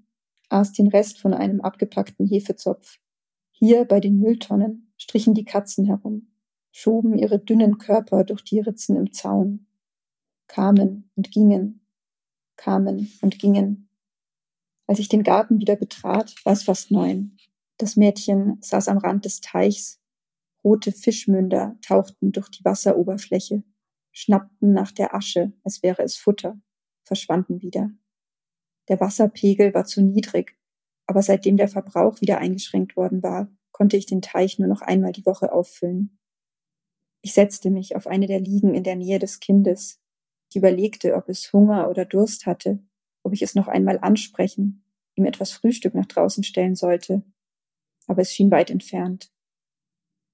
aß 0.50 0.74
den 0.74 0.88
Rest 0.88 1.20
von 1.20 1.36
einem 1.36 1.62
abgepackten 1.62 2.26
Hefezopf. 2.26 2.98
Hier 3.52 3.86
bei 3.86 4.00
den 4.00 4.18
Mülltonnen 4.18 4.92
strichen 4.98 5.36
die 5.36 5.46
Katzen 5.46 5.86
herum, 5.86 6.32
schoben 6.72 7.16
ihre 7.16 7.38
dünnen 7.38 7.78
Körper 7.78 8.24
durch 8.24 8.44
die 8.44 8.60
Ritzen 8.60 8.96
im 8.96 9.14
Zaun, 9.14 9.68
kamen 10.48 11.12
und 11.16 11.30
gingen, 11.30 11.86
kamen 12.56 13.12
und 13.22 13.38
gingen 13.38 13.87
als 14.88 15.00
ich 15.00 15.10
den 15.10 15.24
Garten 15.24 15.60
wieder 15.60 15.76
betrat, 15.76 16.34
war 16.46 16.54
es 16.54 16.64
fast 16.64 16.92
neun. 16.92 17.38
Das 17.78 17.96
Mädchen 17.96 18.58
saß 18.62 18.88
am 18.88 18.98
Rand 18.98 19.26
des 19.26 19.42
Teichs. 19.42 20.02
Rote 20.64 20.92
Fischmünder 20.92 21.78
tauchten 21.82 22.32
durch 22.32 22.50
die 22.50 22.66
Wasseroberfläche, 22.66 23.64
schnappten 24.12 24.74
nach 24.74 24.92
der 24.92 25.14
Asche, 25.14 25.54
als 25.64 25.84
wäre 25.84 26.02
es 26.02 26.18
Futter, 26.18 26.60
verschwanden 27.04 27.62
wieder. 27.62 27.92
Der 28.88 29.00
Wasserpegel 29.00 29.74
war 29.74 29.86
zu 29.86 30.02
niedrig, 30.02 30.58
aber 31.06 31.22
seitdem 31.22 31.58
der 31.58 31.68
Verbrauch 31.68 32.22
wieder 32.22 32.40
eingeschränkt 32.40 32.96
worden 32.96 33.22
war, 33.22 33.50
konnte 33.72 33.98
ich 33.98 34.08
den 34.08 34.22
Teich 34.22 34.58
nur 34.58 34.68
noch 34.68 34.82
einmal 34.82 35.12
die 35.12 35.26
Woche 35.26 35.52
auffüllen. 35.52 36.18
Ich 37.22 37.34
setzte 37.34 37.70
mich 37.70 37.96
auf 37.96 38.08
eine 38.08 38.28
der 38.28 38.40
Liegen 38.40 38.74
in 38.74 38.84
der 38.84 38.96
Nähe 38.96 39.20
des 39.20 39.40
Kindes. 39.40 40.02
Ich 40.50 40.56
überlegte, 40.56 41.16
ob 41.16 41.30
es 41.30 41.52
Hunger 41.54 41.90
oder 41.90 42.06
Durst 42.06 42.46
hatte, 42.46 42.80
ob 43.28 43.34
ich 43.34 43.42
es 43.42 43.56
noch 43.56 43.68
einmal 43.68 44.00
ansprechen, 44.00 44.86
ihm 45.16 45.26
etwas 45.26 45.52
Frühstück 45.52 45.94
nach 45.94 46.06
draußen 46.06 46.46
stellen 46.46 46.76
sollte. 46.76 47.24
Aber 48.08 48.22
es 48.22 48.34
schien 48.34 48.52
weit 48.52 48.70
entfernt. 48.70 49.34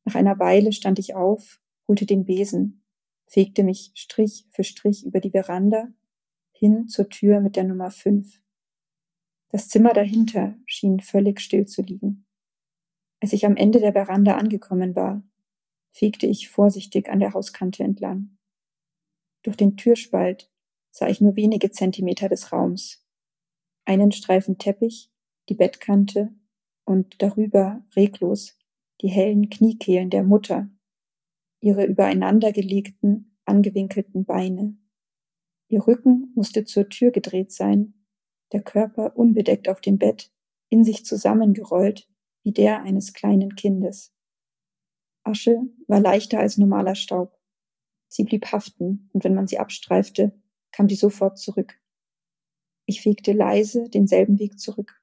Nach 0.06 0.14
einer 0.14 0.38
Weile 0.38 0.72
stand 0.72 1.00
ich 1.00 1.16
auf, 1.16 1.60
holte 1.88 2.06
den 2.06 2.26
Besen, 2.26 2.84
fegte 3.26 3.64
mich 3.64 3.92
Strich 3.96 4.46
für 4.52 4.64
Strich 4.64 5.04
über 5.04 5.20
die 5.20 5.32
Veranda 5.32 5.88
hin 6.52 6.88
zur 6.88 7.10
Tür 7.10 7.42
mit 7.42 7.56
der 7.56 7.64
Nummer 7.64 7.90
5. 7.90 8.40
Das 9.50 9.70
Zimmer 9.70 9.94
dahinter 9.94 10.56
schien 10.68 11.00
völlig 11.00 11.42
still 11.42 11.66
zu 11.66 11.82
liegen. 11.82 12.28
Als 13.22 13.34
ich 13.34 13.48
am 13.48 13.56
Ende 13.56 13.80
der 13.80 13.94
Veranda 13.94 14.38
angekommen 14.38 14.96
war, 14.96 15.24
fegte 15.94 16.28
ich 16.28 16.50
vorsichtig 16.50 17.10
an 17.10 17.20
der 17.20 17.34
Hauskante 17.34 17.84
entlang. 17.84 18.38
Durch 19.42 19.58
den 19.58 19.78
Türspalt 19.78 20.53
sah 20.94 21.08
ich 21.08 21.20
nur 21.20 21.36
wenige 21.36 21.72
Zentimeter 21.72 22.30
des 22.30 22.52
Raums. 22.52 23.04
Einen 23.84 24.12
Streifen 24.12 24.60
Teppich, 24.60 25.12
die 25.50 25.56
Bettkante 25.56 26.34
und 26.86 27.22
darüber 27.22 27.84
reglos 27.96 28.58
die 29.02 29.10
hellen 29.10 29.50
Kniekehlen 29.50 30.10
der 30.10 30.24
Mutter, 30.24 30.70
ihre 31.60 31.86
übereinandergelegten, 31.86 33.36
angewinkelten 33.44 34.24
Beine. 34.24 34.78
Ihr 35.68 35.86
Rücken 35.86 36.32
musste 36.36 36.64
zur 36.64 36.88
Tür 36.88 37.12
gedreht 37.12 37.52
sein, 37.52 37.96
der 38.54 38.62
Körper 38.62 39.18
unbedeckt 39.18 39.68
auf 39.68 39.82
dem 39.82 39.98
Bett, 39.98 40.32
in 40.70 40.84
sich 40.84 41.06
zusammengerollt 41.06 42.08
wie 42.44 42.54
der 42.54 42.84
eines 42.84 43.14
kleinen 43.14 43.56
Kindes. 43.56 44.14
Asche 45.24 45.60
war 45.88 46.00
leichter 46.00 46.40
als 46.40 46.58
normaler 46.58 46.96
Staub. 46.96 47.38
Sie 48.08 48.24
blieb 48.24 48.46
haften, 48.52 49.10
und 49.12 49.24
wenn 49.24 49.34
man 49.34 49.48
sie 49.48 49.58
abstreifte, 49.58 50.40
kam 50.74 50.90
sie 50.90 50.96
sofort 50.96 51.38
zurück. 51.38 51.80
Ich 52.86 53.02
fegte 53.02 53.32
leise 53.32 53.90
denselben 53.90 54.40
Weg 54.40 54.60
zurück. 54.60 55.02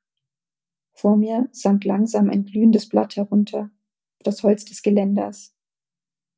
Vor 0.93 1.17
mir 1.17 1.49
sank 1.53 1.85
langsam 1.85 2.29
ein 2.29 2.45
glühendes 2.45 2.89
Blatt 2.89 3.17
herunter, 3.17 3.71
auf 4.19 4.23
das 4.25 4.43
Holz 4.43 4.67
des 4.67 4.83
Geländers. 4.83 5.57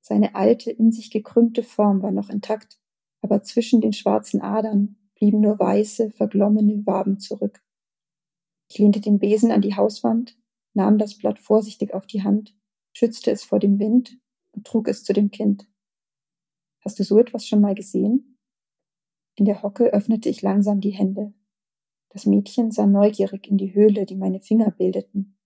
Seine 0.01 0.37
alte, 0.37 0.71
in 0.71 0.93
sich 0.93 1.11
gekrümmte 1.11 1.65
Form 1.65 2.03
war 2.03 2.13
noch 2.13 2.31
intakt, 2.31 2.79
aber 3.23 3.43
zwischen 3.43 3.81
den 3.81 3.93
schwarzen 3.93 4.41
Adern 4.41 4.97
blieben 5.17 5.41
nur 5.41 5.59
weiße, 5.59 6.11
verglommene 6.11 6.87
Waben 6.87 7.19
zurück. 7.19 7.65
Ich 8.69 8.79
lehnte 8.79 9.01
den 9.01 9.19
Besen 9.19 9.51
an 9.51 9.63
die 9.63 9.77
Hauswand, 9.77 10.39
nahm 10.75 10.99
das 10.99 11.17
Blatt 11.19 11.39
vorsichtig 11.39 11.95
auf 11.95 12.07
die 12.07 12.23
Hand, 12.23 12.57
schützte 12.93 13.31
es 13.31 13.43
vor 13.43 13.59
dem 13.59 13.79
Wind 13.79 14.19
und 14.53 14.67
trug 14.67 14.89
es 14.89 15.05
zu 15.05 15.13
dem 15.13 15.31
Kind. 15.31 15.69
Hast 16.85 16.99
du 16.99 17.05
so 17.05 17.19
etwas 17.19 17.47
schon 17.47 17.61
mal 17.61 17.75
gesehen? 17.75 18.32
In 19.35 19.47
der 19.47 19.63
Hocke 19.63 19.93
öffnete 19.93 20.29
ich 20.29 20.43
langsam 20.43 20.81
die 20.81 20.91
Hände. 20.91 21.33
Das 22.11 22.27
Mädchen 22.27 22.71
sah 22.71 22.87
neugierig 22.87 23.49
in 23.49 23.57
die 23.57 23.75
Höhle, 23.75 24.05
die 24.05 24.17
meine 24.17 24.41
Finger 24.41 24.71
bildeten, 24.71 25.39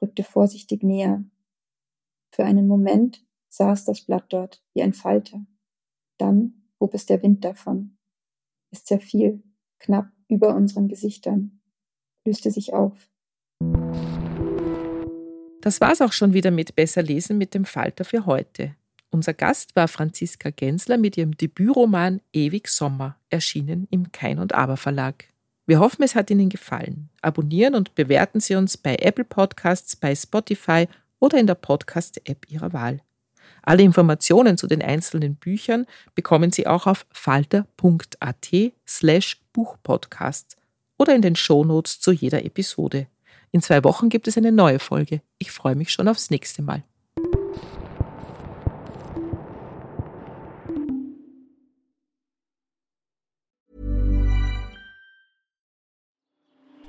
rückte 0.00 0.24
vorsichtig 0.24 0.82
näher. 0.82 1.22
Für 2.30 2.44
einen 2.44 2.66
Moment 2.66 3.24
saß 3.48 3.84
das 3.84 4.00
Blatt 4.02 4.26
dort 4.30 4.62
wie 4.72 4.82
ein 4.82 4.94
Falter. 4.94 5.44
Dann 6.16 6.70
hob 6.80 6.94
es 6.94 7.04
der 7.04 7.22
Wind 7.22 7.44
davon. 7.44 7.98
Es 8.70 8.84
zerfiel, 8.84 9.42
knapp 9.78 10.10
über 10.28 10.54
unseren 10.56 10.88
Gesichtern, 10.88 11.60
löste 12.24 12.50
sich 12.50 12.72
auf. 12.72 13.10
Das 15.60 15.80
war's 15.80 16.00
auch 16.00 16.12
schon 16.12 16.32
wieder 16.32 16.50
mit 16.50 16.76
Besser 16.76 17.02
lesen 17.02 17.36
mit 17.38 17.52
dem 17.52 17.64
Falter 17.64 18.04
für 18.04 18.24
heute. 18.24 18.76
Unser 19.10 19.34
Gast 19.34 19.76
war 19.76 19.88
Franziska 19.88 20.50
Gensler 20.50 20.98
mit 20.98 21.16
ihrem 21.16 21.36
Debütroman 21.36 22.20
Ewig 22.32 22.68
Sommer, 22.68 23.16
erschienen 23.30 23.86
im 23.90 24.12
Kein 24.12 24.38
und 24.38 24.54
Aber 24.54 24.76
Verlag. 24.76 25.28
Wir 25.66 25.80
hoffen, 25.80 26.02
es 26.04 26.14
hat 26.14 26.30
Ihnen 26.30 26.48
gefallen. 26.48 27.08
Abonnieren 27.22 27.74
und 27.74 27.94
bewerten 27.96 28.40
Sie 28.40 28.54
uns 28.54 28.76
bei 28.76 28.96
Apple 28.96 29.24
Podcasts, 29.24 29.96
bei 29.96 30.14
Spotify 30.14 30.86
oder 31.18 31.38
in 31.38 31.46
der 31.46 31.56
Podcast-App 31.56 32.46
Ihrer 32.48 32.72
Wahl. 32.72 33.00
Alle 33.62 33.82
Informationen 33.82 34.56
zu 34.56 34.68
den 34.68 34.80
einzelnen 34.80 35.34
Büchern 35.34 35.86
bekommen 36.14 36.52
Sie 36.52 36.68
auch 36.68 36.86
auf 36.86 37.04
falter.at 37.12 38.48
slash 38.86 39.42
Buchpodcast 39.52 40.56
oder 40.98 41.14
in 41.14 41.22
den 41.22 41.34
Shownotes 41.34 42.00
zu 42.00 42.12
jeder 42.12 42.44
Episode. 42.44 43.08
In 43.50 43.60
zwei 43.60 43.82
Wochen 43.82 44.08
gibt 44.08 44.28
es 44.28 44.36
eine 44.36 44.52
neue 44.52 44.78
Folge. 44.78 45.20
Ich 45.38 45.50
freue 45.50 45.74
mich 45.74 45.90
schon 45.90 46.06
aufs 46.06 46.30
nächste 46.30 46.62
Mal. 46.62 46.84